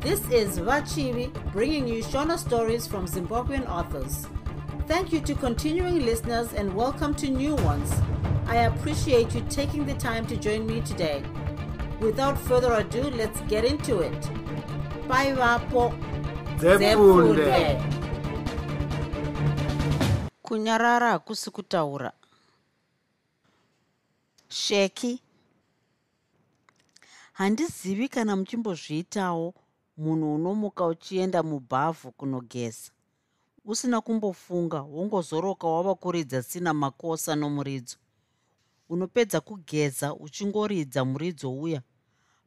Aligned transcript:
This 0.00 0.20
is 0.30 0.58
Vachivi 0.58 1.30
bringing 1.52 1.86
you 1.86 2.02
Shona 2.02 2.38
stories 2.38 2.86
from 2.86 3.06
Zimbabwean 3.06 3.68
authors. 3.68 4.26
Thank 4.86 5.12
you 5.12 5.20
to 5.20 5.34
continuing 5.34 6.04
listeners 6.06 6.52
and 6.54 6.74
welcome 6.74 7.14
to 7.16 7.28
new 7.28 7.54
ones. 7.56 7.92
I 8.46 8.56
appreciate 8.70 9.34
you 9.34 9.42
taking 9.50 9.84
the 9.86 9.94
time 9.94 10.26
to 10.28 10.36
join 10.36 10.66
me 10.66 10.80
today. 10.80 11.22
Without 12.00 12.38
further 12.38 12.72
ado, 12.72 13.02
let's 13.10 13.40
get 13.42 13.64
into 13.64 14.00
it. 14.00 14.20
Bye, 15.06 15.32
Vapo. 15.34 15.92
Kunyarara 20.42 21.10
hakusi 21.10 21.50
kutaura 21.50 22.12
sheki 24.48 25.20
handizivi 27.32 28.08
kana 28.08 28.36
muchimbozviitawo 28.36 29.54
munhu 29.96 30.34
unomuka 30.34 30.86
uchienda 30.86 31.42
mubhavhu 31.42 32.12
kunogeza. 32.12 32.90
Usina 33.64 34.00
kumbofunga 34.00 34.82
wongozoroka 34.82 35.66
wava 35.68 35.94
kuridza 35.94 36.42
sina 36.42 36.74
makosa 36.74 37.36
nomuridzo. 37.36 37.96
Unopedza 38.88 39.40
kugeza 39.40 40.14
uchingoridza 40.14 41.04
muridzo 41.04 41.52
uya. 41.52 41.82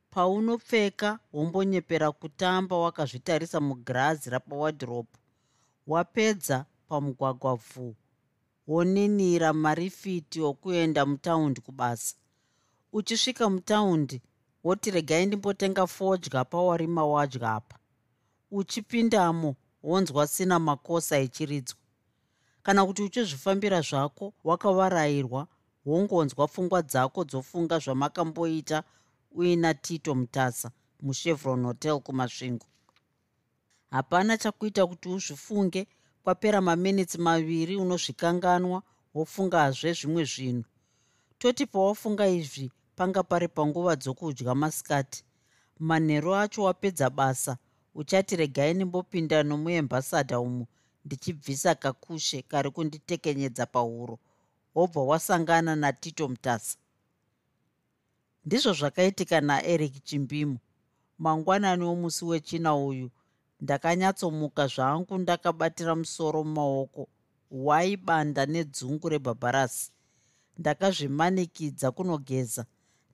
Paunopfeka 0.10 1.20
wombonyepera 1.34 2.12
kutamba 2.12 2.78
wakazvitarisa 2.78 3.60
mugirazi 3.60 4.30
rapawadhiropu 4.30 5.18
wapedza 5.88 6.66
pamugwagwa 6.88 7.56
vhu 7.56 7.96
woninira 8.68 9.54
marifiti 9.54 10.42
okuenda 10.42 11.06
mutaundi 11.06 11.62
kubasa. 11.62 12.16
Uchisvika 12.94 13.50
mutaundi 13.50 14.22
woti 14.64 14.92
regai 14.92 15.26
ndimbotenga 15.26 15.88
fodya 15.88 16.46
pawarima 16.46 17.06
wadya 17.06 17.54
apa. 17.56 17.78
Uchipindamo 18.52 19.56
wonzwa 19.84 20.28
sina 20.28 20.60
makosa 20.60 21.18
echiridzwa. 21.18 21.78
Kana 22.64 22.86
kuti 22.86 23.02
uchizvifambira 23.04 23.82
zvako 23.82 24.34
wakavarayirwa 24.44 25.48
wongonzwa 25.86 26.48
pfungwa 26.48 26.82
dzako 26.82 27.24
dzofunga 27.24 27.80
zvamakamboita 27.80 28.84
uina 29.32 29.74
tito 29.74 30.16
mutasa 30.16 30.72
muchevron 31.02 31.66
hotel 31.66 32.00
kumasvingo. 32.00 32.66
Hapana 33.92 34.38
chakuita 34.38 34.88
kuti 34.88 35.10
uzvifunge 35.10 35.88
kwapera 36.24 36.62
maminitsi 36.62 37.18
maviri 37.18 37.76
unozvikanganwa 37.76 38.84
wofungazve 39.14 39.94
zvimwe 39.94 40.24
zvinhu. 40.24 40.64
Toti 41.38 41.66
pawafunga 41.66 42.28
izvi 42.28 42.72
panga 42.96 43.24
pari 43.24 43.48
panguva 43.48 43.96
dzokudya 43.96 44.56
masikati. 44.56 45.24
Manheru 45.80 46.36
acho 46.36 46.64
wapedza 46.64 47.10
basa. 47.10 47.58
Uchati 47.96 48.36
regai 48.36 48.74
ndimbopinda 48.74 49.44
nomuembhasadha 49.44 50.40
umu 50.40 50.66
ndichibvisa 51.06 51.76
kakushe 51.76 52.42
kari 52.42 52.72
kunditekenyedza 52.72 53.66
pahuro 53.66 54.20
wobva 54.76 55.02
wasangana 55.04 55.76
natito 55.76 56.28
mutasa 56.30 56.78
ndizvo 58.46 58.74
zvakaitika 58.74 59.42
naeric 59.42 60.04
chimbimu 60.04 60.58
mangwanani 61.20 61.84
womusi 61.84 62.26
wechina 62.26 62.76
uyu. 62.76 63.10
Ndakanyatsomuka 63.62 64.68
zvangu 64.68 65.18
ndakabatira 65.18 65.96
musoro 65.96 66.44
mumaoko 66.44 67.08
waibanda 67.52 68.46
nedzungu 68.46 69.10
rebhabharasi. 69.10 69.92
Ndakazvimanikidza 70.58 71.92
kunogeza 71.92 72.66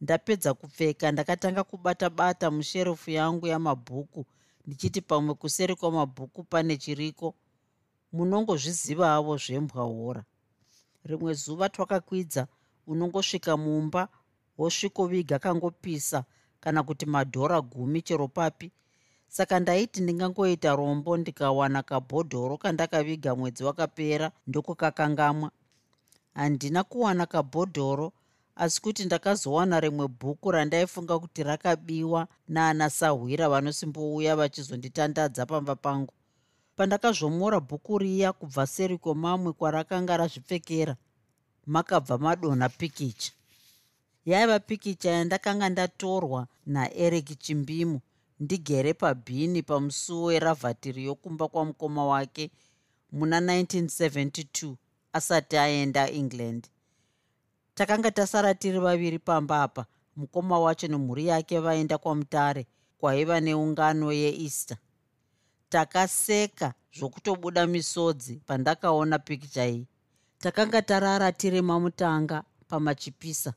ndapedza 0.01 0.53
kupfeka 0.53 1.11
ndakatanga 1.11 1.63
kubata-bata 1.63 2.51
musherefu 2.51 3.11
yangu 3.11 3.47
yamabhuku. 3.47 4.25
Ndichiti 4.65 5.01
pamwe 5.01 5.33
kuseri 5.33 5.75
kwamabhuku 5.75 6.43
pane 6.43 6.77
chiriko 6.77 7.27
munongozvizivavo 8.13 9.37
zvembwa 9.37 9.83
hora. 9.83 10.23
Rimwe 11.03 11.33
zuva 11.33 11.69
twakakwidza 11.69 12.47
unongosvika 12.87 13.57
mumba 13.57 14.07
wosvikoviga 14.57 15.39
kangopisa 15.39 16.23
kana 16.59 16.83
kuti 16.83 17.05
madhora 17.05 17.61
gumi 17.61 18.01
chero 18.01 18.27
papi. 18.27 18.71
Saka 19.27 19.59
ndaiti 19.59 20.01
ndingangoita 20.01 20.75
rombo 20.75 21.17
ndikawana 21.17 21.83
kabhodhoro 21.83 22.57
kandakaviga 22.57 23.35
mwedzi 23.35 23.63
wakapera 23.63 24.31
ndokukakangamwa. 24.47 25.51
Handina 26.33 26.83
kuwana 26.83 27.25
kabhodhoro 27.25 28.11
asi 28.63 28.81
kuti 28.81 29.05
ndakazowana 29.05 29.79
rimwe 29.79 30.05
bhuku 30.07 30.51
randaifunga 30.51 31.19
kuti 31.19 31.43
rakabiwa 31.43 32.27
naana 32.47 32.89
sahwira 32.89 33.49
vanosimbouya 33.49 34.35
vachizonditandadza 34.35 35.45
pamba 35.45 35.75
pangu. 35.75 36.13
Pandakazvomora 36.75 37.59
bhuku 37.59 37.97
riya 37.97 38.33
kubva 38.33 38.67
seri 38.67 38.97
kwemamwe 38.97 39.53
kwarakanga 39.53 40.17
razvipfekera 40.17 40.95
makabva 41.65 42.17
madonha 42.17 42.69
pikicha. 42.69 43.31
Yaiva 44.25 44.59
pikicha 44.59 45.09
yandakanga 45.11 45.69
ndatorwa 45.69 46.47
naeric 46.65 47.39
chimbimu 47.43 47.99
ndigere 48.39 48.93
pabhini 48.93 49.63
pamusuwo 49.63 50.31
eravhatiri 50.37 51.01
yokumba 51.05 51.47
kwamukoma 51.47 52.05
wake 52.05 52.51
muna 53.11 53.39
1972 53.39 54.75
asati 55.13 55.57
aenda 55.57 56.09
england 56.11 56.67
takanga 57.79 58.11
tasara 58.11 58.53
tiri 58.53 58.79
vaviri 58.79 59.19
pamba 59.19 59.63
apa 59.63 59.85
mukoma 60.15 60.59
wacho 60.59 60.87
nemhuri 60.87 61.27
yake 61.27 61.59
vaenda 61.59 61.97
kwamutare 61.97 62.67
kwaiva 62.97 63.39
neungano 63.39 64.11
yeeaster. 64.11 64.77
Takaseka 65.69 66.73
zvokutobuda 66.93 67.67
misodzi 67.67 68.41
pandakaona 68.45 69.19
pikicha 69.19 69.67
iyi. 69.67 69.87
Takanga 70.39 70.81
tarara 70.81 71.31
tiri 71.31 71.61
mamutanga 71.61 72.43
pamachipisa. 72.67 73.53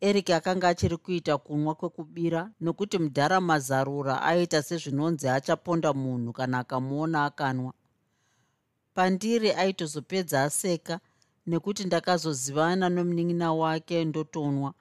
Eric 0.00 0.30
akanga 0.30 0.68
achiri 0.68 0.96
kuita 0.96 1.38
kunwa 1.38 1.74
kwekubira 1.74 2.50
nokuti 2.60 2.98
mudhara 2.98 3.40
mazarura 3.40 4.22
aita 4.22 4.62
sezvinonzi 4.62 5.28
achaponda 5.28 5.92
munhu 5.92 6.32
kana 6.32 6.58
akamuona 6.58 7.24
akanwa. 7.24 7.72
Pandiri 8.94 9.50
aitozopedza 9.52 10.42
aseka 10.42 11.00
nekuti 11.46 11.84
ndakazozivana 11.84 12.88
nomunin'ina 12.88 13.52
wake 13.52 14.04
ndotonwa. 14.04 14.74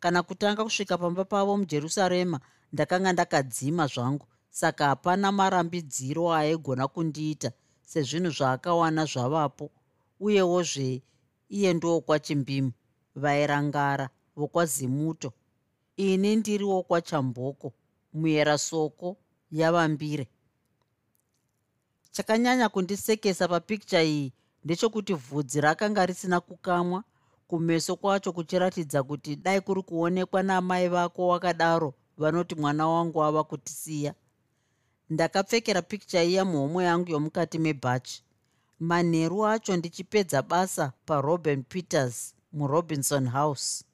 Kana 0.00 0.22
kutanga 0.22 0.64
kusvika 0.64 0.98
pamba 0.98 1.24
pavo 1.24 1.56
mujerusarema 1.56 2.40
ndakanga 2.72 3.12
ndakadzima 3.12 3.86
zvangu 3.86 4.26
saka 4.50 4.86
hapana 4.86 5.32
marambidziro 5.32 6.32
aigona 6.34 6.88
kundiita 6.88 7.52
sezvinhu 7.82 8.30
zvaakawana 8.30 9.04
zvavapo. 9.04 9.70
Uyewozve 10.20 11.02
iye 11.48 11.74
ndokwachimbimu 11.74 12.72
vairangara 13.14 14.10
vokwazimuto. 14.36 15.32
Ini 15.96 16.36
ndiri 16.36 16.64
wokwachamboko 16.64 17.72
muyera 18.12 18.58
soko 18.58 19.16
yavambire. 19.50 20.28
Chakanyanya 22.10 22.68
kundisekesa 22.68 23.48
papikicha 23.48 24.02
iyi 24.02 24.32
ndechekuti 24.66 25.14
vhudzi 25.14 25.60
rakanga 25.60 26.06
risina 26.06 26.40
kukamwa 26.40 27.04
kumeso 27.48 27.96
kwacho 27.96 28.32
kuchiratidza 28.32 29.02
kuti 29.02 29.36
dai 29.36 29.60
kuri 29.60 29.82
kuonekwa 29.82 30.42
namai 30.42 30.88
vako 30.88 31.28
wakadaro 31.28 31.94
vanoti 32.18 32.54
mwana 32.54 32.88
wangu 32.88 33.24
ava 33.24 33.44
kutisiya. 33.44 34.14
Ndakapfekera 35.10 35.82
pikicha 35.82 36.22
iya 36.24 36.44
muhomwe 36.44 36.84
yangu 36.84 37.10
yomukati 37.10 37.58
mebhachi. 37.58 38.22
Manheru 38.80 39.46
acho 39.46 39.76
ndichipedza 39.76 40.42
basa 40.42 40.92
parobin 41.06 41.62
peters 41.62 42.34
murobinson 42.52 43.28
house. 43.28 43.84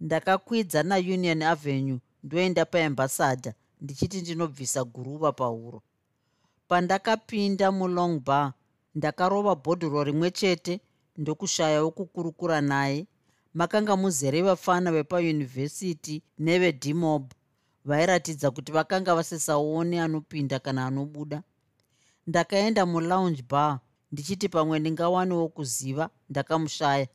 Ndakakwidza 0.00 0.82
naunion 0.82 1.42
avenue 1.42 2.00
ndoenda 2.24 2.64
paembasadha 2.64 3.54
ndichiti 3.80 4.20
ndinobvisa 4.20 4.84
guruva 4.84 5.32
pahuro. 5.32 5.82
Pandakapinda 6.68 7.72
mulong 7.72 8.20
bar 8.20 8.52
ndakarova 8.94 9.54
bhodhoro 9.54 10.04
rimwe 10.04 10.30
chete 10.30 10.80
ndokushaya 11.16 11.82
wokukurukura 11.82 12.60
naye. 12.60 13.06
Makanga 13.54 13.96
muzere 13.96 14.42
vafana 14.42 14.92
vepayunivhesiti 14.92 16.22
nevedimob 16.38 17.32
vairatidza 17.84 18.50
kuti 18.50 18.72
vakanga 18.72 19.14
vasisaoni 19.14 19.98
anopinda 19.98 20.58
kana 20.58 20.86
anobuda. 20.86 21.42
Ndakaenda 22.26 22.86
mulounge 22.86 23.42
bar 23.50 23.80
ndichiti 24.12 24.48
pamwe 24.48 24.78
ndingawaniwo 24.78 25.48
kuziva 25.48 26.10
ndakamushaya. 26.30 27.06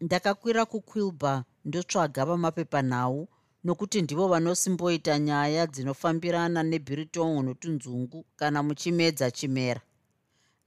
Ndakakwira 0.00 0.64
kuquilbar 0.64 1.44
ndotsvaga 1.64 2.24
vamapepanhau 2.24 3.28
nokuti 3.64 4.02
ndivo 4.02 4.28
vanosimboita 4.28 5.18
nyaya 5.18 5.66
dzinofambirana 5.66 6.62
nebhiritongo 6.62 7.42
notunzungu 7.42 8.24
kana 8.36 8.62
muchimedza 8.62 9.30
chimera 9.30 9.80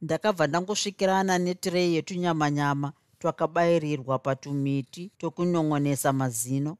ndakabva 0.01 0.47
ndangosvikirana 0.47 1.37
netirei 1.37 1.95
yetunyamanyama 1.95 2.93
twakabayirirwa 3.19 4.19
patumiti 4.19 5.11
tokunyongonesa 5.17 6.13
mazino. 6.13 6.77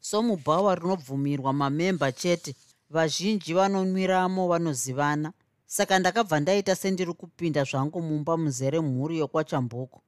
Somubhawa 0.00 0.74
rinobvumirwa 0.74 1.52
mamemba 1.52 2.12
chete 2.12 2.54
vazhinji 2.90 3.54
vanonwiramo 3.54 4.48
vanozivana. 4.48 5.32
Saka 5.66 5.98
ndakabva 5.98 6.40
ndaita 6.40 6.76
sendiri 6.76 7.12
kupinda 7.12 7.64
zvangu 7.64 8.02
mumba 8.02 8.36
muzere 8.36 8.80
mhuri 8.80 9.18
yokwachamboko. 9.18 10.02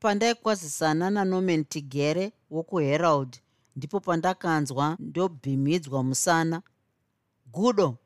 Pandaikwazisana 0.00 1.10
nanorman 1.10 1.64
tigere 1.64 2.32
wokuherald 2.50 3.32
ndipo 3.76 4.00
pandakanzwa 4.00 4.96
ndobhimidzwa 5.00 6.02
musana. 6.02 6.62
Gudo 7.52 7.96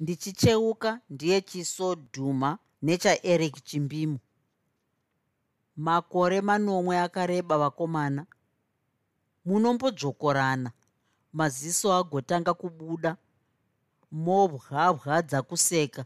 ndichicheuka 0.00 1.00
ndiye 1.10 1.40
chiso 1.40 1.94
dhuma 1.94 2.58
nechaeric 2.82 3.64
chimbimu. 3.64 4.18
Makore 5.76 6.40
manomwe 6.40 6.98
akareba 6.98 7.58
vakomana. 7.58 8.26
Munombodzvokorana. 9.44 10.70
Maziso 11.32 11.94
agotanga 11.94 12.54
kubuda. 12.54 13.16
Mobwabwadza 14.12 15.42
kuseka. 15.42 16.04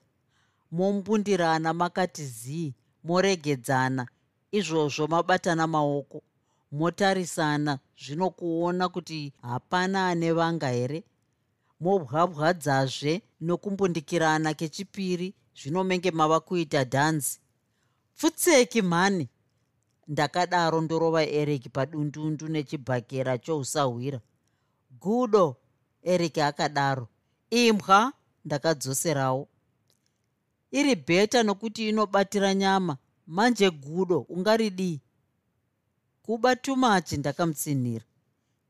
Mombundirana 0.71 1.75
makati 1.75 2.27
zii 2.27 2.75
moregedzana. 3.05 4.09
Izvozvo 4.53 5.07
mabatana 5.07 5.67
maoko. 5.67 6.23
Motarisana 6.73 7.79
zvinokuona 8.03 8.89
kuti 8.89 9.33
hapana 9.43 10.09
ane 10.09 10.33
vanga 10.33 10.69
here 10.69 11.05
mobwabwadzazve 11.81 13.23
nokumbundikirana 13.41 14.55
kechipiri 14.55 15.35
zvinomenge 15.59 16.11
mava 16.11 16.41
kuita 16.41 16.85
dhanzi. 16.85 17.41
Pfutseki 18.17 18.83
mhani. 18.83 19.29
Ndakadaro 20.09 20.81
ndorova 20.81 21.23
eric 21.27 21.69
padundundu 21.73 22.49
nechibhakera 22.49 23.39
chousahwira 23.39 24.21
gudo 25.01 25.57
eric 26.03 26.39
akadaro. 26.39 27.09
Imbwa 27.51 28.13
ndakadzoserawo. 28.45 29.49
Iri 30.71 30.95
bheta 30.97 31.43
nokuti 31.43 31.89
inobatira 31.89 32.55
nyama. 32.55 32.97
Manje 33.27 33.71
gudo 33.71 34.21
ungaridii 34.21 35.01
kuba 36.23 36.57
tumachi 36.57 37.17
ndakamutsinhira 37.17 38.05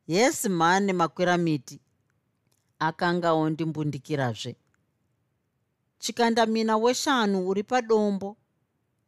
yesi 0.06 0.48
mhane 0.48 0.92
makwira 0.92 1.36
miti 1.38 1.80
akanga 2.78 3.32
ondimbundikirazve 3.32 4.56
chikandamina 5.98 6.76
weshanu 6.76 7.48
uri 7.48 7.62
padombo 7.62 8.36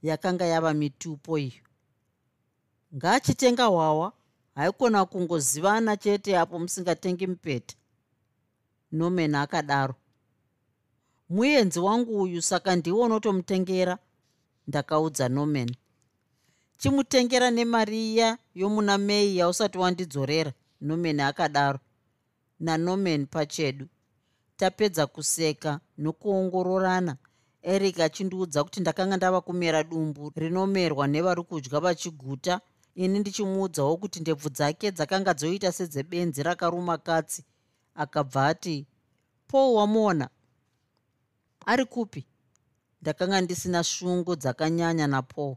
yakanga 0.03 0.45
yava 0.47 0.75
mitupo 0.75 1.39
iyo. 1.39 1.63
Ngaachitenga 2.97 3.65
hwawa 3.65 4.13
haikona 4.55 5.05
kungozivana 5.05 5.97
chete 5.97 6.39
apo 6.39 6.59
musingatengi 6.59 7.27
mupeta. 7.27 7.77
Nomen 8.93 9.35
akadaro. 9.35 9.95
Muenzi 11.29 11.79
wangu 11.81 12.23
uyu 12.23 12.43
saka 12.43 12.77
ndiwo 12.77 13.01
unotomutengera 13.05 13.99
ndakaudza 14.69 15.29
nomen 15.29 15.77
chimutengera 16.79 17.51
nemari 17.51 18.13
iya 18.13 18.39
yomuna 18.55 18.99
mei 18.99 19.37
yausati 19.37 19.79
wandidzorera 19.79 20.53
nomen 20.81 21.21
akadaro 21.21 21.79
nanomen 22.61 23.27
pachedu. 23.27 23.87
Tapedza 24.57 25.07
kuseka 25.07 25.81
nokuongororana. 25.99 27.17
Eric 27.63 28.01
achindiudza 28.01 28.65
kuti 28.65 28.81
ndakanga 28.81 29.17
ndava 29.17 29.41
kumera 29.41 29.85
dumbu 29.85 30.33
rinomerwa 30.37 31.07
nevari 31.07 31.43
kudya 31.43 31.81
vachiguta. 31.81 32.61
Ini 32.95 33.19
ndichimuudzawo 33.19 33.97
kuti 33.97 34.21
ndebvu 34.21 34.49
dzake 34.49 34.91
dzakanga 34.91 35.35
dzoita 35.35 35.73
sedzebenzi 35.73 36.43
rakaruma 36.43 36.99
katsi. 36.99 37.45
Akabva 37.95 38.47
ati 38.47 38.87
paul 39.49 39.75
wamuona. 39.75 40.29
Ari 41.67 41.85
kupi? 41.85 42.27
Ndakanga 43.03 43.41
ndisina 43.41 43.85
shungu 43.85 44.37
dzakanyanya 44.37 45.07
napaul. 45.07 45.57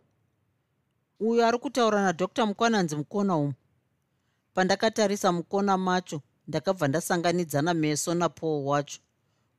Uyo 1.20 1.48
ari 1.48 1.58
kutaura 1.58 2.04
nadr. 2.04 2.46
Mukwananzi 2.46 2.96
mukona 2.96 3.38
umu? 3.38 3.54
Pandakatarisa 4.54 5.32
mukona 5.32 5.78
macho 5.78 6.22
ndakabva 6.50 6.88
ndasanganidzana 6.88 7.74
meso 7.74 8.14
napaul 8.14 8.66
wacho. 8.68 9.00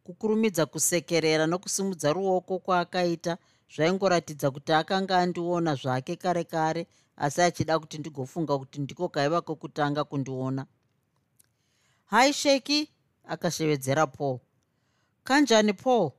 Kukurumidza 0.04 0.66
kusekerera 0.66 1.46
nokusimudza 1.46 2.08
ruoko 2.12 2.58
kwaakaita 2.64 3.32
zvaingoratidza 3.74 4.50
kuti 4.50 4.72
akanga 4.72 5.14
andiona 5.22 5.74
zvake 5.74 6.16
kare 6.22 6.44
kare 6.44 6.82
asi 7.16 7.40
achida 7.42 7.78
kuti 7.78 7.98
ndigofunga 7.98 8.58
kuti 8.58 8.80
ndiko 8.80 9.08
kaiva 9.08 9.40
kwokutanga 9.40 10.04
kundiona. 10.04 10.66
Hai 12.06 12.32
sheki! 12.32 12.90
Akashevedzera 13.24 14.06
paul. 14.06 14.38
Kanjani 15.24 15.72
paul? 15.72 16.10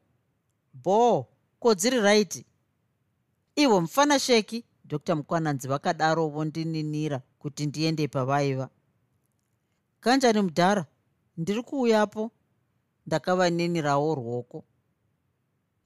Bo 0.74 1.28
ko 1.60 1.76
dziri 1.76 2.00
raiti? 2.00 2.46
Ivo 3.56 3.82
mufana 3.82 4.20
sheki! 4.20 4.66
Dr 4.86 5.16
mukwananzi 5.16 5.68
vakadaro 5.68 6.28
vondininira 6.28 7.22
kuti 7.40 7.66
ndiende 7.66 8.08
pavaiva 8.08 8.70
kanjani 10.01 10.42
mudhara? 10.42 10.86
Ndiri 11.38 11.63
kuuyapo. 11.63 12.31
Ndakavaninirawo 13.07 14.15
rwoko 14.15 14.63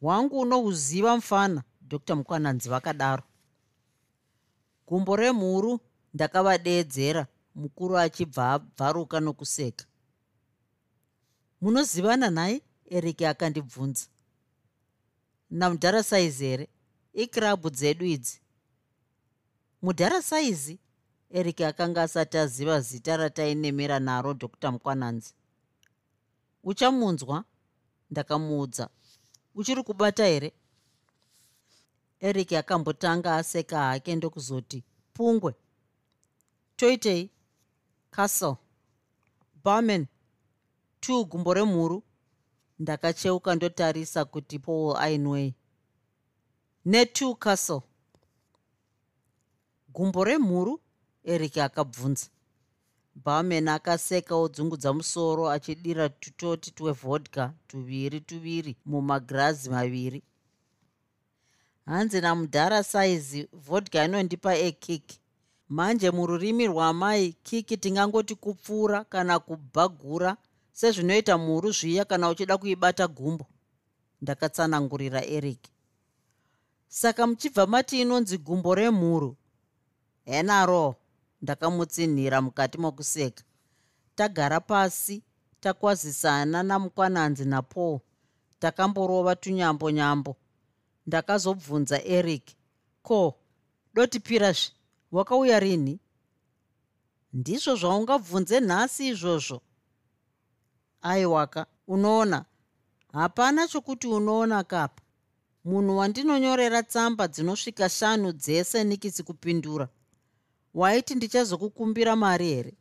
hwangu 0.02 0.40
unohuziva 0.40 1.16
mufana? 1.16 1.64
Dr 1.82 2.16
mukwananzi 2.16 2.70
vakadaro. 2.70 3.24
Gumbo 4.88 5.16
remhuru 5.16 5.80
ndakavadeedzera 6.14 7.28
mukuru 7.56 7.98
achibva 7.98 8.52
abvaruka 8.54 9.20
nokuseka. 9.20 9.86
Munozivana 11.62 12.30
nhaye 12.30 12.62
eric 12.86 13.22
akandibvunza. 13.22 14.06
Namudhara 15.50 16.04
saizi 16.04 16.46
here? 16.46 16.68
Ikirabhu 17.14 17.70
dzedu 17.70 18.06
idzi. 18.06 18.42
Mudhara 19.82 20.22
saizi 20.22 20.80
eric 21.38 21.62
akanga 21.62 22.02
asati 22.04 22.38
aziva 22.38 22.82
zita 22.82 23.18
ratainemera 23.18 24.00
naro 24.00 24.34
dr. 24.34 24.72
Mukwananzi. 24.72 25.34
Uchamunzwa? 26.64 27.44
Ndakamuudza. 28.12 28.90
Uchiri 29.56 29.84
kubata 29.84 30.26
here? 30.26 30.54
Eric 32.20 32.54
akambotanga 32.54 33.36
aseka 33.36 33.80
hake 33.80 34.16
ndokuzoti 34.16 34.84
pungwe. 35.14 35.56
Toitei. 36.76 37.30
Castle. 38.12 38.56
Barman 39.64 40.08
two 41.00 41.26
gumbo 41.26 41.54
remhuru. 41.54 42.04
Ndakacheuka 42.80 43.56
ndotarisa 43.56 44.26
kuti 44.26 44.60
paul 44.60 44.98
ainway. 44.98 45.54
Netwo 46.86 47.36
castle. 47.36 47.82
Gumbo 49.90 50.24
remhuru 50.24 50.82
eric 51.26 51.58
akabvunza. 51.58 52.28
Barman 53.16 53.68
akaseka 53.68 54.36
odzungudza 54.36 54.94
musoro 54.94 55.50
achidira 55.50 56.10
tutoti 56.10 56.72
twevodka 56.72 57.54
tuviri 57.68 58.20
tuviri 58.22 58.76
mumagirazi 58.86 59.70
maviri. 59.70 60.24
Hanzi 61.86 62.22
namudhara 62.22 62.84
saizi 62.84 63.48
vodka 63.54 64.06
inondipa 64.06 64.56
ekiki. 64.56 65.20
Manje 65.70 66.12
mururimi 66.12 66.68
rwamai 66.68 67.34
kiki 67.44 67.78
tingangoti 67.78 68.36
kupfuura 68.36 69.04
kana 69.04 69.40
kubhagura 69.40 70.38
sezvinoita 70.72 71.38
mhuru 71.38 71.72
zviya 71.72 72.06
kana 72.06 72.30
uchida 72.30 72.58
kuibata 72.58 73.08
gumbo. 73.08 73.46
Ndakatsanangurira 74.22 75.26
eric. 75.26 75.60
Saka 76.88 77.28
muchibva 77.28 77.68
mati 77.68 78.02
inonzi 78.02 78.38
gumbo 78.38 78.76
remhuru? 78.76 79.36
Henaro 80.26 80.96
ndakamutsinhira 81.42 82.42
mukati 82.42 82.78
mokuseka. 82.78 83.44
Tagara 84.16 84.60
pasi 84.60 85.24
takwazisana 85.60 86.64
namukwananzi 86.64 87.46
napaul 87.46 88.00
takamborova 88.60 89.36
tunyambo 89.36 89.92
nyambo, 89.92 90.36
ndakazobvunza 91.08 92.04
eric 92.04 92.46
ko 93.02 93.36
dotipirazve 93.94 94.72
wakauya 95.12 95.60
rini? 95.60 96.00
Ndizvo 97.34 97.76
zvaungabvunze 97.76 98.60
nhasi 98.60 99.08
izvozvo. 99.08 99.62
Aiwaka 101.02 101.66
unoona? 101.88 102.46
Hapana 103.14 103.68
chokuti 103.68 104.08
unoona 104.08 104.64
kapa. 104.64 105.02
Munhu 105.66 105.98
wandinonyorera 105.98 106.84
tsamba 106.84 107.28
dzinosvika 107.28 107.90
shanu 107.90 108.32
dzese 108.32 108.84
nikisi 108.84 109.24
kupindura 109.24 109.90
waiti 110.76 111.16
ndichazokukumbira 111.16 112.16
mari 112.16 112.48
here? 112.48 112.74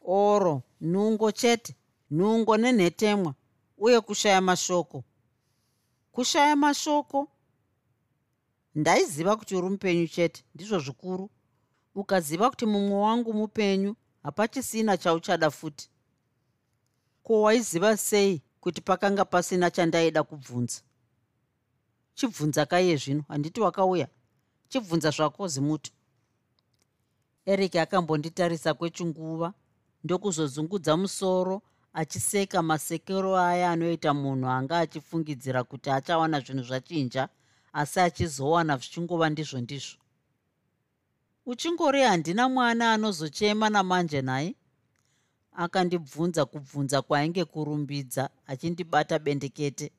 Oro 0.00 0.62
nhungo 0.80 1.32
chete 1.32 1.76
nhungo 2.10 2.56
nenhetemwa 2.56 3.34
uye 3.78 4.00
kushaya 4.00 4.40
mashoko. 4.40 5.04
Kushaya 6.12 6.56
mashoko? 6.56 7.28
Ndaiziva 8.74 9.36
kuti 9.36 9.56
uri 9.56 9.68
mupenyu 9.68 10.08
chete 10.08 10.44
ndizvo 10.54 10.78
zvikuru. 10.78 11.30
Ukaziva 11.94 12.50
kuti 12.50 12.66
mumwe 12.66 12.96
wangu 13.00 13.34
mupenyu 13.34 13.96
hapachisina 14.22 14.96
chauchada 14.96 15.50
futi. 15.50 15.90
Ko 17.22 17.42
waiziva 17.42 17.96
sei 17.96 18.42
kuti 18.60 18.80
pakanga 18.80 19.24
pasina 19.24 19.70
chandaida 19.70 20.22
kubvunza? 20.22 20.80
Chibvunza 22.14 22.66
kaiye 22.66 22.96
zvino 22.96 23.24
handiti 23.28 23.60
wakauya. 23.60 24.08
Chibvunza 24.68 25.10
zvako 25.10 25.48
zimuti 25.48 25.92
eric 27.52 27.76
akambonditarisa 27.76 28.74
kwechinguva 28.74 29.48
ndokuzozungudza 30.04 30.96
musoro 30.96 31.62
achiseka 32.00 32.62
masekero 32.62 33.36
aya 33.36 33.70
anoita 33.70 34.14
munhu 34.14 34.48
anga 34.56 34.78
achifungidzira 34.84 35.60
kuti 35.64 35.88
achawana 35.90 36.40
zvinhu 36.44 36.64
zvachinja 36.68 37.22
asi 37.80 38.00
achizowana 38.00 38.76
zvichingova 38.76 39.26
ndizvo 39.30 39.60
ndizvo. 39.60 39.98
Uchingori 41.46 42.02
handina 42.02 42.48
mwana 42.48 42.92
anozochema 42.92 43.66
namanje 43.70 44.22
nhaye 44.22 44.54
akandibvunza 45.52 46.44
kubvunza 46.44 47.02
kwainge 47.02 47.44
kurumbidza 47.44 48.30
achindibata 48.46 49.18
bendekete. 49.18 49.92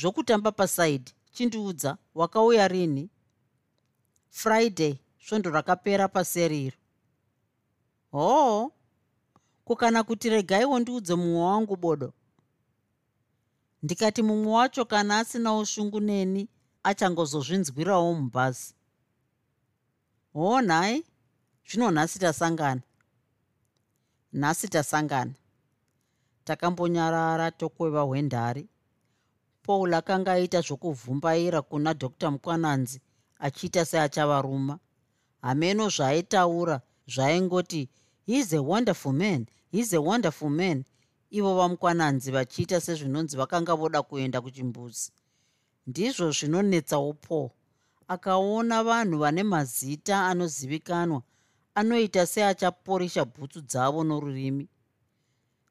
Zvokutamba 0.00 0.52
pasaidi 0.52 1.12
chindiudza 1.32 1.96
wakauya 2.14 2.68
rini? 2.68 3.10
Friday 4.30 4.98
svondo 5.28 5.50
rakapera 5.50 6.08
paseriro 6.08 6.76
hoo 8.12 8.72
kukana 9.64 10.02
kuti 10.04 10.30
regaiwo 10.30 10.78
ndiudze 10.78 11.14
mumwe 11.14 11.42
wangu 11.42 11.76
bodo? 11.76 12.12
Ndikati 13.82 14.22
mumwe 14.22 14.52
wacho 14.52 14.84
kana 14.84 15.18
asina 15.18 15.56
ushungu 15.56 16.00
neni 16.00 16.48
achangozozvinzwirawo 16.82 18.14
mubhazi 18.14 18.74
hoo 20.32 20.60
nhai 20.60 21.04
zvino 21.68 21.90
nhasi 21.90 22.18
tasangana. 22.18 22.82
Nhasi 24.32 24.68
tasangana. 24.68 25.34
Takambonyarara 26.44 27.50
tokweva 27.50 28.02
hwendari. 28.02 28.68
Paul 29.62 29.94
akanga 29.94 30.32
aita 30.32 30.60
zvokuvhumbaira 30.60 31.62
kuna 31.62 31.94
dr 31.94 32.30
mukwananzi 32.30 33.00
achiita 33.38 33.84
seachavaruma 33.84 34.78
hameno 35.42 35.88
zvaaitaura 35.88 36.80
zvaingoti 37.06 37.88
heis 38.26 38.52
a 38.52 38.60
wonderful 38.60 39.12
man 39.12 39.46
heis 39.72 39.92
a 39.94 40.00
wonderful 40.00 40.50
man. 40.50 40.84
Ivo 41.30 41.56
vamukwananzi 41.56 42.30
vachiita 42.30 42.80
sezvinonzi 42.80 43.36
vakanga 43.36 43.74
voda 43.74 44.02
kuenda 44.02 44.40
kuchimbuzi. 44.40 45.12
Ndizvo 45.86 46.30
zvinonetsawo 46.30 47.12
paul 47.12 47.50
akaona 48.08 48.84
vanhu 48.84 49.18
vane 49.18 49.42
mazita 49.42 50.26
anozivikanwa 50.26 51.22
anoita 51.74 52.26
seachaporisha 52.26 53.24
bhutsu 53.24 53.60
dzavo 53.60 54.04
norurimi. 54.04 54.68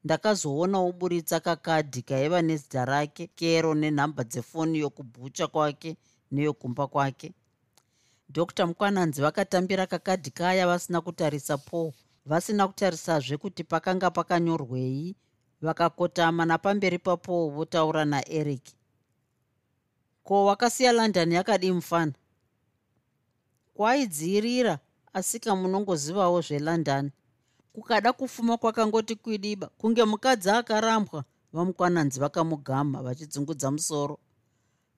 Ndakazoona 0.04 0.80
uburitsa 0.80 1.40
kakadhi 1.40 2.02
kaiva 2.02 2.42
nezita 2.42 2.84
rake 2.84 3.26
kero 3.26 3.74
nenhamba 3.74 4.24
dzefoni 4.24 4.78
yokubhucha 4.78 5.46
kwake 5.46 5.96
neyokumba 6.30 6.86
kwake 6.86 7.32
dr 8.28 8.66
mukwananzi 8.66 9.22
vakatambira 9.22 9.86
kakadhi 9.86 10.30
kaya 10.30 10.66
vasina 10.66 11.00
kutarisa 11.00 11.58
paul. 11.58 11.92
Vasina 12.26 12.68
kutarisazve 12.68 13.36
kuti 13.36 13.64
pakanga 13.64 14.10
pakanyorwei. 14.10 15.16
Vakakotama 15.62 16.44
napamberi 16.44 16.98
papaul 16.98 17.50
votaura 17.50 18.04
naeric. 18.04 18.62
Ko 20.24 20.44
wakasiya 20.44 20.92
london 20.92 21.32
yakadii 21.32 21.72
mufana? 21.72 22.12
Kwaidzirira 23.74 24.78
asika 25.12 25.56
munongozivawo 25.56 26.40
zvelondon 26.40 27.10
kukada 27.72 28.12
kufuma 28.12 28.56
kwakangoti 28.56 29.16
kwidiba 29.16 29.66
kunge 29.66 30.04
mukadzi 30.04 30.50
akarambwa 30.50 31.24
vamukwananzi 31.52 32.20
vakamugama 32.20 33.02
vachidzungudza 33.02 33.70
musoro. 33.70 34.18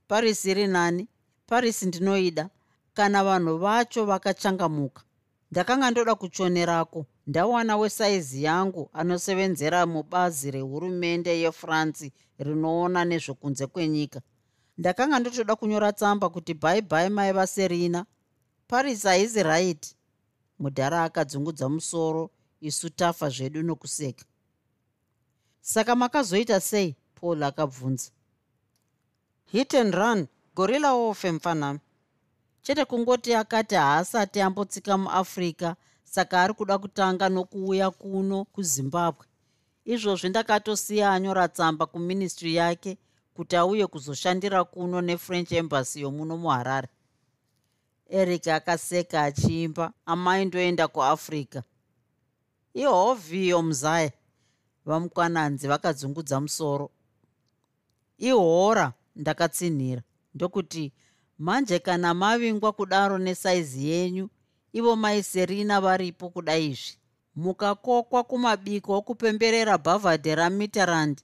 Paris 0.09 0.45
iri 0.45 0.67
nani? 0.67 1.09
Paris 1.47 1.83
ndinoida 1.83 2.51
kana 2.95 3.25
vanhu 3.25 3.59
vacho 3.59 4.05
vakachangamuka. 4.05 5.03
Ndakanga 5.51 5.91
ndoda 5.91 6.15
kuchonerako. 6.15 7.07
Ndawana 7.27 7.77
wesaizi 7.77 8.43
yangu 8.45 8.91
anosevenzera 8.93 9.87
mubazi 9.87 10.51
rehurumende 10.51 11.41
yefrance 11.41 12.13
rinoona 12.39 13.05
nezvekunze 13.05 13.67
kwenyika. 13.67 14.21
Ndakanga 14.79 15.19
ndotoda 15.19 15.57
kunyora 15.57 15.93
tsamba 15.93 16.29
kuti 16.29 16.55
bhai 16.55 16.83
bhai 16.83 17.09
maiva 17.11 17.47
serina 17.47 18.07
paris 18.69 19.03
haizi 19.03 19.43
right. 19.43 19.97
Mudhara 20.59 21.05
akadzungudza 21.05 21.69
musoro 21.69 22.31
isu 22.61 22.91
tafa 22.91 23.29
zvedu 23.31 23.63
nokuseka. 23.63 24.25
Saka 25.61 25.97
makazoita 25.97 26.61
sei? 26.61 26.97
Paul 27.15 27.43
akabvunza. 27.43 28.11
Hit 29.45 29.75
and 29.75 29.95
run 29.95 30.27
gorilla 30.55 30.95
wofe 30.95 31.33
mufanami 31.33 31.79
chete 32.63 32.85
kungoti 32.85 33.35
akati 33.35 33.75
haasati 33.75 34.41
ambotsika 34.41 34.99
muafrica 34.99 35.75
saka 36.05 36.43
ari 36.43 36.55
kuda 36.55 36.79
kutanga 36.79 37.29
nokuuya 37.29 37.91
kuno 37.91 38.45
kuzimbabwe. 38.45 39.27
Izvozvi 39.85 40.29
ndakatosiya 40.29 41.11
anyora 41.13 41.49
tsamba 41.49 41.87
kuministry 41.87 42.55
yake 42.55 42.99
kuti 43.35 43.57
auye 43.57 43.87
kuzoshandira 43.87 44.65
kuno 44.65 45.01
nefrench 45.01 45.53
embassy 45.53 46.01
yomuno 46.01 46.37
muharare. 46.37 46.89
Eric 48.09 48.49
akaseka 48.49 49.23
achiimba 49.23 49.93
amaindoenda 50.07 50.89
kuafrica 50.89 51.63
ihovhiyo 52.75 53.63
muzaya 53.63 54.13
vamukwananzi 54.87 55.69
vakadzungudza 55.69 56.41
musoro. 56.41 56.91
Ihora 58.19 58.93
ndakatsinhira 59.17 60.03
ndokuti 60.35 60.93
manje 61.41 61.79
kana 61.79 62.15
mavingwa 62.15 62.73
kudaro 62.73 63.19
nesaizi 63.19 63.89
yenyu 63.89 64.29
ivo 64.73 64.97
maiserina 64.97 65.81
varipo 65.81 66.29
kudai 66.31 66.67
izvi. 66.71 66.97
Mukakokwa 67.37 68.25
kumabiko 68.25 68.91
okupemberera 68.99 69.79
bhavhadhe 69.79 70.35
ramitterand. 70.35 71.17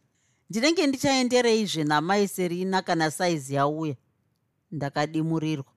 Ndinenge 0.50 0.87
ndichaendereizve 0.87 1.85
namaiserina 1.85 2.82
kana 2.82 3.11
saizi 3.11 3.54
yauya. 3.54 3.94
Ndakadimurirwa. 4.70 5.73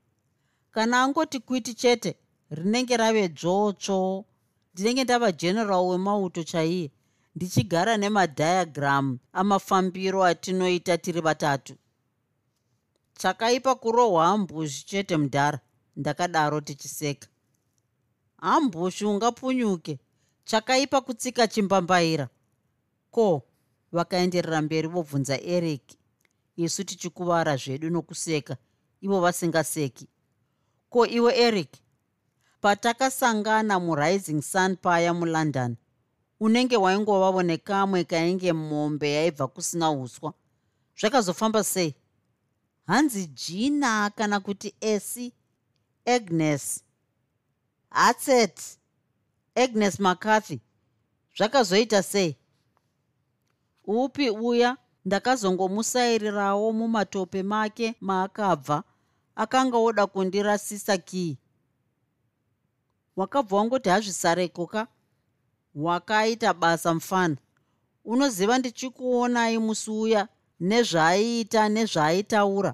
Kana 0.72 1.02
angoti 1.04 1.40
kwiti 1.40 1.74
chete 1.74 2.16
rinenge 2.52 2.98
rave 2.98 3.28
dzvotsvo 3.30 4.26
ndinenge 4.74 5.04
ndava 5.04 5.32
general 5.32 5.84
wemauto 5.90 6.44
chaiye 6.44 6.92
ndichigara 7.36 7.98
nemadhiagramu 7.98 9.20
amafambiro 9.34 10.24
atinoita 10.24 10.98
tiri 10.98 11.22
vatatu 11.22 11.74
chakaipa 13.20 13.76
kurohwa 13.76 14.28
ambushi 14.28 14.86
chete 14.86 15.18
mudhara 15.18 15.60
ndakadaro 15.96 16.62
tichiseka. 16.62 17.28
Ambushi 18.38 19.06
ungapunyuke 19.06 20.00
chakaipa 20.44 21.02
kutsika 21.02 21.48
chimbambaira. 21.48 22.30
Ko 23.12 23.42
vakaenderera 23.92 24.62
mberi 24.62 24.88
vobvunza 24.88 25.42
eric. 25.42 25.84
Isu 26.56 26.84
tichikuvara 26.84 27.58
zvedu 27.58 27.90
nokuseka. 27.90 28.58
Ivo 29.02 29.22
vasingaseki. 29.22 30.08
Ko 30.90 31.06
iwe 31.06 31.38
eric 31.38 31.72
patakasangana 32.62 33.80
murising 33.80 34.42
sun 34.42 34.76
paya 34.76 35.14
mulondon 35.14 35.76
unenge 36.40 36.78
waingovavo 36.78 37.44
nekamwe 37.44 38.04
kainge 38.04 38.54
mombe 38.54 39.12
yaibva 39.12 39.48
kusina 39.48 39.92
uswa 39.92 40.34
zvakazofamba 41.00 41.64
sei 41.64 41.96
hanzi 42.90 43.28
jina 43.28 44.10
kana 44.10 44.40
kuti 44.40 44.76
esi 44.82 45.34
agnes 46.06 46.84
hatset 47.90 48.62
agnes 49.56 50.00
macarthy 50.00 50.60
zvakazoita 51.38 52.04
sei? 52.04 52.38
Upi 53.88 54.30
uya 54.30 54.78
ndakazongomusairirawo 55.06 56.74
mumatope 56.74 57.44
make 57.44 57.96
maakabva 58.02 58.84
akanga 59.36 59.78
oda 59.78 60.08
kundirasisa 60.08 60.98
kii? 60.98 61.38
Wakabva 63.16 63.58
wangoti 63.58 63.90
hazvisareko 63.90 64.68
ka 64.68 64.88
wakaita 65.76 66.54
basa 66.54 66.94
mufana. 66.94 67.38
Unoziva 68.06 68.58
ndichikuonai 68.58 69.58
musi 69.58 69.92
uya 69.92 70.28
nezvaaiita 70.60 71.70
nezvaaitaura. 71.70 72.74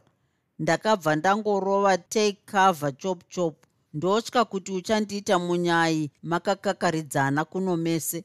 Ndakabva 0.60 1.15
ndangorova 1.15 1.98
take 1.98 2.38
cover 2.51 2.98
chop 2.98 3.24
chop. 3.30 3.56
Ndotya 3.94 4.46
kuti 4.46 4.72
uchandiita 4.72 5.39
munyai 5.39 6.12
makakakaridzana 6.24 7.46
kuno 7.46 7.77
mese. 7.77 8.24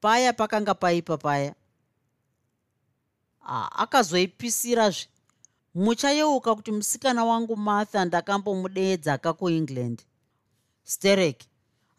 Paya 0.00 0.32
pakanga 0.32 0.74
paipa 0.74 1.16
paya. 1.18 1.54
Akazoipisirazve 3.82 5.08
muchayeuka 5.74 6.54
kuti 6.54 6.72
musikana 6.72 7.24
wangu 7.24 7.56
martha 7.56 8.04
ndakambomudeedza 8.04 9.18
kakuengland 9.18 10.02
sterek 10.84 11.40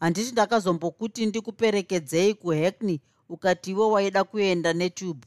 handiti 0.00 0.32
ndakazombokuti 0.32 1.26
ndikuperekedzei 1.26 2.34
kuhackney 2.34 3.00
ukati 3.28 3.70
iwe 3.70 3.86
waida 3.86 4.24
kuenda 4.24 4.72
netube 4.72 5.26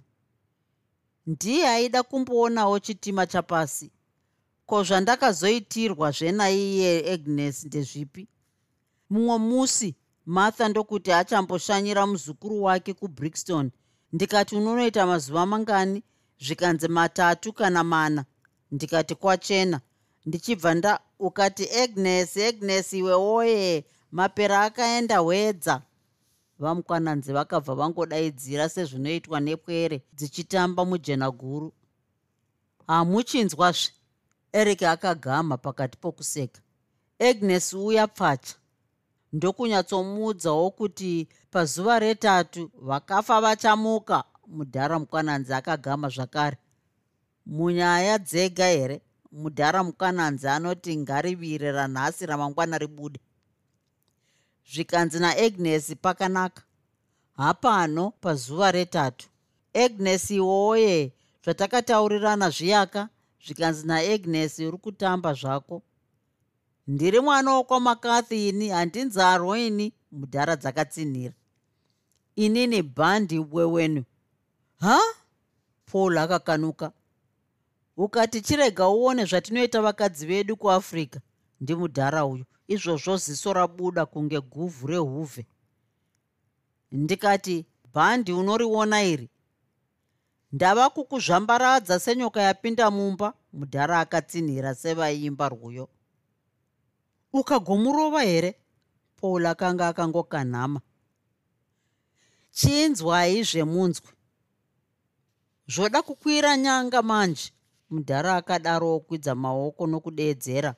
ndiye 1.27 1.67
aida 1.70 2.03
kumboonawo 2.03 2.79
chitima 2.79 3.24
chapasi. 3.27 3.91
Ko 4.65 4.84
zvandakazoitirwa 4.84 6.12
zvenaiye 6.12 7.13
agnes 7.13 7.63
ndezvipi? 7.65 8.27
Mumwe 9.10 9.38
musi 9.38 9.96
martha 10.25 10.70
ndokuti 10.70 11.12
achamboshanyira 11.12 12.05
muzukuru 12.08 12.63
wake 12.63 12.94
kubrixton 12.94 13.72
ndikati 14.13 14.55
unonoita 14.55 15.05
mazuva 15.05 15.46
mangani? 15.46 16.03
Zvikanzi 16.39 16.88
matatu 16.88 17.53
kana 17.53 17.84
mana. 17.84 18.25
Ndikati 18.72 19.15
kwachena. 19.15 19.82
Ndichibva 20.25 20.74
nda 20.74 21.00
ukati 21.20 21.70
agnes 21.84 22.38
agnes 22.38 22.94
iwe 22.94 23.13
woye 23.13 23.86
mapera 24.12 24.62
akaenda 24.62 25.17
hwedza 25.20 25.82
vamukwananzi 26.59 27.33
vakabva 27.33 27.75
vangodaidzira 27.75 28.69
sezvinoitwa 28.69 29.39
nepwere 29.39 29.97
dzichitamba 30.13 30.85
mujena 30.85 31.31
guru. 31.31 31.74
Hamuchinzwazve. 32.88 33.91
Eric 34.53 34.83
akagama 34.83 35.57
pakati 35.57 35.97
pokuseka. 35.97 36.62
Agnes 37.19 37.74
uya 37.74 38.07
pfacha. 38.07 38.55
Ndokunyatsomuudzawo 39.33 40.71
kuti 40.71 41.27
pazuva 41.51 42.00
retatu 42.00 42.71
vakafa 42.81 43.41
vachamuka 43.41 44.24
mudhara 44.47 45.00
mukwananzi 45.00 45.53
akagama 45.53 46.09
zvakare. 46.09 46.57
Munyaya 47.45 48.17
dzega 48.17 48.67
here? 48.67 49.01
Mudhara 49.31 49.83
mukwananzi 49.83 50.47
anoti 50.47 50.97
ngarivire 50.97 51.71
ranhasi 51.71 52.25
ramangwana 52.25 52.77
ribude 52.77 53.19
zvikanzi 54.72 55.19
naagnes 55.19 55.95
pakanaka. 56.01 56.63
Hapano 57.38 58.12
pazuva 58.12 58.72
retatu. 58.72 59.27
Agnes 59.74 60.31
iwoye 60.31 61.12
zvatakataurirana 61.43 62.50
zviyaka 62.50 63.10
zvikanzi 63.45 63.88
naagnes 63.88 64.60
uri 64.60 64.77
kutamba 64.77 65.34
zvako. 65.34 65.81
Ndiri 66.88 67.19
mwana 67.19 67.51
wokwamakathi 67.51 68.50
ini 68.50 68.69
handinzarwo 68.69 69.57
ini 69.57 69.93
mudhara 70.12 70.55
dzakatsinhira. 70.55 71.34
Inini 72.36 72.81
bhandi 72.81 73.39
wewenu 73.39 74.03
ha? 74.79 75.00
Paul 75.86 76.17
akakanuka. 76.17 76.91
Ukati 77.98 78.41
chirega 78.41 78.88
uone 78.88 79.25
zvatinoita 79.25 79.81
vakadzi 79.81 80.25
vedu 80.25 80.57
kuafrica 80.57 81.19
ndimudhara 81.62 82.25
uyu 82.25 82.45
izvozvo 82.67 83.17
ziso 83.17 83.53
rabuda 83.53 84.05
kunge 84.05 84.39
guvhu 84.39 84.88
rehuvhe. 84.88 85.45
Ndikati 86.91 87.65
bhandi 87.93 88.31
unoriona 88.34 89.03
iri? 89.03 89.29
Ndava 90.51 90.89
kukuzvambaradza 90.89 92.00
senyoka 92.00 92.41
yapinda 92.41 92.91
mumba 92.91 93.34
mudhara 93.53 94.00
akatsinhira 94.00 94.75
sevaimba 94.75 95.50
rwuyo 95.50 95.89
ukagomurova 97.34 98.22
here? 98.24 98.55
Paul 99.15 99.45
akanga 99.45 99.88
akangokanhama. 99.88 100.81
Chinzwai 102.51 103.43
zvemunzwi 103.43 104.12
zvoda 105.67 106.01
kukwira 106.01 106.57
nyanga 106.57 107.01
manje 107.01 107.51
mudhara 107.89 108.36
akadaro 108.36 108.95
okwidza 108.95 109.36
maoko 109.36 109.88
nokudeedzera. 109.88 110.75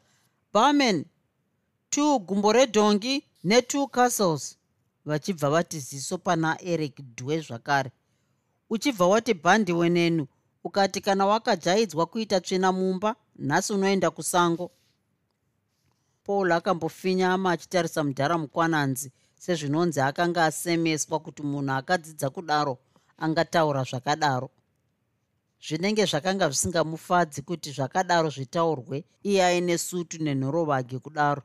Barman 0.53 1.06
two 1.89 2.20
gumbo 2.20 2.51
redhongi 2.51 3.24
netwo 3.44 3.88
castles 3.88 4.57
vachibva 5.05 5.50
vati 5.50 5.79
ziso 5.79 6.18
pana 6.18 6.57
eric 6.61 7.01
dwe 7.16 7.40
zvakare. 7.42 7.92
Uchibva 8.70 9.07
wati 9.07 9.33
bhandi 9.33 9.74
wenenu 9.74 10.27
ukati 10.64 11.01
kana 11.01 11.25
wakajaidzwa 11.25 12.05
kuita 12.05 12.40
tsvina 12.42 12.72
mumba 12.72 13.16
nhasi 13.35 13.74
unoenda 13.74 14.11
kusango. 14.11 14.72
Paul 16.24 16.51
akambofinyama 16.51 17.51
achitarisa 17.51 18.03
mudhara 18.03 18.38
mukwananzi 18.38 19.11
sezvinonzi 19.35 20.01
akanga 20.01 20.46
asemeswa 20.46 21.20
kuti 21.20 21.44
munhu 21.44 21.72
akadzidza 21.72 22.29
kudaro 22.29 22.77
angataura 23.18 23.83
zvakadaro. 23.83 24.50
Zvinenge 25.68 26.05
zvakanga 26.05 26.50
zvisingamufadzi 26.50 27.42
kuti 27.42 27.72
zvakadaro 27.72 28.29
zvitaurwe 28.29 29.05
iye 29.24 29.46
aine 29.46 29.77
sutu 29.77 30.18
nenhorovage 30.24 31.00
kudaro 31.00 31.42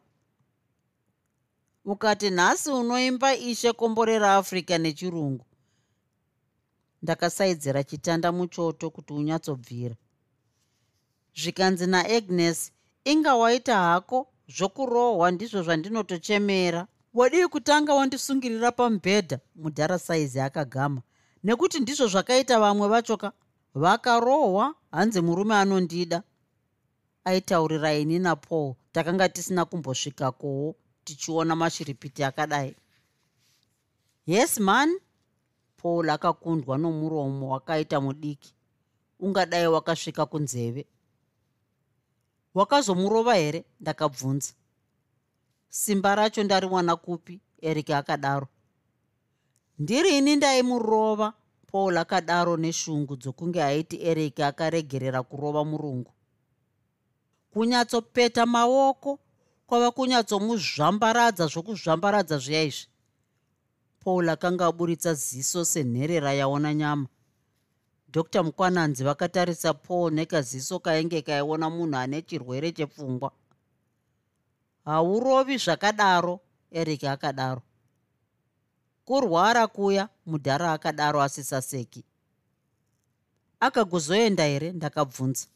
ukati 1.84 2.30
nhasi 2.30 2.70
unoimba 2.70 3.36
ishe 3.36 3.72
kombore 3.72 4.18
raafrica 4.18 4.78
nechirungu. 4.78 5.44
Ndakasaidzira 7.02 7.84
chitanda 7.84 8.32
muchoto 8.32 8.90
kuti 8.90 9.12
unyatsobvira. 9.12 9.96
Zvikanzi 11.34 11.86
naagnes 11.86 12.72
inga 13.04 13.34
waita 13.34 13.76
hako 13.76 14.28
zvokurohwa 14.48 15.30
ndizvo 15.30 15.62
zvandinotochemera. 15.62 16.86
Wadii 17.14 17.46
kutanga 17.46 17.94
wandisungirira 17.94 18.72
pamubhedha 18.72 19.38
mudhara 19.54 19.98
saizi 19.98 20.40
akagama. 20.40 21.02
Nekuti 21.44 21.80
ndizvo 21.80 22.06
zvakaita 22.06 22.60
vamwe 22.60 22.88
vachoka 22.88 23.32
vakarohwa 23.74 24.74
hanzi 24.90 25.20
murume 25.20 25.54
anondida. 25.54 26.22
Aitaurira 27.24 27.94
ini 27.94 28.18
napaul 28.18 28.74
takanga 28.92 29.28
tisina 29.28 29.64
kumbosvikakowo 29.64 30.74
tichiona 31.04 31.56
mashiripiti 31.56 32.24
akadai. 32.24 32.76
Yes 34.26 34.58
man. 34.60 35.00
Paul 35.76 36.10
akakundwa 36.10 36.78
nomuromo 36.78 37.48
wakaita 37.50 38.00
mudiki. 38.00 38.54
Ungadai 39.20 39.66
wakasvika 39.66 40.26
kunzeve. 40.26 40.86
Wakazomurova 42.54 43.34
here? 43.34 43.64
Ndakabvunza. 43.80 44.52
Simba 45.68 46.14
racho 46.14 46.42
ndariwana 46.44 46.96
kupi? 46.96 47.40
Eric 47.62 47.90
akadaro. 47.90 48.48
Ndirini 49.78 50.36
ndaimurova? 50.36 51.32
Paul 51.66 51.98
akadaro 51.98 52.56
neshungu 52.56 53.16
dzokunge 53.16 53.62
aiti 53.62 53.96
eric 54.02 54.40
akaregerera 54.40 55.22
kurova 55.22 55.64
murungu. 55.64 56.12
Kunyatsopeta 57.52 58.46
maoko 58.46 59.18
kwava 59.72 59.90
kunyatsomuzvambaradza 59.90 61.46
zvokuzvambaradza 61.52 62.36
zviya 62.38 62.62
izvi. 62.68 62.86
Paul 64.04 64.28
akanga 64.28 64.66
aburitsa 64.66 65.14
ziso 65.14 65.64
senherera 65.64 66.32
yaona 66.32 66.74
nyama. 66.74 67.08
Dr 68.08 68.42
mukwananzi 68.44 69.04
vakatarisa 69.04 69.74
paul 69.74 70.12
nekaziso 70.12 70.78
kainge 70.78 71.22
kaiona 71.22 71.70
munhu 71.70 71.96
ane 71.96 72.22
chirwere 72.22 72.72
chepfungwa. 72.72 73.32
Haurovi 74.84 75.56
zvakadaro 75.56 76.40
eric 76.70 77.04
akadaro. 77.04 77.62
Kurwara 79.04 79.66
kuya 79.66 80.08
mudhara 80.26 80.72
akadaro 80.72 81.22
asisaseki. 81.22 82.04
Akagozoenda 83.60 84.44
here 84.44 84.72
ndakabvunza. 84.72 85.46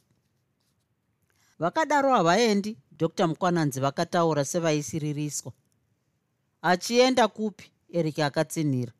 Vakadaro 1.58 2.10
havaendi 2.14 2.76
dr. 2.98 3.26
Mukwananzi 3.28 3.80
vakataura 3.80 4.44
sevaisiririswa 4.44 5.52
achienda 6.62 7.28
kupi? 7.28 7.72
Eric 7.92 8.18
akatsinhira. 8.18 8.92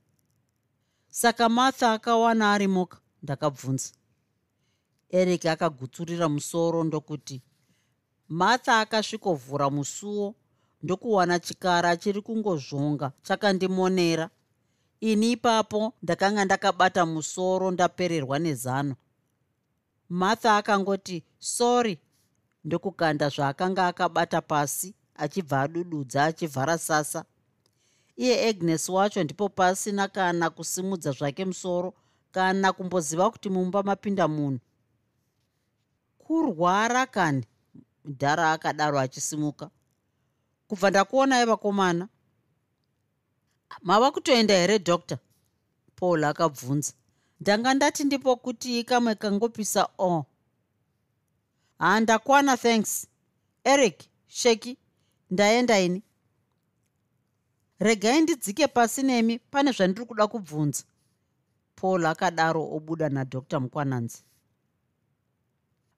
Saka 1.09 1.49
martha 1.49 1.93
akawana 1.93 2.53
ari 2.53 2.69
moka 2.69 2.99
ndakabvunza. 3.23 3.93
Eric 5.11 5.47
akagutsurira 5.47 6.29
musoro 6.29 6.85
ndokuti 6.85 7.43
martha 8.29 8.81
akasvikovhura 8.81 9.71
musuwo 9.71 10.35
ndokuwana 10.83 11.39
chikara 11.39 11.97
chiri 11.97 12.23
kungozvonga 12.23 13.13
chakandimonera. 13.23 14.31
Ini 15.01 15.33
ipapo 15.33 15.93
ndakanga 16.03 16.45
ndakabata 16.45 17.07
musoro 17.07 17.71
ndapererwa 17.71 18.39
nezano. 18.39 18.97
Martha 20.09 20.57
akangoti 20.57 21.25
sorry 21.39 21.99
ndokukanda 22.67 23.27
zvaakanga 23.35 23.83
akabata 23.87 24.41
pasi 24.51 24.89
achibva 25.23 25.57
adududza 25.63 26.25
achivhara 26.25 26.79
sasa. 26.79 27.25
Iye 28.17 28.49
agnes 28.49 28.89
wacho 28.89 29.25
ndipo 29.25 29.49
pasina 29.49 30.09
kana 30.09 30.51
kusimudza 30.51 31.11
zvake 31.13 31.45
musoro 31.45 31.95
kana 32.35 32.73
kumboziva 32.73 33.31
kuti 33.31 33.49
mumba 33.51 33.83
mapinda 33.83 34.29
munhu 34.29 34.61
kurwara 36.19 37.07
kani? 37.07 37.45
Mudhara 38.05 38.53
akadaro 38.53 38.99
achisimuka. 39.01 39.71
Kubva 40.69 40.91
ndakuonai 40.91 41.45
vakomana. 41.47 42.09
Mava 43.83 44.11
kutoenda 44.11 44.55
here 44.55 44.79
doctor? 44.79 45.19
Paul 45.97 46.25
akabvunza. 46.25 46.93
Ndanga 47.41 47.75
ndati 47.75 48.05
ndipo 48.05 48.37
kuti 48.37 48.81
ikamwe 48.81 49.15
kangopisa 49.15 49.89
o 49.99 50.09
oh. 50.09 50.27
Handakwana 51.79 52.57
thanks. 52.57 53.07
Eric 53.65 54.05
sheki. 54.27 54.79
Ndaenda 55.31 55.81
ini. 55.81 56.03
Regai 57.79 58.21
ndidzike 58.21 58.67
pasi 58.67 59.03
nemi 59.03 59.39
pane 59.39 59.73
zvandiri 59.73 60.07
kuda 60.07 60.27
kubvunza. 60.27 60.85
Paul 61.77 62.07
akadaro 62.07 62.63
obuda 62.77 63.09
nadr 63.09 63.61
mukwananzi. 63.61 64.25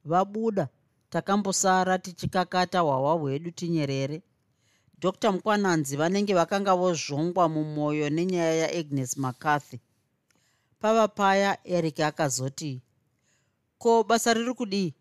Vabuda 0.04 0.68
takambosara 1.10 1.98
tichikakata 1.98 2.80
hwahwa 2.80 3.12
hwedu 3.12 3.50
tinyerere. 3.50 4.22
Dr 4.98 5.32
mukwananzi 5.32 5.96
vanenge 5.96 6.34
vakanga 6.34 6.74
vozvongwa 6.74 7.48
mumwoyo 7.48 8.10
nenyaya 8.10 8.54
yaagnes 8.54 9.16
mccarthy. 9.16 9.78
Pava 10.80 11.08
paya 11.08 11.58
eric 11.64 12.00
akazoti 12.00 12.82
ko 13.78 14.04
basa 14.04 14.34
riri 14.34 14.54
kudii 14.54 14.94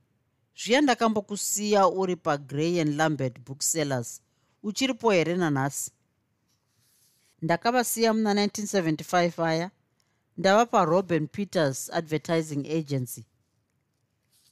zviya 0.58 0.82
ndakambokusiya 0.82 1.88
uri 1.88 2.15
pagrey 2.15 2.82
and 2.82 2.96
lambert 2.96 3.39
booksellers. 3.39 4.22
Uchiripo 4.63 5.12
here 5.12 5.36
nanhasi 5.36 5.91
ndakavasiya 7.41 8.13
muna 8.13 8.34
1975 8.34 9.43
aya 9.46 9.72
ndava 10.38 10.65
parobin 10.65 11.28
peters 11.28 11.89
advertising 11.93 12.67
agency. 12.72 13.26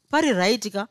Pari 0.10 0.34
raiti 0.34 0.72
ka? 0.72 0.88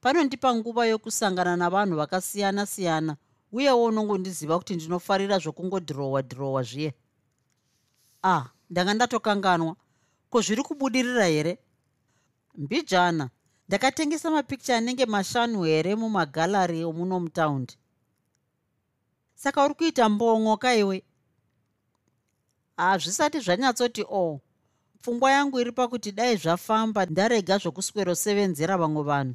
Panondipa 0.00 0.54
nguva 0.54 0.86
yokusangana 0.86 1.56
navanhu 1.56 1.96
vakasiyana-siyana 1.96 3.16
uyewo 3.52 3.84
unongondiziva 3.84 4.58
kuti 4.58 4.74
ndinofarira 4.76 5.38
zvokungodhirowa 5.38 6.22
dhirowa 6.22 6.62
zviye 6.62 6.94
ah 8.22 8.44
ndanga 8.70 8.94
ndatokanganwa. 8.94 9.76
Ko 10.30 10.40
zviri 10.40 10.62
kubudirira 10.62 11.26
here? 11.26 11.58
Mbijana 12.54 13.30
ndakatengesa 13.70 14.30
mapikcha 14.30 14.76
anenge 14.76 15.06
mashanu 15.06 15.62
here 15.62 15.94
mumagalari 15.94 16.84
omuno 16.84 17.20
mutaundi 17.20 17.74
saka 19.34 19.64
uri 19.64 19.74
kuita 19.74 20.08
mbongo 20.08 20.56
kaiwe 20.56 21.02
hazvisati 22.76 23.38
zvanyatsoti 23.40 24.02
o 24.02 24.06
oh. 24.10 24.40
pfungwa 25.00 25.30
yangu 25.30 25.60
iri 25.60 25.72
pakuti 25.72 26.12
dai 26.12 26.36
zvafamba 26.36 27.06
ndarega 27.06 27.58
zvokuswerosevenzera 27.58 28.76
vamwe 28.76 29.02
vanhu. 29.02 29.34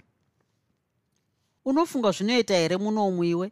Unofunga 1.66 2.12
zvinoita 2.12 2.56
here 2.56 2.78
munomwiwe 2.78 3.52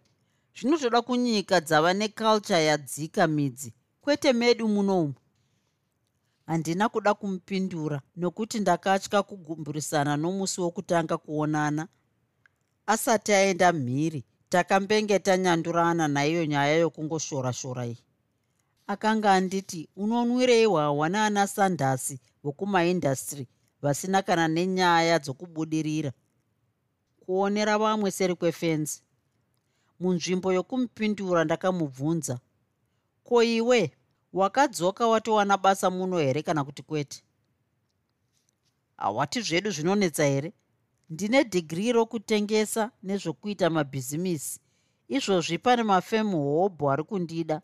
zvinotoda 0.58 1.02
kunyika 1.02 1.62
dzava 1.62 1.94
neculture 1.94 2.66
yadzika 2.66 3.28
midzi. 3.28 3.74
Kwete 4.02 4.34
medu 4.34 4.68
munomu 4.68 5.14
handina 6.48 6.90
kuda 6.90 7.14
kumupindura 7.14 8.02
nokuti 8.16 8.60
ndakatya 8.60 9.24
kugumburisana 9.24 10.18
nomusi 10.18 10.62
wokutanga 10.62 11.18
kuonana. 11.18 11.88
Asati 12.86 13.34
aenda 13.34 13.74
mhiri 13.74 14.24
takambenge 14.50 15.20
tanyandurana 15.20 16.08
naiyo 16.08 16.46
nyaya 16.46 16.76
yokungoshora-shora 16.78 17.86
iyi. 17.86 17.98
Akanga 18.88 19.34
anditi 19.34 19.90
unonwirei 19.96 20.66
hwahwa 20.66 21.10
naana 21.10 21.48
sandhasi 21.48 22.20
vokumaindastry 22.44 23.48
vasina 23.82 24.22
kana 24.22 24.48
nenyaya 24.48 25.20
dzokubudirira? 25.20 26.12
Kuonera 27.20 27.78
vamwe 27.78 28.12
seri 28.12 28.36
kwefenzi. 28.36 29.02
Munzvimbo 30.00 30.54
yokumupindura 30.54 31.44
ndakamubvunza 31.44 32.40
ko 33.24 33.44
iwe 33.44 33.92
wakadzoka 34.34 35.08
watowana 35.08 35.58
basa 35.58 35.90
muno 35.90 36.18
here 36.18 36.44
kana 36.44 36.64
kuti 36.64 36.84
kwete? 36.84 37.24
Hawati 38.98 39.42
zvedu 39.42 39.72
zvinonetsa 39.72 40.24
here? 40.26 40.54
Ndine 41.10 41.44
dhigiri 41.44 41.92
rokutengesa 41.92 42.92
nezvokuita 43.04 43.70
mabhizimisi 43.70 44.60
izvozvi 45.08 45.58
pane 45.58 45.84
mafemu 45.84 46.38
hobho 46.44 46.92
ari 46.92 47.04
kundida. 47.04 47.62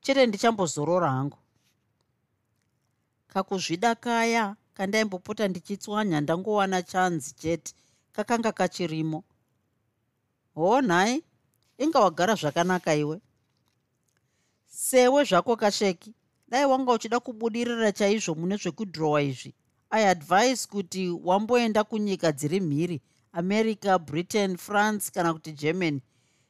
Chete 0.00 0.26
ndichambozorora 0.26 1.10
hangu. 1.10 1.38
Kakuzvida 3.28 3.94
kaya 3.94 4.56
kandaimbopota 4.74 5.48
ndichitswanya 5.48 6.20
ndangowana 6.20 6.82
chanzi 6.82 7.34
chete. 7.34 7.74
Kakanga 8.12 8.52
kachirimo. 8.52 9.24
Hoo 10.54 10.80
nhai 10.80 11.24
inga 11.78 12.00
wagara 12.00 12.34
zvakanaka 12.34 12.94
iwe 12.94 13.20
sewe 14.72 15.24
zvako 15.24 15.56
kasheki. 15.56 16.14
Dai 16.48 16.66
wanga 16.66 16.92
uchida 16.92 17.20
kubudirira 17.20 17.92
chaizvo 17.92 18.34
mune 18.34 18.56
zvekudhirowa 18.56 19.22
izvi. 19.22 19.54
Iadvise 19.90 20.68
kuti 20.68 21.10
wamboenda 21.10 21.84
kunyika 21.84 22.32
dziri 22.32 22.60
mhiri 22.60 23.00
america 23.32 23.98
britain 23.98 24.56
france 24.56 25.10
kana 25.10 25.32
kuti 25.32 25.52
germany. 25.52 26.00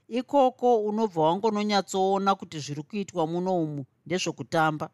Ikoko 0.09 0.85
unobva 0.85 1.23
wangononyatsoona 1.23 2.35
kuti 2.35 2.59
zviri 2.59 2.83
kuitwa 2.83 3.27
muno 3.27 3.63
umu 3.63 3.85
ndezvokutamba 4.07 4.91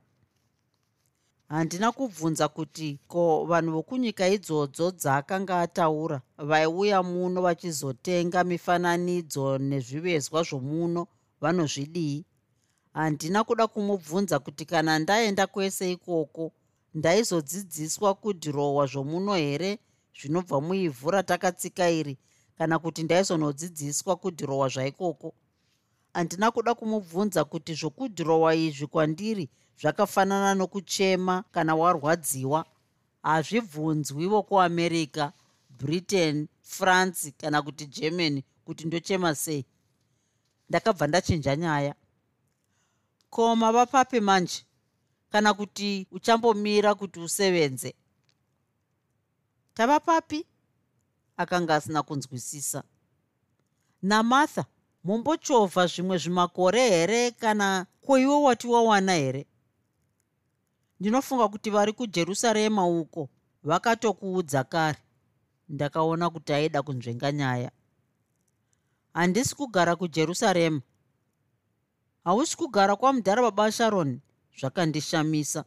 handina 1.48 1.92
kubvunza 1.92 2.48
kuti 2.48 2.98
ko 3.08 3.44
vanhu 3.44 3.72
vokunyika 3.72 4.28
idzodzo 4.28 4.90
dzaakanga 4.90 5.60
ataura 5.60 6.20
vaiuya 6.38 7.02
muno 7.02 7.42
vachizotenga 7.46 8.44
mifananidzo 8.44 9.58
nezvivezwa 9.58 10.42
zvomuno 10.48 11.06
vanozvidii 11.40 12.24
handina 12.98 13.44
kuda 13.44 13.66
kumubvunza 13.66 14.38
kuti 14.38 14.64
kana 14.64 14.98
ndaenda 14.98 15.46
kwese 15.46 15.92
ikoko 15.92 16.52
ndaizodzidziswa 16.94 18.14
kudhirowa 18.14 18.86
zvomuno 18.86 19.34
here 19.34 19.78
zvinobva 20.20 20.60
muivhu 20.60 21.10
ratakatsika 21.10 21.90
iri 21.90 22.18
kana 22.58 22.78
kuti 22.78 23.02
ndaizonodzidziswa 23.02 24.16
kudhirowa 24.16 24.68
zvaikoko? 24.68 25.34
Handina 26.14 26.50
kuda 26.50 26.74
kumubvunza 26.74 27.44
kuti 27.44 27.74
zvokudhirowa 27.74 28.54
izvi 28.54 28.86
kwandiri 28.86 29.48
zvakafanana 29.80 30.54
nokuchema 30.54 31.44
kana 31.52 31.74
warwadziwa. 31.74 32.64
Hazvibvunzwi 33.22 34.26
vokuamerica 34.26 35.32
britain 35.70 36.48
france 36.62 37.30
kana 37.30 37.62
kuti 37.62 37.86
germany 37.86 38.42
kuti 38.64 38.84
ndochema 38.86 39.34
sei. 39.34 39.64
Ndakabva 40.68 41.06
ndachinja 41.06 41.56
nyaya 41.56 41.94
ko 43.30 43.56
mava 43.56 43.86
papi 43.86 44.20
manje 44.20 44.64
kana 45.30 45.54
kuti 45.54 46.06
uchambomira 46.10 46.94
kuti 46.94 47.20
usevenze. 47.20 47.94
Tava 49.74 50.00
papi 50.00 50.46
akanga 51.36 51.74
asina 51.74 52.02
kunzwisisa. 52.02 52.82
Namartha 54.02 54.64
mumbochovha 55.04 55.86
zvimwe 55.86 56.18
zvimakore 56.18 56.88
here 56.88 57.30
kana 57.30 57.86
koiwe 58.06 58.34
wati 58.34 58.66
wawana 58.66 59.14
here? 59.14 59.46
Ndinofunga 61.00 61.48
kuti 61.48 61.70
vari 61.70 61.92
kujerusarema 61.92 62.86
uko 62.86 63.28
vakatokuudza 63.62 64.64
kare. 64.64 64.98
Ndakaona 65.68 66.30
kuti 66.30 66.52
aida 66.52 66.82
kunzvenga 66.82 67.32
nyaya. 67.32 67.70
Handisi 69.14 69.54
kugara 69.54 69.96
kujerusarema 69.96 70.80
hausi 72.28 72.56
kugara 72.56 72.96
kwamudhara 72.96 73.42
baba 73.42 73.72
sharon 73.72 74.20
zvakandishamisa. 74.60 75.64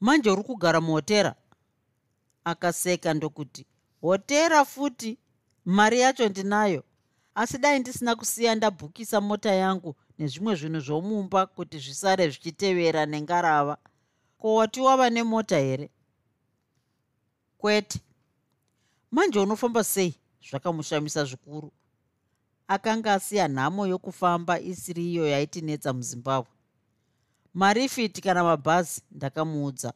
Manje 0.00 0.30
uri 0.30 0.42
kugara 0.42 0.80
muhotera? 0.80 1.34
Akaseka 2.44 3.14
ndokuti 3.14 3.66
hotera 4.00 4.64
futi 4.64 5.18
mari 5.64 6.00
yacho 6.00 6.28
ndinayo. 6.28 6.84
Asi 7.34 7.58
dai 7.58 7.78
ndisina 7.78 8.16
kusiya 8.16 8.54
ndabhukisa 8.54 9.20
mota 9.20 9.52
yangu 9.52 9.94
nezvimwe 10.18 10.54
zvinhu 10.54 10.80
zvomumba 10.80 11.46
kuti 11.46 11.78
zvisare 11.78 12.28
zvichitevera 12.28 13.06
nengarava. 13.06 13.78
Ko 14.38 14.54
wati 14.54 14.80
wava 14.80 15.10
nemota 15.10 15.58
here? 15.58 15.90
Kwete. 17.58 18.00
Manje 19.10 19.38
unofamba 19.38 19.84
sei? 19.84 20.14
zvakamushamisa 20.50 21.24
zvikuru 21.24 21.72
akanga 22.68 23.14
asiya 23.14 23.48
nhamo 23.48 23.86
yokufamba 23.86 24.60
isiri 24.60 25.02
iyo 25.12 25.24
yaitinetsa 25.28 25.92
muzimbabwe. 25.92 26.52
Marifiti 27.54 28.20
kana 28.20 28.44
mabhazi 28.44 29.02
ndakamuudza. 29.10 29.92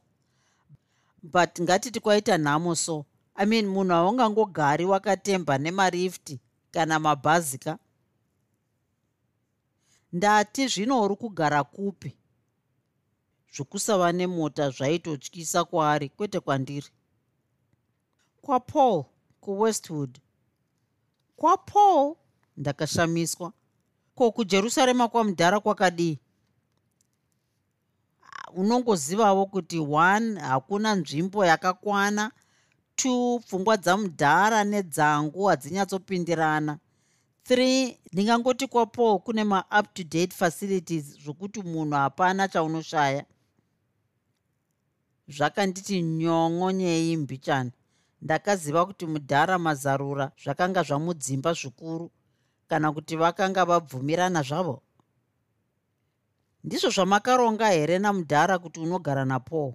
But 1.23 1.61
ngatiti 1.61 2.01
kwaita 2.01 2.39
nhamo 2.39 2.75
so 2.75 3.05
i 3.35 3.47
mean 3.47 3.67
munhu 3.67 3.93
haungangogari 3.93 4.85
wakatemba 4.85 5.59
nemarifti 5.59 6.41
kana 6.71 6.99
mabhazi 6.99 7.59
ka? 7.59 7.79
Ndati 10.13 10.69
zvino 10.69 11.03
uri 11.03 11.17
kugara 11.17 11.65
kupi? 11.65 12.17
Zvokusava 13.55 14.13
nemota 14.13 14.71
zvaitotyisa 14.71 15.65
kwaari 15.65 16.09
kwete 16.09 16.41
kwandiri. 16.41 16.89
Kwapaul 18.43 19.05
kuwestwood 19.41 20.19
kwapaul 21.37 22.17
ndakashamiswa. 22.57 23.53
Ko 24.15 24.31
kujerusarema 24.33 25.09
kwamudhara 25.09 25.61
kwakadii? 25.61 26.19
Unongozivavo 28.55 29.47
kuti 29.47 29.79
one 29.79 30.41
hakuna 30.41 30.95
nzvimbo 30.95 31.45
yakakwana. 31.45 32.31
Two 32.97 33.39
pfungwa 33.39 33.77
dzamudhara 33.77 34.65
nedzangu 34.65 35.45
hadzinyatsopindirana 35.45 36.79
three 37.45 37.99
ndingangoti 38.13 38.67
kwapaul 38.67 39.19
kune 39.19 39.45
maup 39.45 39.95
to 39.95 40.03
date 40.05 40.35
facilities 40.35 41.05
zvokuti 41.25 41.63
munhu 41.63 41.95
hapana 41.95 42.49
chaunoshaya. 42.49 43.25
Zvakanditi 45.29 46.03
nyong'onyei 46.03 47.17
mbichana. 47.17 47.71
Ndakaziva 48.23 48.87
kuti 48.87 49.07
mudhara 49.07 49.59
mazarura 49.59 50.33
zvakanga 50.43 50.83
zvamudzimba 50.83 51.53
zvikuru 51.53 52.11
kana 52.73 52.93
kuti 52.93 53.17
vakanga 53.17 53.65
vabvumirana 53.65 54.43
zvavo? 54.43 54.83
Ndizvo 56.65 56.91
zvamakaronga 56.91 57.69
here 57.71 57.99
namudhara 57.99 58.59
kuti 58.59 58.81
unogara 58.81 59.25
napaul 59.25 59.75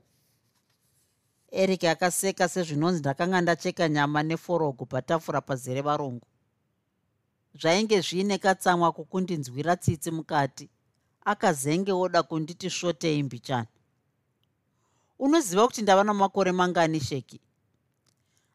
eric 1.51 1.83
akaseka 1.83 2.49
sezvinonzi 2.49 2.99
ndakanga 2.99 3.41
ndacheka 3.41 3.89
nyama 3.89 4.23
neforogo 4.23 4.85
patafura 4.85 5.41
pazere 5.41 5.81
varungu. 5.81 6.27
Zvainge 7.59 8.01
zviine 8.01 8.37
katsamwa 8.37 8.91
kukundinzwira 8.91 9.75
tsitsi 9.75 10.11
mukati 10.11 10.69
akazenge 11.25 11.91
oda 11.91 12.23
kunditi 12.23 12.69
svotei 12.69 13.23
mbichana. 13.23 13.67
Unoziva 15.19 15.67
kuti 15.67 15.81
ndava 15.81 16.03
namakore 16.03 16.51
mangani 16.51 16.99
sheki? 16.99 17.41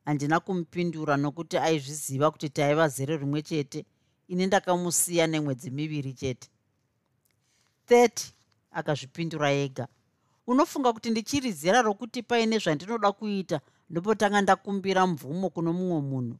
Handina 0.05 0.40
kumupindura 0.40 1.16
nokuti 1.16 1.59
aizviziva 1.59 2.31
kuti 2.31 2.48
taiva 2.48 2.88
zere 2.88 3.16
rimwe 3.16 3.42
chete 3.42 3.87
ini 4.32 4.46
ndakamusiya 4.46 5.26
nemwedzi 5.26 5.70
miviri 5.70 6.12
chete. 6.12 6.48
30 7.88 8.30
akazvipindura 8.70 9.50
ega. 9.52 9.88
Unofunga 10.46 10.92
kuti 10.92 11.10
ndichiri 11.10 11.52
zera 11.52 11.82
rokuti 11.82 12.22
paine 12.22 12.58
zvandinoda 12.58 13.12
kuita 13.12 13.60
ndopotanga 13.90 14.40
ndakumbira 14.40 15.06
mvumo 15.06 15.50
kuno 15.50 15.72
mumwe 15.72 16.00
munhu. 16.00 16.36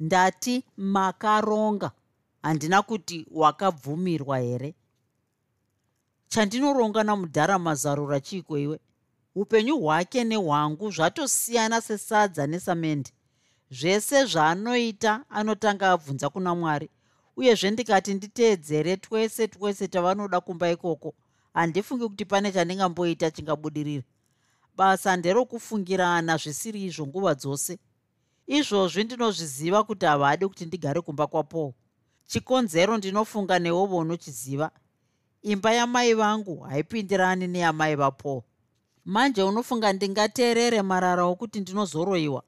Ndati 0.00 0.64
makaronga 0.76 1.90
handina 2.42 2.82
kuti 2.82 3.26
wakabvumirwa 3.30 4.38
here? 4.38 4.74
Chandinoronga 6.28 7.02
namudhara 7.04 7.58
mazarura 7.58 8.20
chiiko 8.20 8.58
iwe? 8.58 8.80
Upenyu 9.34 9.78
hwake 9.78 10.24
nehwangu 10.24 10.90
zvatosiyana 10.90 11.80
sesadza 11.80 12.46
nesamende 12.46 13.10
zvese 13.70 14.24
zvaanoita 14.26 15.24
anotanga 15.30 15.90
abvunza 15.90 16.30
kuna 16.30 16.54
mwari. 16.54 16.90
Uyezve 17.36 17.70
ndikati 17.70 18.14
nditeedzere 18.14 18.96
twese 18.96 19.48
twese 19.48 19.88
tavanoda 19.88 20.40
kumba 20.40 20.70
ikoko. 20.70 21.14
Handifungi 21.54 22.08
kuti 22.08 22.24
pane 22.24 22.52
chandingamboita 22.52 23.30
chingabudirira. 23.30 24.02
Basa 24.76 25.16
nderokufungirana 25.16 26.36
zvisiri 26.36 26.84
izvo 26.84 27.06
nguva 27.06 27.34
dzose. 27.34 27.78
Izvozvi 28.46 29.04
ndinozviziva 29.04 29.84
kuti 29.84 30.06
havadi 30.06 30.46
kuti 30.48 30.66
ndigare 30.66 31.00
kumba 31.00 31.26
kwapaul. 31.26 31.72
Chikonzero 32.26 32.96
ndinofunga 32.98 33.58
newovo 33.58 33.96
unochiziva 33.96 34.70
imba 35.42 35.72
yamai 35.72 36.14
vangu 36.14 36.56
haipindirani 36.60 37.46
neyamai 37.46 37.96
vapaul. 37.96 38.42
Manje 39.04 39.42
unofunga 39.42 39.92
ndingateerere 39.92 40.82
marara 40.82 41.24
okuti 41.24 41.60
ndinozoroyiwa 41.60 42.42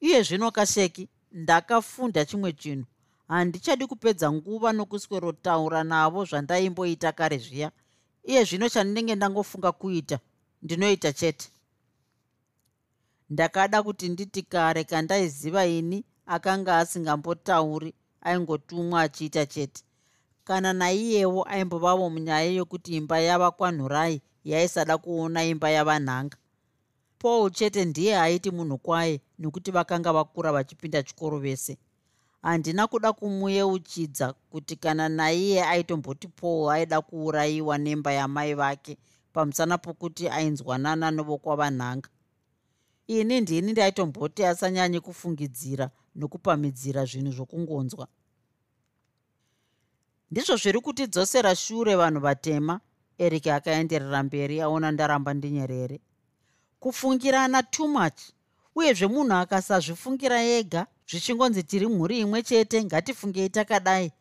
iye 0.00 0.22
zvino 0.22 0.50
kasheki 0.50 1.08
ndakafunda 1.32 2.24
chimwe 2.24 2.52
chinhu. 2.52 2.86
Handichadi 3.28 3.86
kupedza 3.86 4.32
nguva 4.32 4.72
nokuswerotaura 4.72 5.80
navo 5.84 6.24
zvandaimboita 6.24 7.12
kare 7.18 7.38
zviya. 7.38 7.70
Iye 8.30 8.44
zvino 8.44 8.68
chandinenge 8.68 9.14
ndangofunga 9.14 9.72
kuita 9.72 10.18
ndinoita 10.62 11.12
chete. 11.12 11.48
Ndakada 13.30 13.82
kuti 13.82 14.08
nditi 14.08 14.42
kare 14.42 14.84
kandaiziva 14.84 15.66
ini 15.66 16.04
akanga 16.26 16.78
asingambotauri 16.78 17.94
aingotumwa 18.20 19.02
achiita 19.02 19.46
chete. 19.46 19.82
Kana 20.44 20.72
naiyewo 20.72 21.42
aimbovavo 21.52 22.10
munyaya 22.10 22.50
yokuti 22.50 22.96
imba 22.96 23.18
yava 23.20 23.50
kwanhurai 23.50 24.22
yaisada 24.44 24.98
kuona 24.98 25.44
imba 25.44 25.70
yavanhanga 25.70 26.36
paul 27.18 27.50
chete 27.50 27.84
ndiye 27.84 28.20
aiti 28.20 28.50
munhu 28.50 28.78
kwaye 28.78 29.20
nekuti 29.38 29.70
vakanga 29.70 30.12
vakura 30.12 30.52
vachipinda 30.52 31.02
chikoro 31.02 31.38
vese. 31.38 31.78
Handina 32.42 32.86
kuda 32.86 33.12
kumuyeuchidza 33.12 34.32
kuti 34.32 34.76
kana 34.76 35.08
naiye 35.08 35.64
aitomboti 35.64 36.28
paul 36.28 36.70
aida 36.70 37.00
kuurayiwa 37.00 37.78
nemba 37.78 38.12
yamai 38.12 38.54
vake 38.54 38.98
pamusana 39.32 39.78
pokuti 39.78 40.28
ainzwanana 40.28 41.10
nevokwavanhanga 41.10 42.08
ini 43.08 43.40
ndini 43.40 43.72
ndaitomboti 43.72 44.44
asanyanyi 44.44 45.00
kufungidzira 45.00 45.90
nokupamidzira 46.14 47.04
zvinhu 47.04 47.32
zvokungonzwa. 47.32 48.06
Ndizvo 50.30 50.56
zviri 50.56 50.80
kutidzosera 50.80 51.56
shure 51.56 51.96
vanhu 51.96 52.20
vatema 52.20 52.80
eric 53.18 53.46
akaenderera 53.46 54.22
mberi 54.22 54.60
aona 54.60 54.90
ndaramba 54.92 55.34
ndinyerere 55.34 56.00
kufungirana 56.80 57.62
too 57.62 57.88
much 57.88 58.20
uyezve 58.74 59.06
munhu 59.06 59.34
akasazvifungira 59.34 60.38
ega 60.42 60.86
zvichingonzi 61.08 61.62
tiri 61.62 61.86
mhuri 61.86 62.20
imwe 62.20 62.42
chete 62.42 62.84
ngatifungei 62.84 63.48
takadai. 63.48 64.12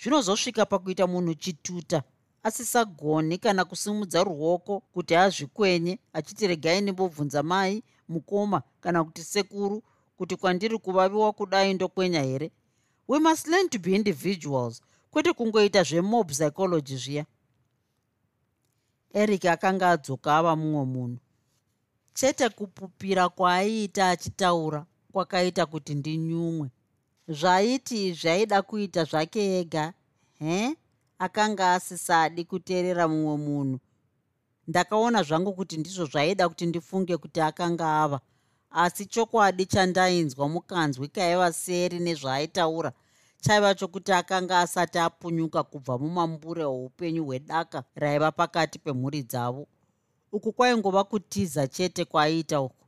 Zvinozosvika 0.00 0.66
pakuita 0.66 1.06
munhu 1.06 1.34
chituta 1.34 2.02
asisagoni 2.42 3.38
kana 3.38 3.64
kusimudza 3.64 4.24
ruoko 4.24 4.80
kuti 4.80 5.14
azvikwenye 5.16 5.98
achiti 6.12 6.46
regai 6.46 6.80
nimbobvunza 6.80 7.42
mai 7.42 7.82
mukoma 8.08 8.62
kana 8.80 9.04
kuti 9.04 9.22
sekuru 9.24 9.82
kuti 10.16 10.36
kwandiri 10.36 10.78
kuvaviwa 10.78 11.32
kudai 11.32 11.74
ndokwenya 11.74 12.22
here? 12.22 12.50
We 13.08 13.18
must 13.18 13.46
learn 13.48 13.68
to 13.68 13.78
be 13.78 13.94
individuals 13.94 14.82
kwete 15.10 15.32
kungoita 15.32 15.82
zvemob 15.82 16.28
psychology 16.30 16.96
zviya. 16.96 17.24
Eric 19.12 19.44
akanga 19.44 19.90
adzoka 19.90 20.36
ava 20.36 20.56
mumwe 20.56 20.84
munhu 20.84 21.18
chete 22.14 22.48
kupupira 22.48 23.28
kwaaiita 23.28 24.08
achitaura 24.08 24.86
kwakaita 25.12 25.66
kuti 25.66 25.94
ndinyumwe. 25.94 26.70
Zvaiti 27.28 28.12
zvaida 28.12 28.62
kuita 28.62 29.04
zvake 29.04 29.42
ega 29.60 29.92
he? 30.38 30.76
Akanga 31.18 31.74
asisadi 31.74 32.44
kuteerera 32.44 33.08
mumwe 33.08 33.36
munhu. 33.36 33.78
Ndakaona 34.68 35.22
zvangu 35.22 35.52
kuti 35.52 35.76
ndizvo 35.76 36.04
zvaida 36.04 36.48
kuti 36.48 36.66
ndifunge 36.66 37.16
kuti 37.16 37.40
akanga 37.40 38.02
ava. 38.02 38.20
Asi 38.70 39.06
chokwadi 39.06 39.66
chandainzwa 39.66 40.48
mukanzwi 40.48 41.08
kaiva 41.08 41.52
seri 41.52 41.98
nezvaaitaura 41.98 42.92
chaiva 43.40 43.74
chokuti 43.74 44.12
akanga 44.12 44.60
asati 44.60 44.98
apunyuka 44.98 45.62
kubva 45.62 45.98
mumambure 45.98 46.64
oupenyu 46.64 47.24
hwedaka 47.24 47.84
raiva 47.94 48.32
pakati 48.32 48.78
pemhuri 48.78 49.22
dzavo 49.22 49.66
uku 50.34 50.52
kwaingova 50.52 51.04
kutiza 51.04 51.66
chete 51.66 52.04
kwaaiita 52.04 52.60
uku. 52.60 52.86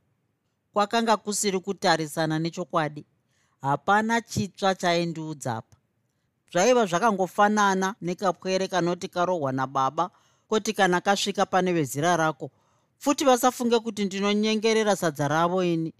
Kwakanga 0.73 1.17
kusiri 1.17 1.59
kutarisana 1.59 2.39
nechokwadi. 2.39 3.05
Hapana 3.61 4.21
chitsva 4.21 4.75
chaindiudzapa 4.75 5.77
zvaiva 6.51 6.85
zvakangofanana 6.85 7.95
nekapwere 8.01 8.67
kanoti 8.67 9.07
karohwa 9.07 9.51
nababa 9.51 10.09
koti 10.49 10.73
kana 10.73 11.01
kasvika 11.01 11.45
pane 11.45 11.73
vezira 11.73 12.17
rako 12.17 12.51
futi 12.97 13.25
vasafunge 13.25 13.79
kuti 13.79 14.05
ndinonyengerera 14.05 14.95
sadza 14.95 15.27
ravo 15.27 15.63
ini. 15.63 15.93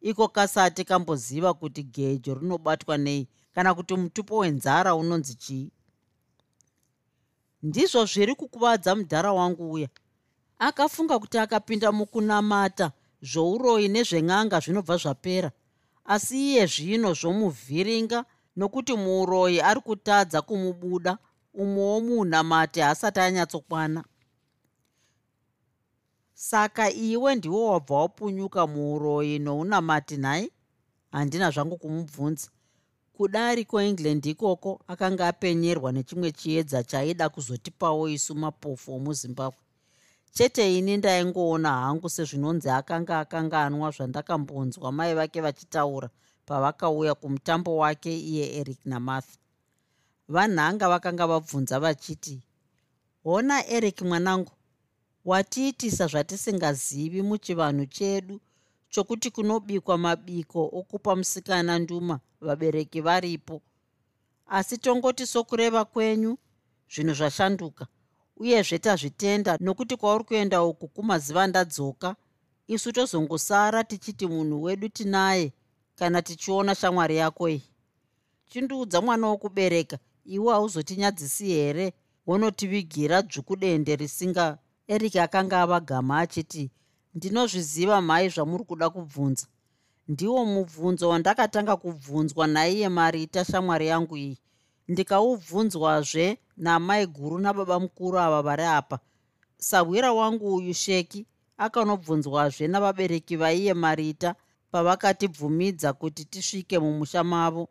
Iko 0.00 0.28
kasati 0.28 0.84
kamboziva 0.84 1.54
kuti 1.54 1.82
gejo 1.82 2.34
rinobatwa 2.34 2.98
nei 2.98 3.28
kana 3.54 3.74
kuti 3.74 3.94
mutupo 3.94 4.36
wenzara 4.38 4.94
unonzi 4.94 5.34
chii? 5.34 5.70
Ndizvo 7.62 8.04
zviri 8.04 8.34
kukuvadza 8.34 8.94
mudhara 8.94 9.32
wangu 9.32 9.72
uya 9.72 9.88
akafunga 10.68 11.18
kuti 11.18 11.38
akapinda 11.38 11.92
mukunamata 11.92 12.92
zvouroyi 13.22 13.88
nezven'anga 13.88 14.60
zvinobva 14.60 14.96
zvapera. 14.96 15.50
Asi 16.04 16.36
iye 16.48 16.66
zvino 16.66 17.10
zvomuvhiringa 17.20 18.24
nokuti 18.56 18.92
muuroyi 19.02 19.58
ari 19.60 19.80
kutadza 19.80 20.42
kumubuda 20.42 21.18
umwewo 21.54 22.00
muunamati 22.00 22.80
haasati 22.80 23.20
anyatsokwana. 23.20 24.04
Saka 26.34 26.90
iwe 26.90 27.34
ndiwo 27.34 27.66
wabva 27.72 27.94
wapunyuka 27.96 28.66
muuroyi 28.66 29.38
nounamati 29.38 30.16
nhai? 30.16 30.52
Handina 31.12 31.50
zvangu 31.50 31.76
kumubvunza. 31.76 32.48
Kudari 33.12 33.64
kuengland 33.64 34.26
ikoko 34.26 34.80
akanga 34.86 35.28
apenyerwa 35.28 35.92
nechimwe 35.92 36.32
chiedza 36.32 36.82
chaida 36.82 37.28
kuzotipawo 37.28 38.08
isu 38.08 38.34
mapofu 38.34 38.94
omuzimbabwe 38.94 39.61
chete 40.32 40.78
ini 40.78 40.96
ndaingoona 40.96 41.70
hangu 41.70 42.08
sezvinonzi 42.10 42.70
akanga 42.70 43.18
akanganwa 43.20 43.90
zvandakambonzwa 43.90 44.92
mai 44.92 45.14
vake 45.14 45.40
vachitaura 45.40 46.08
pavakauya 46.46 47.14
kumutambo 47.14 47.76
wake 47.76 48.18
iye 48.18 48.56
eric 48.58 48.80
namartha 48.84 49.38
vanhanga 50.28 50.88
vakanga 50.88 51.26
vabvunza 51.26 51.80
vachiti 51.80 52.42
hona 53.24 53.66
eric 53.66 54.02
mwanangu 54.02 54.52
watiitisa 55.24 56.06
zvatisingazivi 56.06 57.22
muchivanhu 57.22 57.86
chedu 57.86 58.40
chokuti 58.88 59.30
kunobikwa 59.30 59.98
mabiko 59.98 60.70
okupa 60.72 61.16
musikana 61.16 61.78
nduma 61.78 62.20
vabereki 62.40 63.00
varipo. 63.00 63.62
Asi 64.46 64.78
tongoti 64.78 65.26
sokureva 65.26 65.84
kwenyu 65.84 66.38
zvinhu 66.92 67.14
zvashanduka 67.14 67.86
uyezve 68.36 68.78
tazvitenda 68.78 69.56
nokuti 69.60 69.96
kwauri 69.96 70.24
kuenda 70.24 70.62
uku 70.62 70.88
kumaziva 70.88 71.46
ndadzoka. 71.46 72.16
Isu 72.66 72.92
tozongosara 72.92 73.84
tichiti 73.84 74.26
munhu 74.26 74.62
wedu 74.62 74.88
tinaye 74.88 75.52
kana 75.94 76.22
tichiona 76.22 76.74
shamwari 76.74 77.16
yako 77.16 77.48
iyi 77.48 77.62
chindiudza 78.50 79.00
mwana 79.00 79.26
wokubereka 79.26 79.98
iwe 80.24 80.52
hauzotinyadzisi 80.52 81.46
here? 81.46 81.92
Wonotivigira 82.26 83.22
dzvukudende 83.22 83.96
risinga 83.96 84.58
eric 84.88 85.16
akanga 85.16 85.56
ava 85.62 85.80
gama 85.80 86.18
achiti 86.20 86.70
ndinozviziva 87.14 88.00
mhai 88.00 88.28
zvamuri 88.28 88.64
kuda 88.64 88.90
kubvunza. 88.90 89.46
Ndiwo 90.08 90.44
mubvunzo 90.44 91.08
wandakatanga 91.08 91.76
kubvunzwa 91.76 92.46
naiye 92.46 92.88
marita 92.88 93.44
shamwari 93.44 93.86
yangu 93.86 94.16
iyi 94.16 94.38
ndikaubvunzwazve 94.88 96.38
namai 96.56 97.06
guru 97.06 97.38
nababa 97.38 97.80
mukuru 97.80 98.18
ava 98.18 98.42
vari 98.42 98.62
apa. 98.64 98.98
Sahwira 99.58 100.12
wangu 100.12 100.54
uyu 100.54 100.74
sheki 100.74 101.26
akanobvunzwazve 101.56 102.68
navabereki 102.68 103.36
vaiye 103.36 103.74
marita 103.74 104.34
pavakatibvumidza 104.70 105.92
kuti 105.92 106.24
tisvike 106.24 106.78
mumusha 106.78 107.24
mavo. 107.24 107.68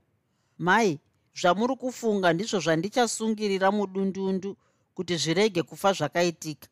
Mai 0.58 1.00
zvamuri 1.40 1.76
kufunga 1.76 2.34
ndizvo 2.34 2.60
zvandichasungirira 2.60 3.72
mudundundu 3.72 4.58
kuti 4.96 5.16
zvirege 5.18 5.64
kufa 5.64 5.94
zvakaitika. 5.94 6.68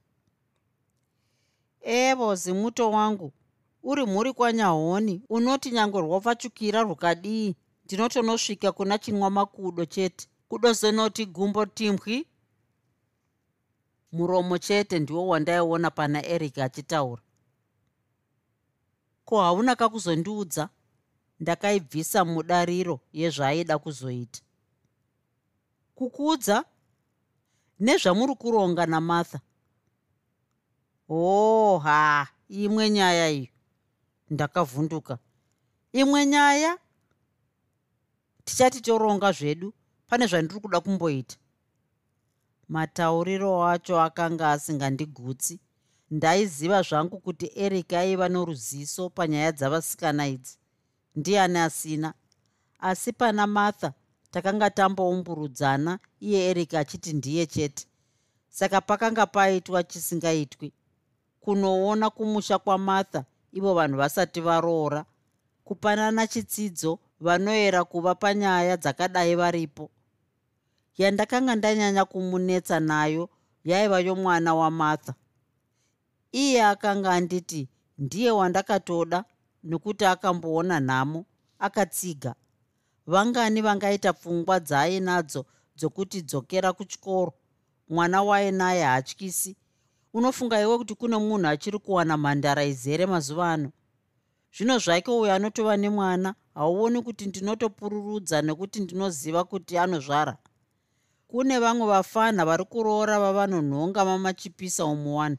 Evo 1.82 2.36
zimuto 2.36 2.92
wangu 2.92 3.32
uri 3.84 4.06
mhuri 4.06 4.34
kwanyahoni 4.34 5.22
unoti 5.30 5.72
nyange 5.72 6.00
rwapfachukira 6.00 6.82
rukadii 6.82 7.56
ndinotonosvika 7.90 8.72
kuna 8.72 8.98
chinwa 8.98 9.30
makudo 9.30 9.86
chete 9.86 10.28
kudozonoti 10.50 11.26
gumbo 11.26 11.66
timbwi 11.66 12.28
muromo 14.12 14.58
chete 14.58 15.00
ndiwo 15.00 15.28
wandaiona 15.28 15.92
pana 15.92 16.26
eric 16.26 16.58
achitaura. 16.58 17.22
Ko 19.26 19.42
hauna 19.42 19.76
kakuzondiudza? 19.76 20.70
Ndakaibvisa 21.40 22.26
mudariro 22.26 23.00
yezvaaida 23.14 23.80
kuzoita. 23.80 24.42
Kukuudza? 25.96 26.66
Nezvamuri 27.80 28.36
kuronga 28.36 28.86
namartha 28.86 29.40
hoo 31.08 31.76
oh, 31.76 31.80
ha 31.80 32.28
imwe 32.50 32.90
nyaya 32.90 33.30
iyo. 33.30 33.48
Ndakavhunduka. 34.30 35.18
Imwe 35.94 36.26
nyaya 36.26 36.78
tichati 38.50 38.82
toronga 38.82 39.32
zvedu 39.32 39.74
pane 40.08 40.28
zvandiri 40.28 40.60
kuda 40.60 40.80
kumboita. 40.82 41.36
Matauriro 42.70 43.64
acho 43.68 44.02
akanga 44.02 44.52
asingandigutsi. 44.52 45.60
Ndaiziva 46.12 46.82
zvangu 46.82 47.20
kuti 47.20 47.52
eric 47.56 47.94
aiva 47.94 48.30
noruziso 48.30 49.10
panyaya 49.10 49.52
dzavasikana 49.52 50.28
idzi. 50.28 50.58
Ndiani 51.16 51.60
asina? 51.60 52.14
Asi 52.80 53.14
pana 53.14 53.48
martha 53.48 53.94
takanga 54.32 54.70
tamboumburudzana 54.70 56.00
iye 56.20 56.50
eric 56.50 56.74
achiti 56.74 57.14
ndiye 57.14 57.46
chete. 57.46 57.88
Saka 58.50 58.82
pakanga 58.82 59.26
paitwa 59.26 59.84
chisingaitwi 59.84 60.74
kunoona 61.40 62.10
kumusha 62.10 62.60
kwamartha 62.60 63.26
ivo 63.54 63.74
vanhu 63.74 63.98
vasati 63.98 64.42
varoora 64.42 65.06
kupanana 65.64 66.28
chitsidzo 66.28 67.00
vanoera 67.20 67.84
kuva 67.84 68.16
panyaya 68.16 68.78
dzakadai 68.78 69.36
varipo. 69.36 69.90
Yandakanga 70.98 71.56
ndanyanya 71.56 72.06
kumunetsa 72.06 72.80
nayo 72.80 73.30
yaiva 73.64 74.00
yomwana 74.00 74.56
wamartha 74.56 75.14
iye 76.32 76.64
akanga 76.64 77.12
anditi 77.14 77.70
ndiye 77.98 78.32
wandakatoda 78.32 79.24
nokuti 79.64 80.06
akamboona 80.06 80.80
nhamo 80.80 81.26
akatsiga. 81.60 82.36
Vangani 83.08 83.62
vangaita 83.62 84.14
pfungwa 84.14 84.60
dzaainadzo 84.60 85.46
dzokuti 85.78 86.22
dzokera 86.22 86.74
kuchikoro. 86.74 87.34
Mwana 87.90 88.24
wainaye 88.24 88.84
hatyisi 88.84 89.56
unofunga 90.14 90.62
iwe 90.62 90.78
kuti 90.78 90.96
kune 90.96 91.18
munhu 91.18 91.48
achiri 91.48 91.80
kuwana 91.80 92.18
mhandara 92.18 92.64
izere 92.64 93.06
mazuva 93.06 93.52
ano? 93.54 93.72
Zvino 94.54 94.78
zvake 94.78 95.12
uyo 95.12 95.34
anotova 95.34 95.78
nemwana 95.78 96.36
hauoni 96.60 97.02
kuti 97.02 97.26
ndinotopururudza 97.26 98.42
nekuti 98.42 98.80
ndinoziva 98.80 99.44
kuti 99.44 99.78
anozvara? 99.78 100.38
Kune 101.28 101.60
vamwe 101.60 101.88
vafanha 101.88 102.46
vari 102.46 102.66
kuroora 102.66 103.20
vavanonhonga 103.20 104.06
mamachipisa 104.06 104.86
umuwani 104.86 105.38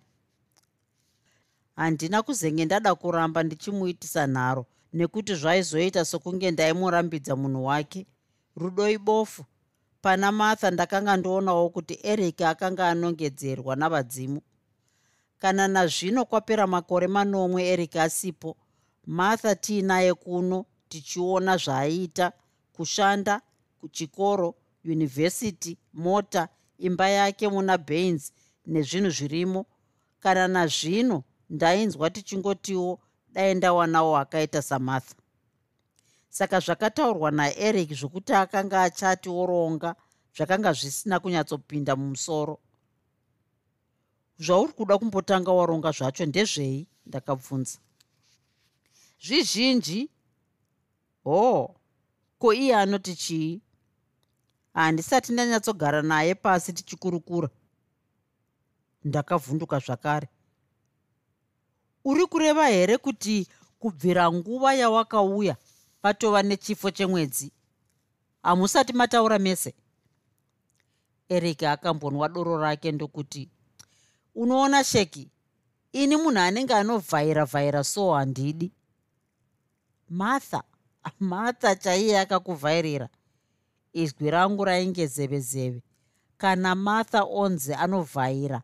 handina 1.77 2.23
kuzenge 2.23 2.65
ndada 2.65 2.95
kuramba 2.95 3.43
ndichimuitisa 3.43 4.27
nharo 4.27 4.67
nekuti 4.93 5.35
zvaizoita 5.35 6.05
sokunge 6.05 6.51
ndaimurambidza 6.51 7.37
munhu 7.37 7.65
wake. 7.65 8.07
Rudo 8.57 8.89
ibofu 8.89 9.45
pana 10.03 10.33
martha 10.33 10.71
ndakanga 10.71 11.17
ndoonawo 11.17 11.69
kuti 11.71 11.99
eric 12.03 12.41
akanga 12.41 12.89
anongedzerwa 12.89 13.77
navadzimu. 13.77 14.41
Kana 15.39 15.69
nazvino 15.69 16.25
kwapera 16.25 16.67
makore 16.67 17.07
manomwe 17.07 17.69
eric 17.69 17.97
asipo 17.97 18.57
martha 19.07 19.55
tiinaye 19.55 20.15
kuno 20.15 20.65
tichiona 20.91 21.53
zvaaita 21.65 22.27
kushanda 22.75 23.35
kuchikoro 23.81 24.49
yunivhesiti 24.85 25.73
mota 26.05 26.43
imba 26.87 27.09
yake 27.09 27.49
muna 27.49 27.79
bains 27.79 28.33
nezvinhu 28.67 29.11
zvirimo. 29.11 29.67
Kana 30.23 30.49
nazvino 30.49 31.25
ndainzwa 31.51 32.11
tichingotiwo 32.11 33.01
dai 33.33 33.55
ndawanawo 33.55 34.17
akaita 34.23 34.63
samartha 34.63 35.15
saka 36.31 36.61
zvakataurwa 36.61 37.31
naeric 37.31 37.91
zvokuti 37.95 38.33
akanga 38.33 38.83
achati 38.83 39.29
oronga 39.29 39.91
zvakanga 40.37 40.73
zvisina 40.73 41.21
kunyatsopinda 41.21 41.97
mumusoro. 41.97 42.59
Zvauri 44.39 44.73
kuda 44.73 44.99
kumbotanga 44.99 45.53
waronga 45.53 45.91
zvacho 45.93 46.27
ndezvei? 46.27 46.87
Ndakabvunza. 47.07 47.79
Zvizhinji 49.25 50.09
hoo 51.25 51.75
ko 52.39 52.53
iye 52.53 52.77
anoti 52.77 53.15
chii? 53.15 53.61
Handisati 54.75 55.33
ndanyatsogara 55.33 56.03
naye 56.03 56.35
pasi 56.35 56.73
tichikurukura. 56.73 57.49
Ndakavhunduka 59.05 59.79
zvakare. 59.79 60.29
Uri 62.05 62.27
kureva 62.27 62.67
here 62.69 62.99
kuti 62.99 63.49
kubvira 63.79 64.33
nguva 64.33 64.75
yawakauya 64.75 65.57
patova 66.03 66.43
nechifo 66.43 66.91
chemwedzi? 66.91 67.53
Hamusati 68.43 68.93
mataura 68.93 69.39
mese. 69.39 69.75
Eric 71.29 71.63
akambonwa 71.63 72.29
doro 72.29 72.59
rake 72.59 72.93
ndokuti 72.93 73.51
unoona 74.35 74.85
sheki 74.85 75.31
ini 75.93 76.17
munhu 76.17 76.39
anenge 76.41 76.75
anovhaira 76.75 77.45
vhaira 77.45 77.85
so 77.85 78.15
handidi. 78.15 78.73
Martha 80.09 80.63
martha 81.21 81.75
chaiye 81.77 82.19
akakuvhairira. 82.21 83.09
Izwi 83.93 84.31
rangu 84.31 84.65
rainge 84.65 85.07
zeve 85.07 85.41
zeve. 85.41 85.83
Kana 86.39 86.75
martha 86.75 87.25
onzi 87.25 87.75
anovhaira 87.75 88.63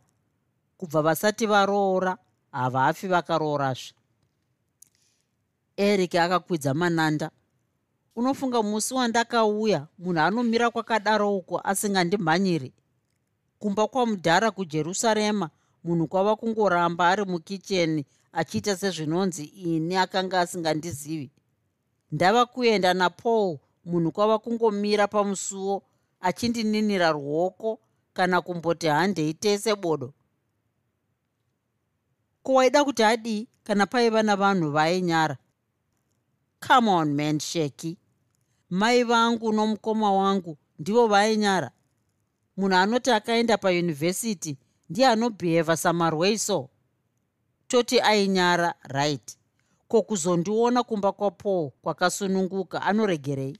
kubva 0.78 1.02
vasati 1.02 1.46
varoora 1.46 2.18
havafi 2.52 3.06
vakaroorazve 3.08 3.92
eric 5.76 6.14
akakwidza 6.14 6.74
mananda 6.74 7.30
unofunga 8.16 8.62
musi 8.62 8.94
wandakauya 8.94 9.86
munhu 9.98 10.20
anomira 10.20 10.70
kwakadaro 10.70 11.36
uko 11.36 11.60
asingandimhanyiri 11.64 12.72
kumba 13.58 13.86
kwamudhara 13.86 14.50
kujerusarema 14.50 15.50
munhu 15.84 16.06
kwava 16.06 16.36
kungoramba 16.36 17.08
ari 17.08 17.24
mukicheni 17.24 18.04
achiita 18.32 18.76
sezvinonzi 18.76 19.44
ini 19.44 19.96
akanga 19.96 20.40
asingandizivi 20.40 21.30
ndava 22.12 22.46
kuenda 22.46 22.94
napaul 22.94 23.58
munhu 23.84 24.12
kwava 24.12 24.38
kungomira 24.38 25.08
pamusuwo 25.08 25.82
achindininira 26.20 27.12
ruoko 27.12 27.80
kana 28.12 28.40
kumboti 28.42 28.86
handei 28.86 29.34
tese 29.34 29.74
bodo. 29.76 30.12
Ko 32.42 32.54
waida 32.54 32.84
kuti 32.84 33.02
adii 33.02 33.48
kana 33.64 33.86
paiva 33.86 34.22
navanhu 34.22 34.70
vainyara 34.70 35.36
come 36.60 36.90
on 36.90 37.14
man 37.14 37.38
sheki. 37.40 37.98
Mai 38.70 39.02
vangu 39.04 39.52
nomukoma 39.52 40.12
wangu 40.12 40.58
ndivo 40.78 41.06
vainyara 41.06 41.70
munhu 42.56 42.76
anoti 42.76 43.10
akaenda 43.10 43.58
payunivhesiti 43.58 44.58
ndiye 44.90 45.06
anobhehevha 45.06 45.76
samarweiso. 45.76 46.68
Toti 47.68 48.00
ainyara 48.00 48.74
right 48.82 49.38
ko 49.88 50.02
kuzondiona 50.02 50.82
kumba 50.82 51.12
kwapaul 51.12 51.70
kwakasununguka 51.82 52.82
anoregerei? 52.82 53.58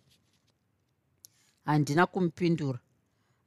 Handina 1.65 2.07
kumupindura. 2.07 2.79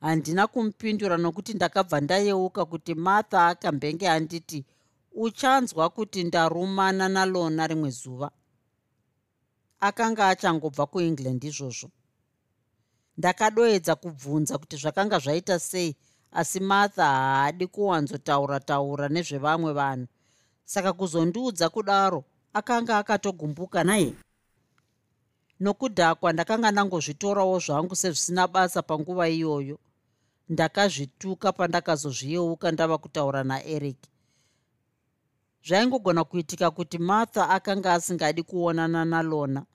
Handina 0.02 0.48
kumupindura 0.48 1.18
nokuti 1.18 1.54
ndakabva 1.54 2.02
ndayeuka 2.02 2.66
kuti 2.66 2.96
martha 2.96 3.48
akambenge 3.48 4.10
anditi 4.10 4.66
uchanzwa 5.12 5.90
kuti 5.90 6.24
ndarumana 6.24 7.10
nalona 7.10 7.68
rimwe 7.68 7.90
zuva? 7.90 8.32
Akanga 9.80 10.28
achangobva 10.28 10.86
kuengland 10.86 11.44
izvozvo. 11.44 11.90
Ndakadoedza 13.18 13.96
kubvunza 13.96 14.58
kuti 14.58 14.76
zvakanga 14.78 15.20
zvaita 15.20 15.60
sei 15.60 15.96
asi 16.32 16.60
martha 16.60 17.06
haadi 17.06 17.68
kuwanzotaura 17.68 18.60
taura 18.60 19.08
nezvevamwe 19.10 19.74
vanhu. 19.74 20.08
Saka 20.66 20.94
kuzondiudza 20.94 21.70
kudaro 21.70 22.24
akanga 22.54 22.98
akatogumbuka 22.98 23.84
nai 23.84 24.16
nokudhakwa 25.60 26.34
ndakanga 26.34 26.72
ndangozvitorawo 26.72 27.60
zvangu 27.60 27.96
sezvisina 27.96 28.48
basa 28.48 28.82
panguva 28.82 29.30
iyoyo 29.30 29.78
ndakazvituka 30.50 31.52
pandakazozviyeuka 31.52 32.72
ndava 32.72 32.98
kutaura 32.98 33.44
naeric. 33.44 33.98
Zvaingogona 35.68 36.24
kuitika 36.24 36.72
kuti 36.72 36.98
martha 36.98 37.50
akanga 37.50 37.94
asingadi 37.94 38.44
kuonana 38.44 39.06
nalona. 39.06 39.66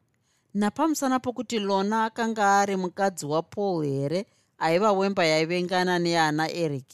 Napamusana 0.55 1.19
pokuti 1.21 1.59
lona 1.59 2.05
akanga 2.05 2.59
ari 2.61 2.77
mukadzi 2.77 3.27
wapaul 3.27 3.85
here 3.87 4.27
aiva 4.59 4.93
wemba 4.93 5.25
yaivengana 5.25 5.99
neana 5.99 6.51
eric. 6.51 6.87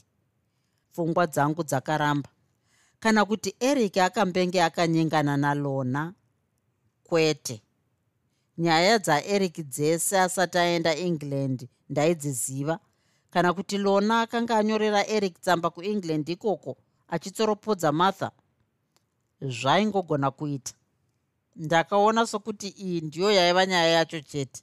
Pfungwa 0.93 1.26
dzangu 1.26 1.62
dzakaramba 1.62 2.31
kana 3.01 3.24
kuti 3.24 3.55
eric 3.61 3.96
akambenge 3.96 4.62
akanyengana 4.62 5.36
nalona 5.36 6.14
kwete. 7.05 7.62
Nyaya 8.59 8.98
dzaeric 8.98 9.57
dzese 9.68 10.20
asati 10.20 10.59
aenda 10.59 10.96
england 10.96 11.68
ndaidziziva. 11.88 12.78
Kana 13.30 13.53
kuti 13.53 13.78
lona 13.78 14.20
akanga 14.20 14.57
anyorera 14.59 15.07
eric 15.07 15.40
tsamba 15.40 15.70
kuengland 15.70 16.28
ikoko 16.28 16.76
achitsoropodza 17.09 17.92
martha 17.92 18.30
zvaingogona 19.40 20.30
kuita. 20.30 20.72
Ndakaona 21.57 22.26
sokuti 22.26 22.68
iyi 22.68 23.01
ndiyo 23.01 23.30
yaiva 23.32 23.66
nyaya 23.66 23.88
yacho 23.88 24.20
chete. 24.20 24.62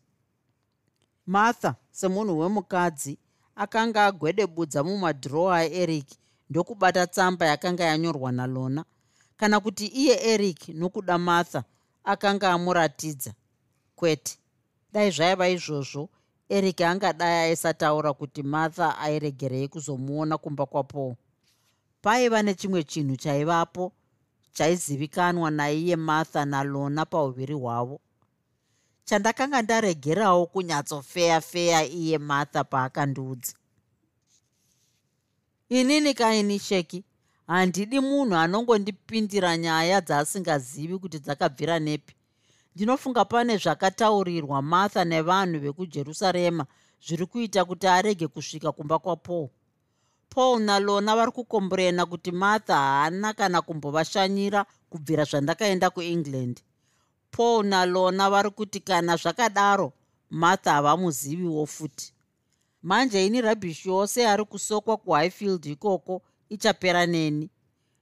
Martha 1.25 1.75
semunhu 1.91 2.39
wemukadzi 2.39 3.17
akanga 3.55 4.05
agwedebudza 4.05 4.83
mumadhirowa 4.83 5.57
aeric 5.57 6.07
ndokubata 6.49 7.07
tsamba 7.07 7.45
yakanga 7.45 7.83
yanyorwa 7.83 8.31
nalona. 8.31 8.85
Kana 9.37 9.59
kuti 9.59 9.85
iye 9.85 10.15
eric 10.33 10.67
nokuda 10.69 11.17
martha 11.17 11.63
akanga 12.03 12.51
amuratidza. 12.51 13.33
Kwete. 13.95 14.37
Dai 14.93 15.11
zvaiva 15.11 15.49
izvozvo 15.49 16.09
eric 16.49 16.81
angadai 16.81 17.49
aisataura 17.49 18.13
kuti 18.13 18.43
martha 18.43 18.97
airegerei 18.97 19.67
kuzomuona 19.67 20.37
kumba 20.37 20.65
kwapaul 20.65 21.15
paiva 22.01 22.43
nechimwe 22.43 22.83
chinhu 22.83 23.15
chaivapo 23.15 23.91
chaizivikanwa 24.53 25.51
naiye 25.51 25.95
martha 25.95 26.45
nalona 26.45 27.05
pauviri 27.05 27.53
hwavo. 27.53 27.99
Chandakanga 29.05 29.61
ndaregerawo 29.61 30.45
kunyatsofeya 30.45 31.41
feya 31.41 31.85
iye 31.85 32.17
martha 32.17 32.63
paakandiudza 32.63 33.53
inini 35.69 36.13
kaini 36.13 36.59
sheki 36.59 37.03
handidi 37.47 37.99
munhu 37.99 38.35
anongondipindira 38.35 39.57
nyaya 39.57 40.01
dzaasingazivi 40.01 40.97
kuti 40.97 41.19
dzakabvira 41.19 41.79
nepi. 41.79 42.13
Ndinofunga 42.75 43.25
pane 43.25 43.57
zvakataurirwa 43.57 44.61
martha 44.61 45.05
nevanhu 45.05 45.59
vekujerusarema 45.59 46.65
zviri 47.05 47.25
kuita 47.25 47.65
kuti 47.65 47.87
arege 47.87 48.27
kusvika 48.27 48.71
kumba 48.71 48.99
kwapaul. 48.99 49.49
Paul 50.29 50.61
nalona 50.61 51.15
vari 51.15 51.31
kukomborena 51.31 52.05
kuti 52.05 52.31
martha 52.31 52.75
haana 52.75 53.33
kana 53.33 53.61
kumbovashanyira 53.61 54.65
kubvira 54.89 55.23
zvandakaenda 55.23 55.89
kuengland. 55.89 56.61
Paul 57.31 57.65
nalona 57.65 58.29
vari 58.29 58.49
kuti 58.49 58.79
kana 58.79 59.15
zvakadaro 59.15 59.93
martha 60.29 60.71
havamuziviwo 60.71 61.65
futi 61.65 62.13
manje 62.81 63.25
ini 63.25 63.41
rabhishi 63.41 63.89
yose 63.89 64.27
ari 64.27 64.45
kusokwa 64.45 64.97
kuhighfield 64.97 65.65
ikoko 65.65 66.21
ichapera 66.49 67.05
neni. 67.05 67.49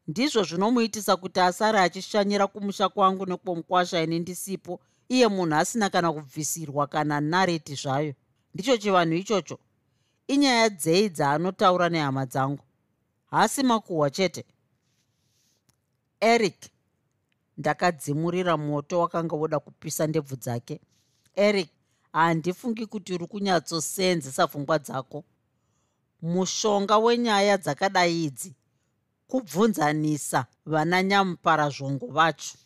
Ndizvo 0.07 0.43
zvinomuitisa 0.43 1.15
kuti 1.17 1.39
asare 1.39 1.79
achishanyira 1.79 2.47
kumusha 2.47 2.89
kwangu 2.89 3.25
nekwomukwasha 3.25 4.03
ini 4.03 4.19
ndisipo 4.19 4.79
iye 5.09 5.27
munhu 5.27 5.55
asina 5.55 5.89
kana 5.89 6.13
kubvisirwa 6.13 6.87
kana 6.87 7.21
nareti 7.21 7.75
zvayo. 7.75 8.13
Ndicho 8.53 8.77
chivanhu 8.77 9.13
ichocho. 9.13 9.59
Inyaya 10.27 10.69
dzei 10.69 11.09
dzaanotaura 11.09 11.89
nehama 11.89 12.25
dzangu? 12.25 12.63
Haasi 13.25 13.63
makuhwa 13.63 14.09
chete. 14.09 14.45
Eric 16.19 16.69
ndakadzimurira 17.57 18.57
moto 18.57 18.99
wakanga 18.99 19.35
woda 19.35 19.59
kupisa 19.59 20.07
ndebvu 20.07 20.35
dzake. 20.35 20.79
Eric 21.35 21.69
handifungi 22.15 22.85
kuti 22.85 23.13
uri 23.13 23.27
kunyatsosenzesa 23.27 24.47
pfungwa 24.47 24.79
dzako. 24.79 25.23
Mushonga 26.21 26.97
wenyaya 26.97 27.57
dzakadai 27.57 28.23
idzi 28.23 28.55
kubvunzanisa 29.27 30.45
vana 30.65 31.03
nyamuparazvongo 31.03 32.07
vacho. 32.07 32.57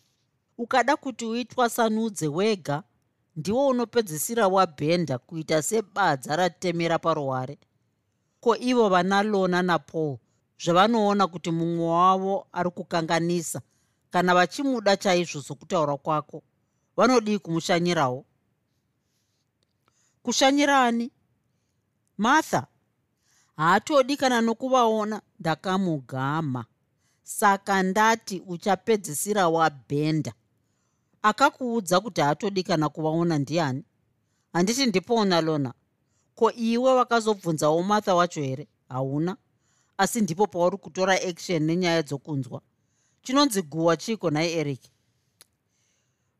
Ukada 0.58 0.96
kuti 0.96 1.24
uitwasanudze 1.26 2.28
wega 2.28 2.82
ndiwo 3.36 3.66
unopedzisira 3.68 4.48
wabhenda 4.48 5.18
kuita 5.18 5.62
sebadza 5.62 6.36
ratemera 6.36 6.98
paruware. 6.98 7.58
Ko 8.40 8.56
ivo 8.56 8.88
vana 8.88 9.22
lona 9.22 9.62
napaul 9.62 10.18
zvavanoona 10.64 11.26
kuti 11.26 11.50
mumwe 11.50 11.86
wavo 11.86 12.46
ari 12.52 12.70
kukanganisa 12.70 13.60
kana 14.10 14.34
vachimuda 14.34 14.96
chaizvo 14.96 15.42
sokutaura 15.42 15.96
kwako 15.96 16.42
vanodii 16.96 17.38
kumushanyirawo 17.38 18.24
kushanyirani 20.34 21.10
martha 22.18 22.66
haatodi 23.56 24.16
kana 24.16 24.40
nokuvaona 24.40 25.22
ndakamugama. 25.40 26.64
Saka 27.22 27.82
ndati 27.82 28.42
uchapedzisira 28.46 29.48
wabhenda. 29.48 30.32
Akakuudza 31.22 32.00
kuti 32.00 32.20
hatodi 32.20 32.62
kana 32.62 32.88
kuvaona 32.88 33.38
ndiani? 33.38 33.84
Handiti 34.52 34.86
ndipoona 34.86 35.40
lona 35.40 35.74
ko 36.34 36.52
iwe 36.52 36.94
wakazobvunzawo 36.94 37.82
martha 37.82 38.14
wacho 38.14 38.42
here? 38.42 38.68
Hauna. 38.88 39.36
Asi 39.98 40.20
ndipo 40.20 40.46
pauri 40.46 40.76
kutora 40.76 41.14
action 41.22 41.62
nenyaya 41.62 42.02
dzokunzwa. 42.02 42.62
Chinonzi 43.22 43.62
guhwa 43.62 43.96
chiko 43.96 44.30
nhai 44.30 44.52
eric? 44.52 44.80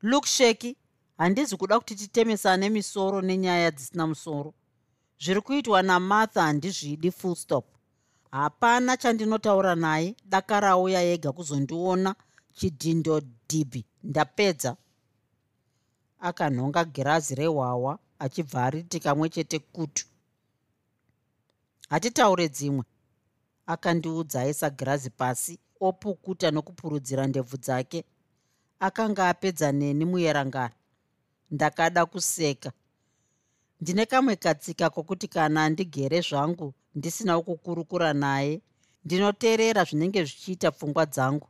Luk 0.03 0.27
sheki 0.27 0.77
handizi 1.21 1.57
kuda 1.57 1.79
kuti 1.79 1.95
titemesane 1.95 2.69
misoro 2.71 3.21
nenyaya 3.23 3.71
dzisina 3.71 4.07
musoro. 4.07 4.55
Zviri 5.19 5.41
kuitwa 5.41 5.83
namartha 5.83 6.43
handizvidi 6.43 7.11
full 7.11 7.35
stop. 7.35 7.65
Hapana 8.31 8.97
chandinotaura 8.97 9.75
naye 9.75 10.17
dakarauya 10.25 11.01
yega 11.01 11.33
kuzondiona 11.33 12.15
chidhindo 12.53 13.21
dhibhi 13.49 13.85
ndapedza. 14.03 14.77
Akanhonga 16.21 16.85
girazi 16.85 17.35
rehwawa 17.35 17.99
achibva 18.19 18.65
ariti 18.65 19.01
kamwe 19.01 19.29
chete 19.29 19.59
kutu. 19.59 20.07
Hatitaure 21.89 22.49
dzimwe. 22.49 22.85
Akandiudza 23.67 24.41
aisa 24.41 24.71
girazi 24.71 25.11
pasi 25.11 25.59
opukuta 25.81 26.51
nokupurudzira 26.51 27.27
ndebvu 27.27 27.57
dzake. 27.57 28.05
Akanga 28.81 29.29
apedza 29.29 29.73
neni 29.73 30.05
muyerangano 30.05 30.75
ndakada 31.51 32.07
kuseka. 32.07 32.73
Ndine 33.81 34.07
kamwe 34.07 34.37
katsika 34.37 34.91
kokuti 34.91 35.29
kana 35.29 35.69
ndigere 35.69 36.21
zvangu 36.21 36.75
ndisina 36.95 37.41
kukurukura 37.41 38.13
naye 38.13 38.61
ndinoteerera 39.05 39.85
zvinenge 39.85 40.25
zvichiita 40.25 40.71
pfungwa 40.71 41.07
dzangu. 41.07 41.49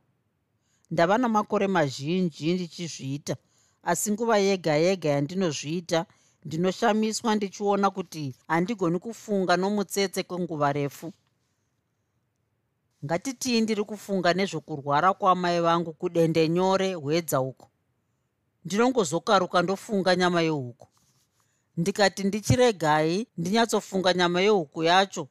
Ndava 0.90 1.18
namakore 1.18 1.66
mazhinji 1.66 2.54
ndichizviita 2.54 3.36
asi 3.82 4.12
nguva 4.12 4.38
yega 4.38 4.74
yega 4.76 5.08
yandinozviita 5.10 6.06
ndinoshamiswa 6.44 7.34
ndichiona 7.36 7.90
kuti 7.90 8.34
handigoni 8.48 8.98
kufunga 8.98 9.56
nomutsetse 9.56 10.22
kwenguva 10.22 10.72
refu. 10.72 11.12
Ngatitii 13.04 13.60
ndiri 13.60 13.84
kufunga 13.84 14.34
nezvokurwara 14.34 15.14
kwamai 15.14 15.60
vangu 15.60 15.92
kudende 15.92 16.48
nyore 16.48 16.94
hwedza 16.94 17.40
uko 17.40 17.70
ndinongozokaruka 18.64 19.62
ndofunga 19.62 20.16
nyama 20.16 20.40
yehuku. 20.42 20.88
Ndikati 21.76 22.24
ndichiregai 22.24 23.26
ndinyatsofunga 23.38 24.12
nyama 24.14 24.40
yehuku 24.40 24.82
yacho. 24.82 25.28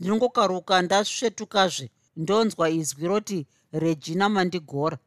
Ndinongokaruka 0.00 0.82
ndasvetukazve 0.82 1.90
ndonzwa 2.16 2.70
izwi 2.70 3.06
roti 3.08 3.46
regina 3.72 4.28
mandigora. 4.28 4.98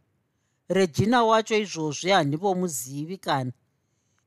Regina 0.70 1.24
wacho 1.24 1.58
izvozvi 1.58 2.10
handimbomuzivi 2.10 3.18
kana. 3.18 3.52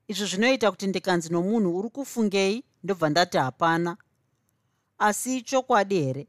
Izvi 0.07 0.25
zvinoita 0.25 0.71
kuti 0.71 0.87
ndikanzi 0.87 1.29
nomunhu 1.33 1.77
uri 1.77 1.89
kufungei 1.89 2.63
ndobva 2.83 3.09
ndati 3.09 3.37
hapana. 3.37 3.97
Asi 4.97 5.37
ichokwadi 5.37 5.99
here? 6.03 6.27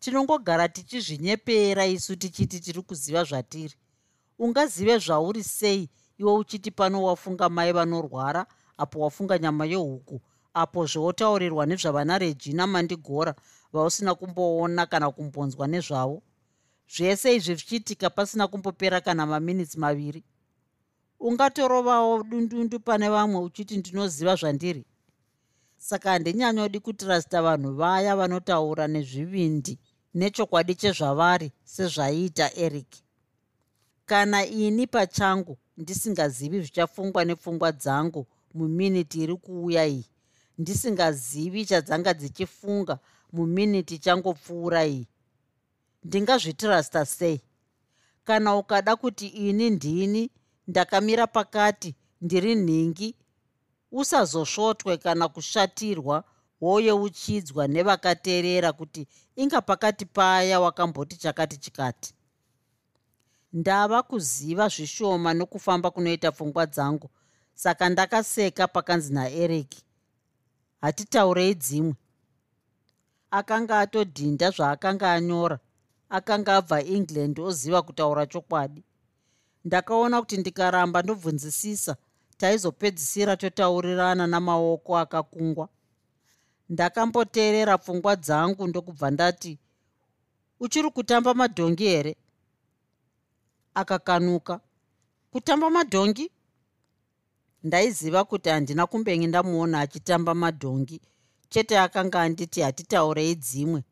Tinongogara 0.00 0.68
tichizvinyepera 0.68 1.86
isu 1.86 2.16
tichiti 2.16 2.60
tiri 2.60 2.82
kuziva 2.82 3.24
zvatiri 3.24 3.74
ungazive 4.42 4.98
zvauri 4.98 5.42
sei 5.44 5.88
iwe 6.18 6.32
uchiti 6.34 6.70
pano 6.70 7.02
wafunga 7.02 7.48
mai 7.48 7.72
vanorwara 7.72 8.46
apo 8.76 9.00
wafunga 9.00 9.38
nyama 9.38 9.66
yehuku 9.66 10.20
apo 10.54 10.86
zvootaurirwa 10.86 11.66
nezvavana 11.66 12.18
regina 12.18 12.66
mandigora 12.66 13.34
vausina 13.72 14.14
kumboona 14.14 14.86
kana 14.86 15.10
kumbonzwa 15.10 15.66
nezvavo? 15.66 16.22
Zvese 16.94 17.36
izvi 17.36 17.54
zvichiitika 17.54 18.10
pasina 18.10 18.48
kumbopera 18.48 19.00
kana 19.00 19.26
maminitsi 19.26 19.78
maviri. 19.78 20.24
Ungatorovawo 21.20 22.22
dundundu 22.22 22.80
pane 22.80 23.08
vamwe 23.08 23.40
uchiti 23.40 23.76
ndinoziva 23.76 24.36
zvandiri? 24.36 24.84
Saka 25.76 26.10
handinyanyodi 26.10 26.80
kutrasta 26.80 27.42
vanhu 27.42 27.74
vaya 27.74 28.16
vanotaura 28.16 28.88
nezvivindi 28.88 29.78
nechokwadi 30.14 30.74
chezvavari 30.74 31.52
sezvaiita 31.64 32.54
eric 32.56 33.02
kana 34.12 34.46
ini 34.46 34.86
pachangu 34.86 35.58
ndisingazivi 35.76 36.60
zvichafungwa 36.60 37.24
nepfungwa 37.24 37.72
dzangu 37.72 38.26
muminiti 38.54 39.22
iri 39.22 39.36
kuuya 39.36 39.86
iyi. 39.86 40.06
Ndisingazivi 40.58 41.64
chadzanga 41.66 42.14
dzichifunga 42.14 42.98
muminiti 43.32 43.98
changopfuura 43.98 44.86
iyi. 44.86 45.06
Ndingazvitrasta 46.04 47.06
sei? 47.06 47.40
Kana 48.24 48.56
ukada 48.56 48.96
kuti 48.96 49.26
ini 49.28 49.70
ndini 49.70 50.30
ndakamira 50.68 51.26
pakati 51.26 51.94
ndiri 52.20 52.54
nhingi 52.54 53.16
usazosvotwe 53.92 54.96
kana 54.96 55.28
kushatirwa 55.28 56.24
woyeuchidzwa 56.60 57.68
nevakateerera 57.68 58.72
kuti 58.72 59.06
inga 59.36 59.60
pakati 59.60 60.04
paya 60.04 60.60
wakamboti 60.60 61.16
chakati 61.16 61.56
chikati 61.56 62.14
ndava 63.52 64.02
kuziva 64.02 64.68
zvishoma 64.68 65.34
nokufamba 65.34 65.90
kunoita 65.90 66.32
pfungwa 66.32 66.66
dzangu. 66.66 67.10
Saka 67.54 67.88
ndakaseka 67.88 68.68
pakanzi 68.68 69.12
naeric 69.12 69.72
hatitaurei 70.80 71.54
dzimwe. 71.54 71.94
Akanga 73.30 73.80
atodhinda 73.80 74.50
zvaakanga 74.50 75.12
anyora. 75.12 75.58
Akanga 76.08 76.56
abva 76.56 76.82
england 76.82 77.38
oziva 77.40 77.82
kutaura 77.82 78.26
chokwadi. 78.26 78.84
Ndakaona 79.64 80.20
kuti 80.20 80.36
ndikaramba 80.36 81.02
ndobvunzisisa 81.02 81.96
taizopedzisira 82.36 83.36
totaurirana 83.36 84.26
namaoko 84.26 84.98
akakungwa. 84.98 85.68
Ndakamboteerera 86.68 87.78
pfungwa 87.78 88.16
dzangu 88.16 88.66
ndokubva 88.66 89.10
ndati 89.10 89.58
uchiri 90.60 90.90
kutamba 90.90 91.34
madhongi 91.34 91.84
here 91.84 92.16
akakanuka. 93.74 94.60
Kutamba 95.30 95.70
madhongi? 95.70 96.30
Ndaiziva 97.62 98.24
kuti 98.24 98.48
handina 98.48 98.86
kumbengi 98.86 99.26
ndamuona 99.26 99.80
achitamba 99.80 100.34
madhongi. 100.34 101.00
Chete 101.48 101.78
akanga 101.78 102.22
anditi 102.22 102.60
hatitaurei 102.60 103.34
dzimwe. 103.34 103.84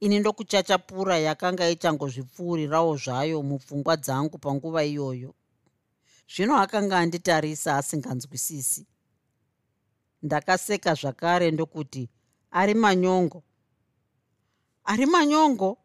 Ini 0.00 0.18
ndokuchachapura 0.18 1.18
yakanga 1.18 1.70
ichangozvipfuurirawo 1.70 2.96
zvayo 2.96 3.42
mupfungwa 3.42 3.96
dzangu 3.96 4.38
panguva 4.38 4.84
iyoyo. 4.84 5.34
Zvino 6.34 6.56
akanga 6.58 6.98
anditarisa 6.98 7.76
asinganzwisisi. 7.76 8.86
Ndakaseka 10.22 10.94
zvakare 10.94 11.50
ndokuti 11.50 12.08
ari 12.50 12.74
manyongo. 12.74 13.42
Ari 14.84 15.06
manyongo? 15.06 15.78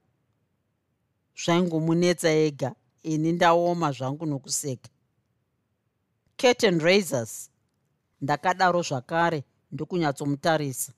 Zvaingomunetsa 1.36 2.30
ega 2.30 2.76
ini 3.04 3.32
ndaoma 3.32 3.92
zvangu 3.92 4.26
nokuseka. 4.26 4.90
Curtain 6.38 6.80
raisers 6.80 7.50
ndakadaro 8.22 8.82
zvakare 8.82 9.44
ndokunyatsomutarisa 9.72 10.94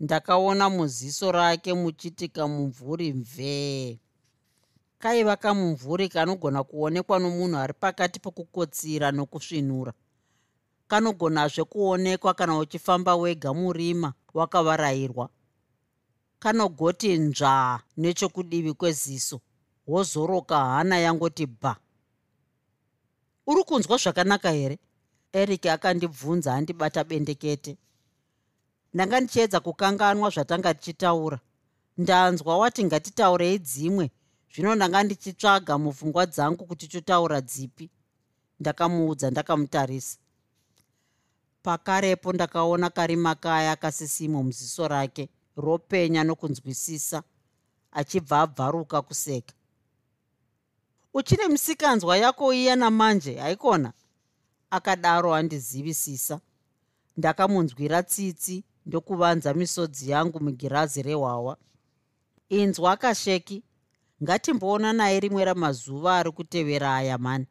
ndakaona 0.00 0.70
muziso 0.70 1.32
rake 1.32 1.74
muchitika 1.74 2.48
mumvuri 2.48 3.12
mvee. 3.12 3.98
Kaiva 4.98 5.36
kamumvuri 5.36 6.08
kanogona 6.08 6.64
kuonekwa 6.64 7.18
nomunhu 7.18 7.56
ari 7.58 7.72
pakati 7.72 8.20
pokukotsira 8.20 9.12
nokusvinura. 9.12 9.92
Kanogonazve 10.88 11.64
kuonekwa 11.64 12.34
kana 12.34 12.58
uchifamba 12.58 13.16
wega 13.16 13.54
murima 13.54 14.12
wakavarayirwa. 14.34 15.28
Kanogoti 16.38 17.18
nzvaa 17.18 17.80
nechokudivi 17.96 18.72
kweziso 18.72 19.40
wozoroka 19.86 20.56
hana 20.64 20.98
yangoti 20.98 21.46
bha. 21.46 21.76
Uri 23.46 23.64
kunzwa 23.64 23.96
zvakanaka 23.96 24.50
here? 24.50 24.78
Eric 25.32 25.66
akandibvunza 25.66 26.54
andibata 26.54 27.04
bendekete. 27.04 27.76
Ndanga 28.94 29.20
ndichiedza 29.20 29.60
kukanganwa 29.60 30.30
zvatanga 30.30 30.74
tichitaura. 30.74 31.40
Ndanzwa 31.98 32.58
wati 32.58 32.84
ngatitaurei 32.84 33.58
dzimwe 33.58 34.10
zvino 34.54 34.74
ndanga 34.74 35.02
ndichitsvaga 35.02 35.78
mupfungwa 35.78 36.26
dzangu 36.26 36.66
kuti 36.66 36.88
totaura 36.88 37.40
dzipi. 37.40 37.90
Ndakamuudza 38.60 39.30
ndakamutarisa. 39.30 40.18
Pakarepo 41.62 42.32
ndakaona 42.32 42.90
karima 42.90 43.34
kaya 43.34 43.76
kasisimo 43.76 44.42
muziso 44.42 44.88
rake 44.88 45.28
ropenya 45.56 46.24
nokunzwisisa 46.24 47.22
achibva 47.92 48.40
abvaruka 48.40 49.02
kuseka 49.02 49.54
uchine 51.14 51.48
musikanzwa 51.48 52.16
yako 52.16 52.54
iya 52.54 52.76
namanje 52.76 53.34
haikona? 53.38 53.92
Akadaro 54.70 55.34
andizivisisa 55.34 56.40
ndakamunzwira 57.16 58.02
tsitsi 58.02 58.64
ndokuvanza 58.86 59.54
misodzi 59.54 60.10
yangu 60.10 60.40
mugirazi 60.40 61.02
rehwawa 61.02 61.56
inzwa 62.48 62.96
kasheki 62.96 63.62
ngatimboona 64.22 64.92
naye 64.92 65.20
rimwe 65.20 65.44
ramazuva 65.44 66.16
ari 66.18 66.30
kutevera 66.30 66.96
aya 66.96 67.18
mani 67.18 67.46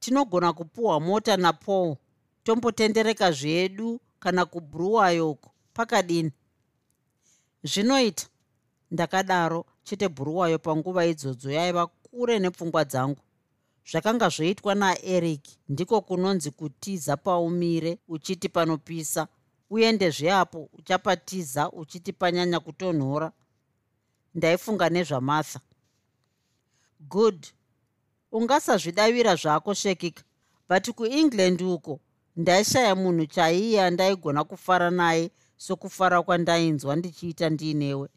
tinogona 0.00 0.52
kupuhwa 0.52 1.00
mota 1.00 1.36
napaul 1.36 1.96
tombotendereka 2.44 3.32
zvedu 3.32 4.00
kana 4.20 4.44
kubhuruwayoko 4.44 5.50
pakadini? 5.74 6.32
Zvinoita 7.64 8.26
ndakadaro 8.90 9.66
chete 9.84 10.08
bhuruwayo 10.08 10.58
panguva 10.58 11.06
idzodzo 11.06 11.50
yaiva 11.50 11.86
kure 12.10 12.38
nepfungwa 12.38 12.84
dzangu. 12.84 13.22
Zvakanga 13.90 14.28
zvoitwa 14.28 14.74
naeric 14.74 15.44
ndiko 15.68 16.00
kunonzi 16.00 16.50
kutiza 16.50 17.16
paumire 17.16 17.98
uchiti 18.08 18.48
panopisa 18.48 19.28
uendezve 19.70 20.32
apo 20.32 20.68
uchapatiza 20.72 21.70
uchiti 21.72 22.12
panyanya 22.12 22.60
kutonhora. 22.60 23.32
Ndaifunga 24.34 24.88
nezvamartha 24.88 25.60
good. 27.00 27.46
Ungasazvidavira 28.32 29.36
zvako 29.36 29.74
shekika. 29.74 30.22
But 30.68 30.90
kuengland 30.90 31.62
uko 31.62 32.00
ndaishaya 32.36 32.94
munhu 32.94 33.26
chaiye 33.26 33.82
andaigona 33.82 34.44
kufara 34.44 34.90
naye 34.90 35.30
sokufara 35.56 36.22
kwandainzwa 36.22 36.96
ndichiita 36.96 37.50
ndiinewe 37.50 38.08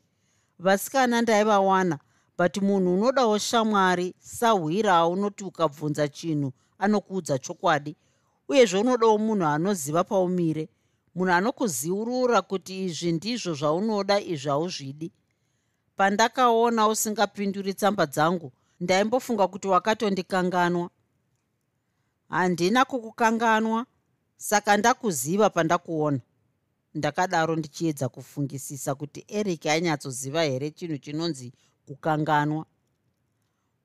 vasikana 0.59 1.21
ndaivawana 1.21 1.99
but 2.37 2.57
munhu 2.57 2.93
unodawo 2.93 3.37
shamwari 3.37 4.13
sahwira 4.19 5.07
unoti 5.07 5.43
ukabvunza 5.43 6.07
chinhu 6.07 6.53
anokuudza 6.77 7.39
chokwadi. 7.39 7.95
Uyezve 8.47 8.77
unodawo 8.77 9.17
munhu 9.17 9.45
anoziva 9.45 10.03
paumire 10.03 10.69
munhu 11.15 11.33
anokuziurura 11.33 12.41
kuti 12.41 12.85
izvi 12.85 13.11
ndizvo 13.11 13.53
zvaunoda 13.53 14.19
izvi 14.21 14.49
hauzvidi. 14.49 15.11
Pandakaona 15.95 16.87
usingapinduri 16.87 17.73
tsamba 17.73 18.05
dzangu 18.05 18.51
ndaimbofunga 18.79 19.47
kuti 19.47 19.67
wakatondikanganwa. 19.67 20.89
Handina 22.29 22.85
kukukanganwa 22.85 23.85
saka 24.37 24.77
ndakuziva 24.77 25.49
pandakuona. 25.49 26.19
Ndakadaro 26.93 27.55
ndichiedza 27.55 28.09
kufungisisa 28.09 28.95
kuti 28.95 29.25
eric 29.27 29.65
anyatsoziva 29.65 30.43
here 30.43 30.71
chinhu 30.71 30.97
chinonzi 30.97 31.53
kukanganwa. 31.87 32.65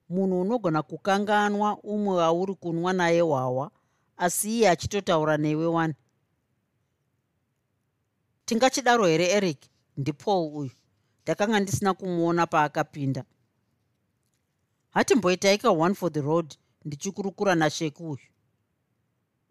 Munhu 0.09 0.41
unogona 0.41 0.83
kukanganwa 0.83 1.79
umwe 1.83 2.15
wauri 2.17 2.55
kunwa 2.55 2.93
naye 2.93 3.21
hwawa 3.21 3.71
asi 4.17 4.59
iye 4.59 4.71
achitotaura 4.71 5.37
newe 5.37 5.67
wani. 5.67 5.95
Tingachidaro 8.45 9.07
here 9.07 9.27
eric? 9.31 9.59
Ndipaul 9.97 10.57
uyu. 10.57 10.71
Ndakanga 11.23 11.61
ndisina 11.61 11.95
kumuona 11.95 12.47
paakapinda. 12.47 13.25
Hatimboitaika 14.91 15.71
one 15.71 15.95
for 15.95 16.13
the 16.13 16.21
road 16.21 16.55
ndichikurukura 16.85 17.55
nasheku 17.55 18.11
uyu. 18.11 18.29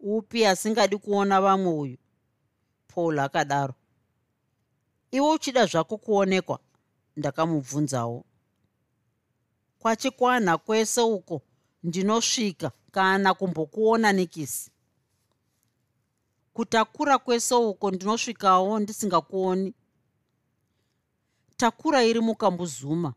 Upi 0.00 0.46
asingadi 0.46 0.96
kuona 0.98 1.40
vamwe 1.40 1.72
uyu? 1.72 1.98
Paul 2.88 3.18
akadaro. 3.18 3.74
Iwe 5.10 5.30
uchida 5.30 5.66
zvako 5.66 5.96
kuonekwa 5.98 6.58
ndakamubvunzawo 7.16 8.24
kwachikwana 9.88 10.58
kwese 10.58 11.00
uko 11.00 11.42
ndinosvika 11.82 12.70
kana 12.90 13.34
kumbokuona 13.34 14.12
nikisi 14.12 14.70
kutakura 16.52 17.18
kwese 17.18 17.54
uko 17.54 17.90
ndinosvikawo 17.90 18.78
ndisingakuoni. 18.78 19.74
Takura 21.56 22.04
iri 22.04 22.20
mukambuzuma 22.20 23.14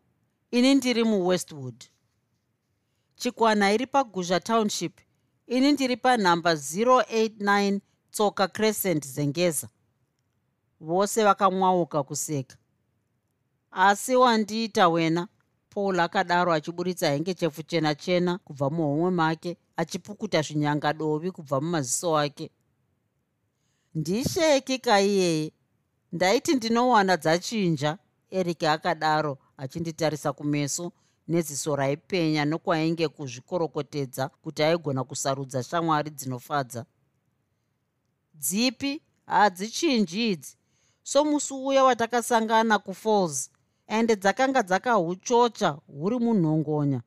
ini 0.52 0.76
ndiri 0.76 1.04
muwestwood. 1.04 1.84
Chikwana 3.16 3.72
iri 3.74 3.88
paguzha 3.88 4.40
township 4.40 5.00
ini 5.48 5.72
ndiri 5.72 5.98
panhamba 5.98 6.54
089 6.54 7.80
tsoka 8.12 8.48
crescent 8.48 9.08
zengeza. 9.08 9.70
Vose 10.80 11.24
vakamwauka 11.24 12.04
kuseka. 12.04 12.58
Asi 13.72 14.16
wandiita 14.16 14.90
wena 14.90 15.28
paul 15.74 16.00
akadaro 16.00 16.54
achiburitsa 16.54 17.10
hengechefu 17.10 17.64
chena 17.64 17.96
chena 17.96 18.38
kubva 18.38 18.70
muhomwe 18.70 19.12
make 19.12 19.58
achipukuta 19.78 20.42
zvinyangadovi 20.42 21.32
kubva 21.32 21.62
mumaziso 21.62 22.18
ake. 22.18 22.52
Ndisheki 23.96 24.80
kaiyeye 24.80 25.52
ndaiti 26.12 26.54
ndinowana 26.56 27.18
dzachinja 27.18 27.98
eric 28.30 28.64
akadaro 28.64 29.38
achinditarisa 29.58 30.34
kumeso 30.34 30.92
neziso 31.28 31.76
raipenya 31.76 32.46
nokwainge 32.46 33.08
kuzvikorokotedza 33.08 34.30
kuti 34.30 34.64
aigona 34.64 35.04
kusarudza 35.04 35.64
shamwari 35.64 36.10
dzinofadza. 36.10 36.86
Dzipi? 38.34 39.02
Hadzichinji 39.26 40.32
idzi? 40.32 40.58
Somusi 41.04 41.54
uya 41.54 41.84
watakasangana 41.84 42.80
kufalls 42.80 43.51
ende 43.98 44.16
dzakanga 44.16 44.64
dzakahuchocha 44.64 45.70
huri 45.88 46.20
munhongonya. 46.20 47.02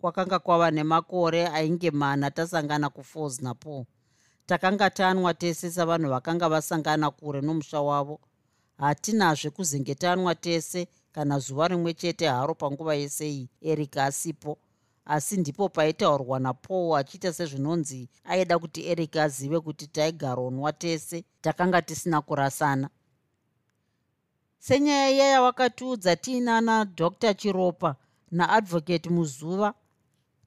Kwakanga 0.00 0.38
kwava 0.38 0.70
nemakore 0.70 1.46
ainge 1.48 1.90
mana 1.90 2.30
tasangana 2.30 2.88
kufalls 2.90 3.42
napaul. 3.42 3.84
Takanga 4.46 4.90
tanwa 4.90 5.34
tese 5.34 5.70
savanhu 5.70 6.08
vakanga 6.10 6.48
vasangana 6.48 7.10
kure 7.10 7.40
nomusha 7.40 7.80
wavo. 7.80 8.20
Hatinazve 8.78 9.50
kuzenge 9.50 9.94
tanwa 9.94 10.34
tese 10.34 10.88
kana 11.12 11.38
zuva 11.38 11.68
rimwe 11.68 11.94
chete 11.94 12.26
haro 12.26 12.54
panguva 12.54 12.94
yese 12.94 13.30
iyi 13.30 13.48
eric 13.62 13.96
asipo. 13.96 14.58
Asi 15.04 15.36
ndipo 15.36 15.68
paitaurwa 15.68 16.38
napaul 16.40 16.98
achiita 16.98 17.32
sezvinonzi 17.32 18.08
aida 18.24 18.58
kuti 18.58 18.86
eric 18.86 19.16
azive 19.16 19.60
kuti 19.60 19.86
taigaronwa 19.86 20.72
tese 20.72 21.24
takanga 21.40 21.82
tisina 21.82 22.20
kurasana 22.22 22.88
senyaya 24.58 25.10
iya 25.10 25.26
yawakatiudza 25.26 26.16
tiinana 26.16 26.84
dr 26.84 27.34
chiropa 27.34 27.96
naadvocate 28.30 29.10
muzuva 29.10 29.74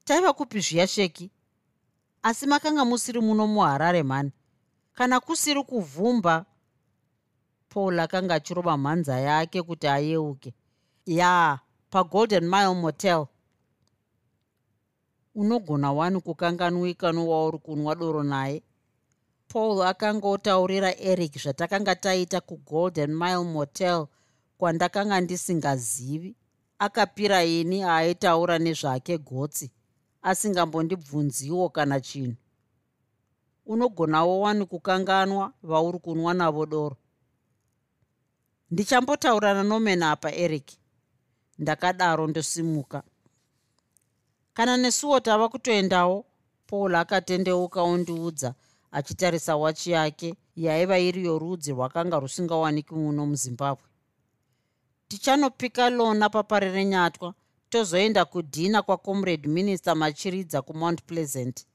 taiva 0.04 0.32
kupi 0.32 0.60
zviya 0.60 0.86
sheki? 0.86 1.30
Asi 2.22 2.46
makanga 2.46 2.84
musiri 2.84 3.20
muno 3.20 3.46
muharare 3.46 4.02
mhani 4.02 4.32
kana 4.92 5.20
kusiri 5.20 5.62
kuvhumba 5.64 6.44
paul 7.68 8.00
akanga 8.00 8.34
achirova 8.34 8.76
mhanza 8.76 9.20
yake 9.20 9.62
kuti 9.62 9.86
ayeuke. 9.88 10.54
Ya 11.06 11.58
pagolden 11.90 12.44
mile 12.44 12.74
motel. 12.74 13.26
Unogona 15.34 15.92
wani 15.92 16.20
kukanganwika 16.20 17.12
nowauri 17.12 17.58
kunwa 17.58 17.94
doro 17.94 18.22
naye 18.22 18.62
paul 19.50 19.82
akanga 19.82 20.26
otaurira 20.34 20.90
eric 21.10 21.32
zvatakanga 21.42 21.94
taita 22.04 22.38
kugolden 22.48 23.10
mile 23.20 23.44
motel 23.54 24.06
kwandakanga 24.58 25.20
ndisingazivi. 25.20 26.32
Akapira 26.78 27.44
ini 27.44 27.78
aaitaura 27.84 28.58
nezvake 28.58 29.18
gotsi 29.18 29.66
asingambondibvunziwo 30.22 31.68
kana 31.68 32.00
chinhu. 32.00 32.36
Unogonawo 33.66 34.40
wani 34.40 34.64
kukanganwa 34.66 35.52
vauri 35.62 35.98
kunwa 35.98 36.34
navo 36.34 36.66
doro? 36.66 36.96
Ndichambotaurana 38.70 39.62
nomen 39.62 40.02
apa 40.02 40.32
eric. 40.32 40.68
Ndakadaro 41.58 42.26
ndosimuka. 42.26 43.02
Kana 44.54 44.76
nesuwo 44.76 45.20
tava 45.20 45.48
kutoendawo 45.48 46.24
paul 46.66 46.94
akatendeuka 46.94 47.82
ondiudza 47.82 48.54
achitarisa 48.92 49.56
wachi 49.56 49.90
yake 49.90 50.34
yaiva 50.56 50.98
iri 50.98 51.24
yorudzi 51.24 51.70
rwakanga 51.72 52.18
rusingawaniki 52.20 52.94
muno 52.94 53.26
muzimbabwe. 53.26 53.84
Tichanopika 55.08 55.90
lona 55.90 56.28
papare 56.30 56.70
renyatwa 56.72 57.34
tozoenda 57.70 58.24
kudhina 58.24 58.82
kwacomrade 58.82 59.48
minister 59.48 59.96
machiridza 59.96 60.62
kumount 60.62 61.02
pleasant. 61.02 61.66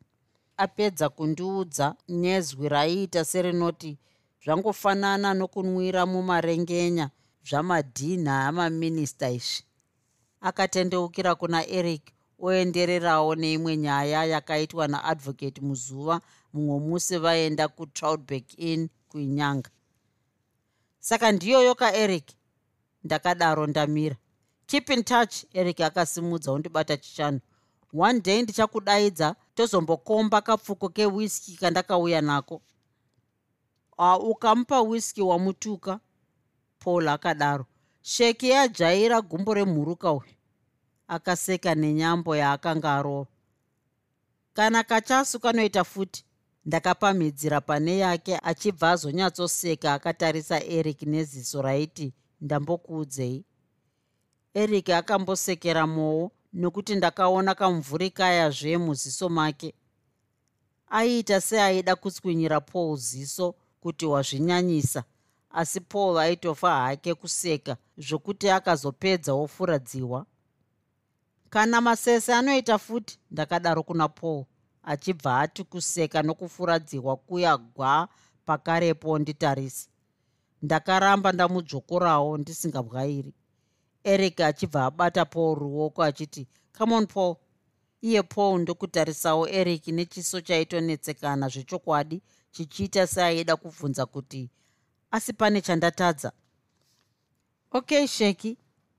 Apedza 0.58 1.10
kundiudza 1.10 1.96
nezwi 2.08 2.70
raiita 2.70 3.26
serenoti 3.26 3.98
zvangofanana 4.44 5.34
nokunwira 5.34 6.06
mumarengenya 6.06 7.10
zvamadhinha 7.50 8.48
amaminista 8.48 9.30
izvi 9.32 9.64
akatendeukira 10.42 11.36
kuna 11.36 11.68
eric 11.68 12.02
oendererawo 12.40 13.36
neimwe 13.36 13.78
nyaya 13.78 14.26
yakaitwa 14.26 14.88
naadvocate 14.88 15.62
muzuva 15.62 16.22
mumwe 16.56 16.80
musi 16.80 17.18
vaenda 17.18 17.68
kutroudberg 17.68 18.46
inn 18.58 18.90
kuinyanga. 19.10 19.70
Saka 21.00 21.32
ndiyoyo 21.32 21.76
kaeric 21.76 22.28
ndakadaro 23.04 23.68
ndamira. 23.68 24.16
Keep 24.68 24.90
in 24.90 25.04
touch 25.04 25.36
eric 25.54 25.80
akasimudza 25.82 26.52
undibata 26.52 26.98
chishanu 26.98 27.40
one 27.98 28.20
day 28.20 28.42
ndichakudaidza 28.42 29.36
tozombokomba 29.56 30.42
kapfuko 30.42 30.90
kewhiski 30.90 31.58
kandakauya 31.58 32.22
nako. 32.22 32.62
A 33.98 34.18
ukamupa 34.20 34.82
whiski 34.82 35.22
wamutuka 35.22 36.00
paul 36.80 37.08
akadaro. 37.08 37.66
Sheki 38.02 38.50
yajaira 38.50 39.22
gumbo 39.22 39.54
remhuruka 39.54 40.12
uyu. 40.12 40.34
Akaseka 41.08 41.76
nenyambo 41.76 42.36
yaakanga 42.36 42.94
arova 42.96 43.30
kana 44.54 44.84
kachasu 44.84 45.40
kanoita 45.40 45.84
futi 45.84 46.26
ndakapamhidzira 46.66 47.62
pane 47.62 47.98
yake 47.98 48.40
achibva 48.44 48.92
azonyatsoseka 48.92 49.94
akatarisa 49.94 50.64
eric 50.64 51.02
neziso 51.02 51.62
raiti 51.62 52.14
ndambokuudzei. 52.42 53.46
Eric 54.54 54.90
akambosekera 54.90 55.88
mowo 55.88 56.32
nokuti 56.54 56.96
ndakaona 56.96 57.56
kamvurikayazve 57.56 58.78
muziso 58.78 59.30
make. 59.30 59.74
Aiita 60.90 61.42
seaida 61.42 61.96
kutswinyira 61.96 62.62
paul 62.62 62.98
ziso 62.98 63.56
kuti 63.82 64.06
wazvinyanyisa 64.06 65.04
asi 65.50 65.80
paul 65.82 66.18
aitofa 66.18 66.76
hake 66.76 67.14
kuseka 67.14 67.78
zvokuti 67.98 68.50
akazopedza 68.50 69.34
ofuradziwa 69.34 70.26
kana 71.50 71.82
masese 71.82 72.34
anoita 72.34 72.78
futi 72.78 73.20
ndakadaro 73.32 73.84
kuna 73.84 74.08
paul 74.08 74.46
achibva 74.86 75.40
ati 75.40 75.64
kuseka 75.64 76.24
nokufuradziwa 76.24 77.16
kuya 77.18 77.58
gwa 77.58 78.08
pakarepo 78.46 79.20
nditarisi 79.20 79.90
ndakaramba 80.62 81.32
ndamudzokorawo 81.32 82.38
ndisingabwairi. 82.38 83.34
Eric 84.04 84.40
achibva 84.42 84.86
abata 84.86 85.26
paul 85.26 85.56
ruoko 85.60 86.04
achiti 86.04 86.48
come 86.78 86.96
on 86.96 87.08
paul. 87.08 87.36
Iye 88.02 88.24
paul 88.24 88.62
ndokutarisawo 88.62 89.48
eric 89.48 89.88
nechiso 89.88 90.42
chaitonetsekana 90.42 91.48
zvechokwadi 91.50 92.22
chichiita 92.52 93.08
seaida 93.08 93.56
kubvunza 93.56 94.06
kuti 94.06 94.50
asi 95.12 95.34
pane 95.34 95.62
chandatadza. 95.62 96.32
Ok 97.72 98.08
sheki. 98.08 98.58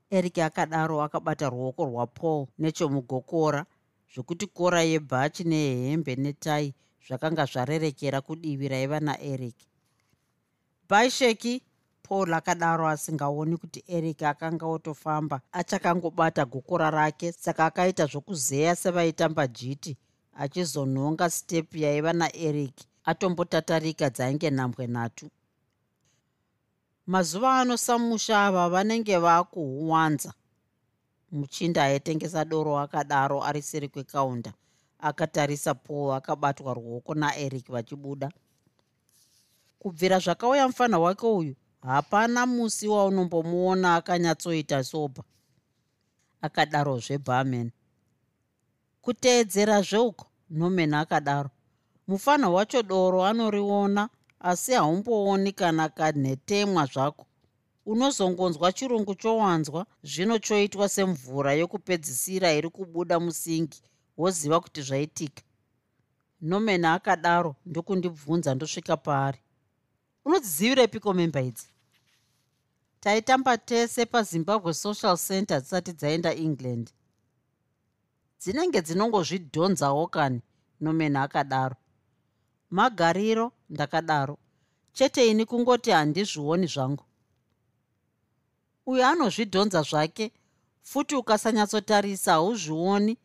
Eric 0.09 0.37
akadaro 0.37 1.01
akabata 1.03 1.49
ruoko 1.49 1.85
rwapaul 1.85 2.47
nechomugokora 2.59 3.65
zvokuti 4.13 4.47
kora 4.47 4.81
yebhachi 4.81 5.43
nehembe 5.43 6.15
netai 6.15 6.73
zvakanga 7.05 7.45
zvarerekera 7.45 8.21
kudivi 8.21 8.67
raiva 8.67 8.99
naeric. 8.99 9.55
Bai 10.89 11.09
sheki 11.11 11.61
paul 12.03 12.33
akadaro 12.33 12.87
asingaoni 12.87 13.57
kuti 13.57 13.83
eric 13.87 14.21
akanga 14.23 14.65
otofamba 14.65 15.41
achakangobata 15.51 16.45
gokora 16.45 16.89
rake 16.91 17.31
saka 17.31 17.65
akaita 17.65 18.05
zvokuzeya 18.05 18.75
sevaitamba 18.75 19.47
jiti 19.47 19.97
achizonhonga 20.33 21.29
stepu 21.29 21.77
yaiva 21.77 22.13
naeric 22.13 22.75
atombotatarika 23.03 24.09
dzainge 24.09 24.49
nhambwe 24.51 24.87
nhatu. 24.87 25.29
Mazuva 27.07 27.59
ano 27.59 27.77
samusha 27.77 28.45
ava 28.45 28.69
vanenge 28.69 29.17
vakuhuwanza 29.17 30.33
muchinda 31.31 31.83
aitengesa 31.83 32.45
doro 32.45 32.79
akadaro 32.79 33.43
ari 33.43 33.61
seri 33.61 33.89
kwekaunda. 33.89 34.53
Akatarisa 34.99 35.73
paul 35.73 36.11
akabatwa 36.11 36.73
ruoko 36.73 37.13
naeric 37.13 37.71
vachibuda. 37.71 38.31
Kubvira 39.79 40.19
zvakauya 40.19 40.67
mufanha 40.67 40.99
wake 40.99 41.27
uyu 41.27 41.55
hapana 41.81 42.45
musi 42.45 42.87
waunombomuona 42.87 43.95
akanyatsoita 43.95 44.83
sopa. 44.83 45.23
Akadarozve 46.41 47.17
barman. 47.17 47.71
Kuteedzera 49.01 49.81
zveuko 49.81 50.25
nomen 50.49 50.93
akadaro. 50.93 51.49
Mufana 52.07 52.49
wacho 52.49 52.83
doro 52.83 53.25
anoriona 53.25 54.09
asi 54.39 54.73
haumbooni 54.73 55.51
kana 55.51 55.89
kanhetemwa 55.89 56.85
zvako 56.85 57.26
unozongonzwa 57.87 58.71
chirungu 58.73 59.15
chowanzwa 59.15 59.85
zvino 60.03 60.39
choitwa 60.39 60.89
semvura 60.89 61.53
yokupedzisira 61.53 62.53
iri 62.53 62.69
kubuda 62.69 63.19
musingi 63.19 63.81
woziva 64.17 64.59
kuti 64.59 64.81
zvaitika. 64.81 65.43
Nomen 66.41 66.85
akadaro 66.85 67.55
ndokundibvunza 67.65 68.55
ndosvika 68.55 68.97
paari. 68.97 69.39
Unodzizivirepiko 70.25 71.13
memba 71.13 71.41
idzi? 71.41 71.67
Taitamba 72.99 73.57
tese 73.57 74.05
pazimbabwe 74.05 74.73
social 74.73 75.17
center 75.17 75.61
dzisati 75.61 75.91
dzaenda 75.93 76.33
england. 76.33 76.91
Dzinenge 78.39 78.81
dzinongozvidhonzawo 78.81 80.07
kani 80.07 80.41
nomen 80.81 81.15
akadaro? 81.15 81.75
Magariro 82.69 83.51
ndakadaro. 83.69 84.37
Chete 84.93 85.27
ini 85.31 85.45
kungoti 85.45 85.91
handizvioni 85.91 86.67
zvangu 86.67 87.06
uyo 88.87 89.07
anozvidhonza 89.07 89.81
zvake 89.81 90.31
futi 90.81 91.15
ukasanyatsotarisa 91.15 92.31
hauzvioni. 92.33 93.17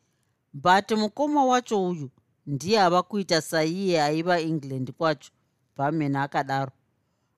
But 0.52 0.90
mukoma 0.90 1.44
wacho 1.44 1.88
uyu 1.88 2.10
ndiye 2.46 2.80
ava 2.80 3.02
kuita 3.02 3.42
saiye 3.42 4.02
aiva 4.02 4.40
england 4.40 4.92
kwacho 4.92 5.30
bhamen 5.76 6.16
akadaro. 6.16 6.72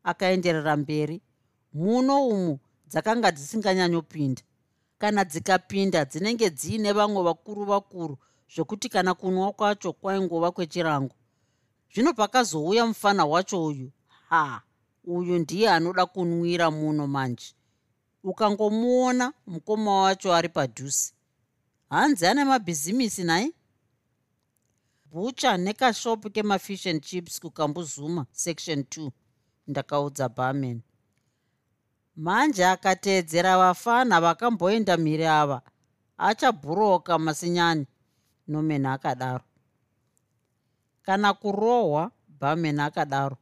Akaenderera 0.05 0.77
mberi 0.77 1.23
muno 1.73 2.27
umu 2.29 2.59
dzakanga 2.87 3.33
dzisinganyanyopinda 3.33 4.43
kana 4.99 5.25
dzikapinda 5.25 6.05
dzinenge 6.05 6.51
dziine 6.51 6.93
vamwe 6.93 7.23
vakuru 7.23 7.65
vakuru 7.65 8.19
zvokuti 8.55 8.89
kana 8.89 9.15
kunwa 9.15 9.53
kwacho 9.53 9.93
kwaingova 9.93 10.51
kwechirango. 10.51 11.15
Zvino 11.95 12.15
pakazouya 12.15 12.87
mufana 12.87 13.25
wacho 13.25 13.65
uyu 13.65 13.93
ha 14.29 14.63
uyu 15.05 15.39
ndiye 15.39 15.71
anoda 15.71 16.07
kunwira 16.07 16.71
muno 16.71 17.07
manje 17.07 17.55
ukangomuona 18.25 19.33
mukoma 19.47 20.01
wacho 20.03 20.35
ari 20.35 20.49
padhusi 20.49 21.15
hanzi 21.91 22.27
ane 22.27 22.45
mabhizimisi 22.45 23.25
nai 23.25 23.55
bhucha 25.11 25.57
nekashopu 25.57 26.31
kemafish 26.31 26.87
and 26.87 27.03
chips 27.03 27.41
kukambuzuma 27.41 28.27
section 28.33 28.81
2 28.81 29.11
ndakaudza 29.67 30.29
barman. 30.29 30.81
Manje 32.17 32.67
akateedzera 32.67 33.59
vafana 33.59 34.21
vakamboenda 34.21 34.97
mhiri 34.97 35.27
ava. 35.27 35.63
Achabhuroka 36.19 37.19
masinyani 37.19 37.87
nomen 38.49 38.87
akadaro 38.87 39.45
kana 41.03 41.35
kurohwa 41.35 42.11
barman 42.29 42.81
akadaro. 42.81 43.37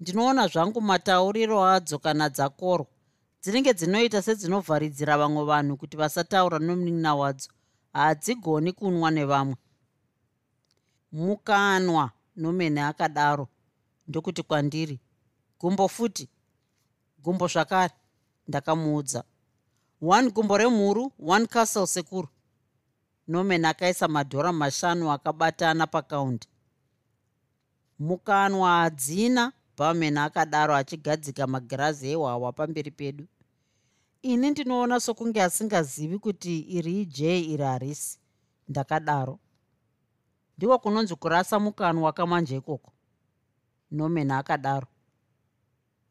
Ndinoona 0.00 0.48
zvangu 0.48 0.80
matauriro 0.80 1.64
adzo 1.64 1.98
kana 1.98 2.28
dzakorwa 2.28 2.86
dzinenge 3.42 3.72
dzinoita 3.74 4.22
sedzinovharidzira 4.22 5.18
vamwe 5.20 5.42
vanhu 5.50 5.76
kuti 5.76 5.96
vasataura 5.96 6.58
nomunina 6.58 7.14
wadzo 7.14 7.48
hadzigoni 7.92 8.72
kunwa 8.72 9.10
nevamwe. 9.10 9.56
Mukanwa 11.12 12.10
nomene 12.36 12.80
akadaro 12.82 13.48
ndokuti 14.08 14.42
kwandiri. 14.42 15.00
Gumbo 15.60 15.88
futi 15.88 16.28
gumbo 17.22 17.46
zvakare 17.46 17.94
ndakamuudza. 18.48 19.24
One 20.02 20.30
gumbo 20.30 20.58
remhuru 20.58 21.12
one 21.26 21.46
castle 21.46 21.86
sekuru. 21.86 22.28
Nomen 23.28 23.64
akaisa 23.64 24.08
madhora 24.08 24.52
mashanu 24.52 25.12
akabatana 25.12 25.86
pakaundi 25.86 26.48
mukanwa 27.98 28.70
hadzina 28.70 29.52
barman 29.78 30.18
akadaro 30.18 30.74
achigadzika 30.74 31.46
magirazi 31.46 32.10
ehwahwa 32.12 32.52
pamberi 32.52 32.90
pedu. 32.90 33.24
Ini 34.22 34.50
ndinoona 34.50 35.00
sokunge 35.00 35.42
asingazivi 35.42 36.18
kuti 36.18 36.58
iri 36.58 37.00
ijee 37.02 37.40
iri 37.40 37.64
harisi. 37.64 38.18
Ndakadaro. 38.68 39.38
Ndiko 40.56 40.78
kunonzi 40.78 41.14
kurasa 41.14 41.60
mukanwa 41.60 42.12
kamanje 42.12 42.56
ikoko. 42.56 42.92
Nomen 43.90 44.30
akadaro 44.30 44.86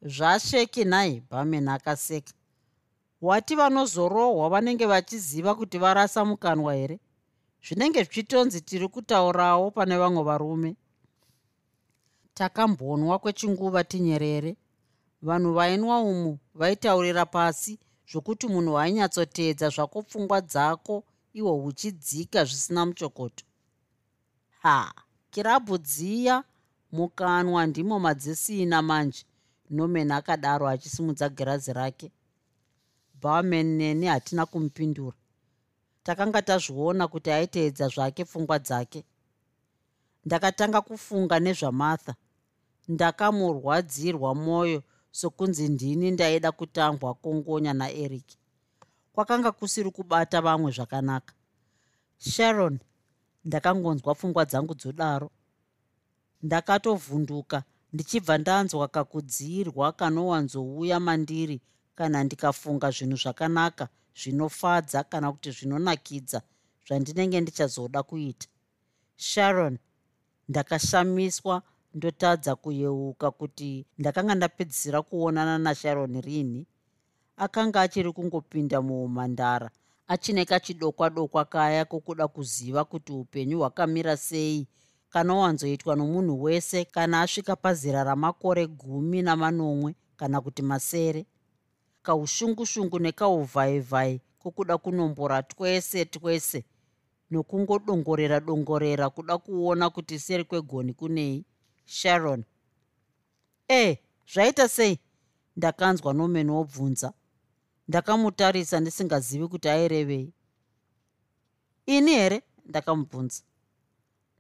zvasheki 0.02 0.86
nhai 0.86 1.22
barman 1.30 1.68
akaseka 1.68 2.34
wati 3.22 3.56
vanozorohwa 3.56 4.50
vanenge 4.50 4.86
vachiziva 4.86 5.56
kuti 5.56 5.78
varasa 5.78 6.26
mukanwa 6.26 6.74
here? 6.76 7.00
Zvinenge 7.68 8.04
zvichitonzi 8.04 8.62
tiri 8.62 8.88
kutaurawo 8.88 9.72
pane 9.72 9.98
vamwe 9.98 10.24
varume 10.24 10.76
takambonwa 12.38 13.20
kwechinguva 13.20 13.84
tinyerere. 13.84 14.58
Vanhu 15.22 15.54
vainwa 15.54 16.00
umu 16.02 16.40
vaitaurira 16.56 17.26
pasi 17.26 17.80
zvokuti 18.12 18.48
munhu 18.48 18.74
wainyatsoteedza 18.74 19.70
zvako 19.70 20.02
pfungwa 20.02 20.42
dzako 20.42 21.04
ihwo 21.34 21.54
huchidzika 21.54 22.46
zvisina 22.46 22.86
muchokoto. 22.86 23.44
Ha 24.62 24.94
kirabhu 25.32 25.78
dziya 25.78 26.44
mukanwa 26.92 27.66
ndimo 27.66 28.00
madzisina 28.00 28.82
manje 28.82 29.26
nomen 29.70 30.12
akadaro 30.12 30.68
achisimudza 30.68 31.30
girazi 31.30 31.74
rake. 31.74 32.12
Barman 33.22 33.66
neni 33.66 34.06
hatina 34.06 34.46
kumupindura. 34.46 35.18
Takanga 36.04 36.42
tazviona 36.42 37.08
kuti 37.08 37.32
aiteedza 37.32 37.88
zvake 37.88 38.26
pfungwa 38.26 38.60
dzake. 38.60 39.04
Ndakatanga 40.26 40.82
kufunga 40.82 41.40
nezvamartha 41.40 42.16
ndakamurwadzirwa 42.88 44.36
mwoyo 44.36 44.84
sokunzi 45.12 45.70
ndini 45.70 46.12
ndaida 46.12 46.52
kutangwa 46.52 47.14
kongonya 47.14 47.74
naeric. 47.74 48.28
Kwakanga 49.14 49.52
kusiri 49.52 49.92
kubata 49.92 50.42
vamwe 50.42 50.72
zvakanaka. 50.72 51.34
Sharon 52.18 52.80
ndakangonzwa 53.46 54.16
pfungwa 54.16 54.46
dzangu 54.46 54.74
dzodaro. 54.76 55.30
Ndakatovhunduka 56.42 57.64
ndichibva 57.94 58.38
ndanzwa 58.38 58.88
kakudziyirwa 58.88 59.92
kanowanzouya 59.92 61.00
mandiri 61.00 61.62
kana 61.96 62.24
ndikafunga 62.24 62.92
zvinhu 62.92 63.18
zvakanaka 63.18 63.86
zvinofadza 64.20 65.04
kana 65.04 65.32
kuti 65.32 65.52
zvinonakidza 65.52 66.42
zvandinenge 66.88 67.42
ndichazoda 67.42 68.04
kuita. 68.04 68.48
Sharon 69.16 69.78
ndakashamiswa 70.50 71.62
ndotadza 71.98 72.56
kuyeuka 72.56 73.32
kuti 73.32 73.86
ndakanga 73.98 74.36
ndapedzisira 74.36 75.02
kuonana 75.02 75.58
nasharon 75.58 76.22
rini 76.22 76.62
akanga 77.38 77.82
achiri 77.82 78.12
kungopinda 78.12 78.82
muumhandara 78.82 79.70
achine 80.08 80.46
kachidokwa 80.46 81.10
dokwa 81.10 81.46
kaya 81.46 81.86
kokuda 81.86 82.28
kuziva 82.28 82.86
kuti 82.86 83.12
upenyu 83.14 83.58
hwakamira 83.60 84.18
sei 84.18 84.68
kanowanzoitwa 85.10 85.96
nomunhu 85.96 86.44
wese 86.44 86.86
kana 86.86 87.22
asvika 87.22 87.56
pazera 87.56 88.04
ramakore 88.04 88.68
gumi 88.68 89.22
namanomwe 89.22 89.96
kana 90.18 90.42
kuti 90.42 90.62
masere. 90.62 91.26
Kaushungushungu 92.02 93.00
nekauvhaivhai 93.00 94.22
kokuda 94.40 94.78
kunombora 94.78 95.44
twese 95.44 96.06
twese 96.06 96.64
nokungodongorera 97.32 98.40
dongorera 98.40 99.10
kuda 99.10 99.38
kuona 99.38 99.90
kuti 99.90 100.20
seri 100.20 100.44
kwegoni 100.44 100.94
kunei 100.94 101.46
sharon. 101.88 102.44
E 103.70 103.98
zvaita 104.34 104.68
sei? 104.68 105.00
Ndakanzwa 105.56 106.14
nomen 106.14 106.50
wobvunza 106.50 107.14
ndakamutarisa 107.88 108.80
ndisingazivi 108.80 109.48
kuti 109.48 109.70
airevei 109.70 110.34
ini 111.86 112.12
here? 112.12 112.42
Ndakamubvunza. 112.66 113.42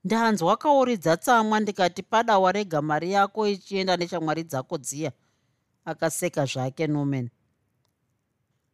Ndanzwa 0.03 0.57
kauridza 0.57 1.17
tsamwa 1.17 1.59
ndikati 1.59 2.03
pada 2.03 2.39
warega 2.39 2.81
mari 2.81 3.11
yako 3.11 3.47
ichienda 3.47 3.97
neshamwari 3.97 4.43
dzako 4.43 4.77
dziya. 4.77 5.11
Akaseka 5.85 6.45
zvake 6.45 6.87
nomen 6.87 7.29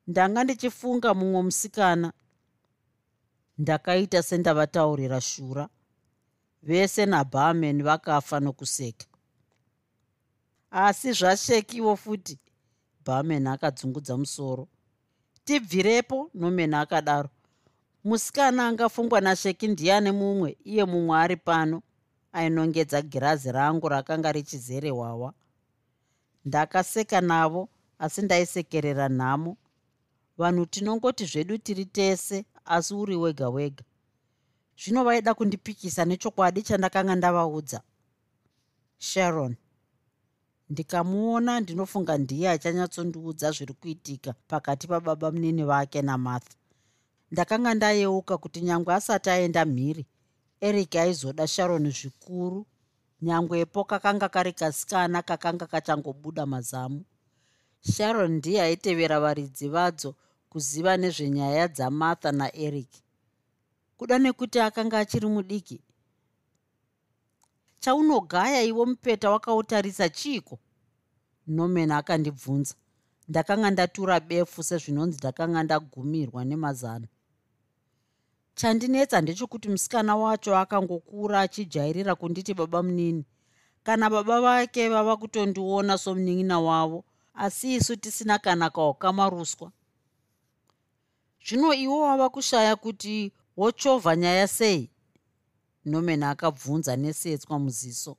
ndanga 0.08 0.44
ndichifunga 0.44 1.14
mumwe 1.14 1.42
musikana. 1.42 2.14
Ndakaita 3.58 4.24
sendavataurira 4.24 5.22
shura 5.22 5.70
vese 6.64 7.06
nabarman 7.06 7.84
vakafa 7.84 8.40
nokuseka. 8.40 9.06
Asi 10.72 11.14
zvashekiwo 11.14 11.96
futi 11.96 12.40
barman 13.06 13.48
akadzungudza 13.48 14.18
musoro. 14.18 14.68
Tibvirepo 15.46 16.30
nomen 16.34 16.74
akadaro 16.74 17.30
musikana 18.04 18.68
angafungwa 18.68 19.22
nasheki 19.22 19.68
ndiani 19.68 20.12
mumwe 20.12 20.58
iye 20.64 20.86
mumwe 20.86 21.18
ari 21.18 21.36
pano 21.36 21.82
ainongedza 22.34 23.02
girazi 23.02 23.52
rangu 23.52 23.90
rakanga 23.90 24.32
richizere 24.32 24.90
hwawa. 24.90 25.34
Ndakaseka 26.46 27.22
navo 27.22 27.70
asi 28.00 28.22
ndaisekerera 28.22 29.10
nhamo. 29.10 29.58
Vanhu 30.38 30.66
tinongoti 30.66 31.26
zvedu 31.26 31.58
tiri 31.58 31.86
tese 31.86 32.46
asi 32.66 32.94
uri 32.94 33.16
wega 33.16 33.50
wega 33.50 33.84
zvino 34.82 35.04
vaida 35.04 35.34
kundipikisa 35.34 36.06
nechokwadi 36.06 36.62
chandakanga 36.62 37.16
ndavaudza. 37.16 37.82
Sharon 38.98 39.56
ndikamuona 40.70 41.60
ndinofunga 41.60 42.18
ndiye 42.18 42.50
achanyatsondiudza 42.50 43.52
zviri 43.52 43.74
kuitika 43.74 44.34
pakati 44.48 44.88
pababa 44.88 45.32
munini 45.32 45.64
vake 45.64 46.02
namartha. 46.02 46.56
Ndakanga 47.32 47.74
ndayeuka 47.74 48.38
kuti 48.38 48.62
nyange 48.62 48.92
asati 48.94 49.30
aenda 49.30 49.66
mhiri 49.66 50.06
eric 50.62 50.96
aizoda 50.96 51.48
sharon 51.48 51.92
zvikuru 51.92 52.66
nyangwepo 53.22 53.84
kakanga 53.84 54.30
kari 54.30 54.54
kasikana 54.54 55.22
kakanga 55.22 55.66
kachangobuda 55.68 56.46
mazamu. 56.46 57.04
Sharon 57.82 58.32
ndiye 58.32 58.62
aitevera 58.62 59.20
varidzi 59.20 59.68
vadzo 59.70 60.16
kuziva 60.50 60.98
nezvenyaya 60.98 61.68
dzamartha 61.68 62.32
naeric 62.32 63.03
kuda 64.04 64.20
nekuti 64.20 64.60
akanga 64.60 65.00
achiri 65.00 65.28
mudiki. 65.28 65.80
Chaunogaya 67.80 68.62
iwo 68.64 68.86
mupeta 68.86 69.30
wakautarisa 69.32 70.10
chiiko? 70.10 70.60
Noman 71.48 71.92
akandibvunza. 71.92 72.76
Ndakanga 73.30 73.72
ndatura 73.72 74.20
befu 74.20 74.64
sezvinonzi 74.64 75.18
ndakanga 75.18 75.64
ndagumirwa 75.64 76.46
nemazano. 76.46 77.08
Chandinetsa 78.56 79.22
ndechekuti 79.22 79.70
musikana 79.70 80.16
wacho 80.16 80.58
akangokura 80.58 81.40
achijairira 81.42 82.16
kunditi 82.16 82.54
baba 82.54 82.84
munini 82.84 83.26
kana 83.84 84.10
baba 84.10 84.42
vake 84.42 84.90
vava 84.90 85.18
kutondiona 85.18 85.98
somunin'ina 85.98 86.60
wavo 86.60 87.06
asi 87.34 87.76
isu 87.76 87.96
tisina 87.96 88.40
kana 88.40 88.70
kaokamaruswa. 88.70 89.72
Zvino 91.46 91.74
iwo 91.74 92.02
wava 92.02 92.30
kushaya 92.30 92.76
kuti 92.76 93.32
wochovha 93.58 94.16
nyaya 94.16 94.48
sei? 94.48 94.90
Nomen 95.86 96.24
akabvunza 96.24 96.96
nesetswa 96.96 97.60
muziso. 97.60 98.18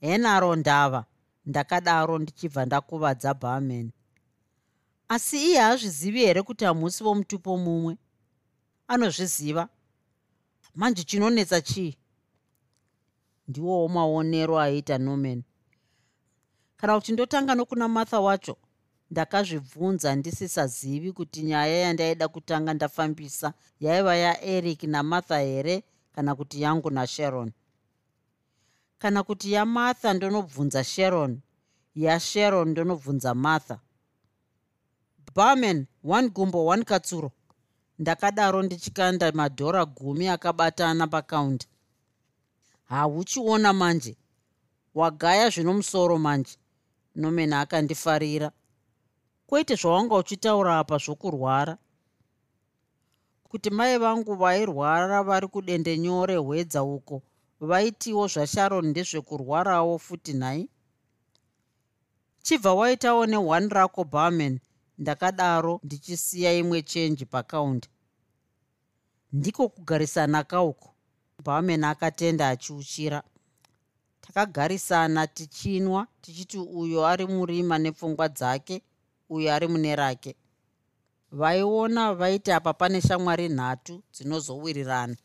Henaro 0.00 0.56
ndava 0.56 1.04
ndakadaro 1.46 2.18
ndichibva 2.18 2.66
ndakuvadza 2.66 3.34
barman 3.34 3.90
asi 5.08 5.44
iye 5.44 5.58
hazvizivi 5.60 6.20
here 6.20 6.42
kuti 6.42 6.64
hamusi 6.64 7.04
vomutupo 7.04 7.56
mumwe? 7.56 7.96
Anozviziva. 8.88 9.68
Manje 10.74 11.04
chinonetsa 11.04 11.60
chii? 11.60 11.96
Ndiwowo 13.48 13.88
maonero 13.88 14.58
aiita 14.60 14.98
noman 14.98 15.42
kana 16.76 16.96
uchindotanga 16.96 17.54
nokuna 17.54 17.88
martha 17.88 18.20
wacho 18.20 18.56
ndakazvibvunza 19.10 20.16
ndisisazivi 20.16 21.12
kuti 21.12 21.42
nyaya 21.42 21.76
yandaida 21.84 22.28
kutanga 22.28 22.74
ndafambisa 22.74 23.52
yaiva 23.80 24.16
yaeric 24.16 24.82
namartha 24.82 25.38
here 25.38 25.84
kana 26.14 26.34
kuti 26.34 26.62
yangu 26.62 26.90
nasharon? 26.90 27.52
Kana 28.98 29.22
kuti 29.22 29.52
yamartha 29.52 30.14
ndonobvunza 30.14 30.84
sharon 30.84 31.40
yasharon 31.94 32.68
ndonobvunza 32.68 33.34
martha 33.34 33.80
barman 35.34 35.86
one 36.04 36.28
gumbo 36.28 36.66
one 36.66 36.84
katsuro. 36.84 37.32
Ndakadaro 37.98 38.62
ndichikanda 38.62 39.32
madhora 39.32 39.84
gumi 39.84 40.28
akabatana 40.28 41.06
pakaunda 41.06 41.64
hauchiona 42.84 43.72
manje. 43.72 44.16
Wagaya 44.94 45.50
zvino 45.50 45.74
musoro 45.74 46.18
manje. 46.18 46.56
Nomen 47.14 47.52
akandifarira 47.52 48.50
kwete 49.48 49.74
zvawanga 49.80 50.14
uchitaura 50.16 50.78
apa 50.78 50.96
zvokurwara 51.04 51.74
kuti 53.50 53.70
mai 53.70 53.98
vangu 53.98 54.34
vairwara 54.34 55.22
vari 55.22 55.48
kudende 55.48 55.98
nyore 55.98 56.36
hwedza 56.36 56.82
uko 56.82 57.22
vaitiwo 57.60 58.24
zvasharon 58.32 58.86
ndezvekurwarawo 58.90 59.98
futi 59.98 60.32
nhai 60.40 60.68
chibva 62.44 62.74
waitawo 62.74 63.22
ne1 63.26 63.68
rako 63.68 64.04
barman 64.04 64.54
ndakadaro 64.98 65.80
ndichisiya 65.84 66.52
imwe 66.60 66.82
chenji 66.82 67.24
pakaundi 67.26 67.88
ndiko 69.32 69.68
kugarisana 69.68 70.44
kauko 70.44 70.88
barman 71.44 71.84
akatenda 71.84 72.48
achiuchira. 72.48 73.22
Takagarisana 74.20 75.26
tichinwa 75.26 76.06
tichiti 76.20 76.58
uyo 76.58 77.06
ari 77.06 77.26
murima 77.26 77.78
nepfungwa 77.78 78.28
dzake 78.28 78.82
uyo 79.28 79.54
ari 79.54 79.66
mune 79.68 79.96
rake 79.96 80.36
vaiona 81.32 82.14
vaiti 82.14 82.52
apa 82.52 82.72
pane 82.72 83.00
shamwari 83.00 83.48
nhatu 83.48 84.02
dzinozowirirana 84.12 85.16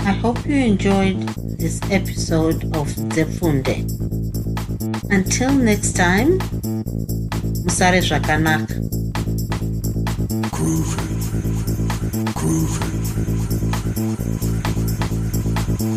I 0.00 0.12
hope 0.12 0.46
you 0.46 0.56
enjoyed 0.56 1.20
this 1.58 1.80
episode 1.90 2.64
of 2.76 2.88
Zefunde. 3.14 3.84
Until 5.10 5.52
next 5.52 5.92
time, 5.96 6.38
Musare 7.64 8.00
Zvakanaka. 8.00 8.74
Groovy. 10.50 11.07
Groovy. 12.38 12.97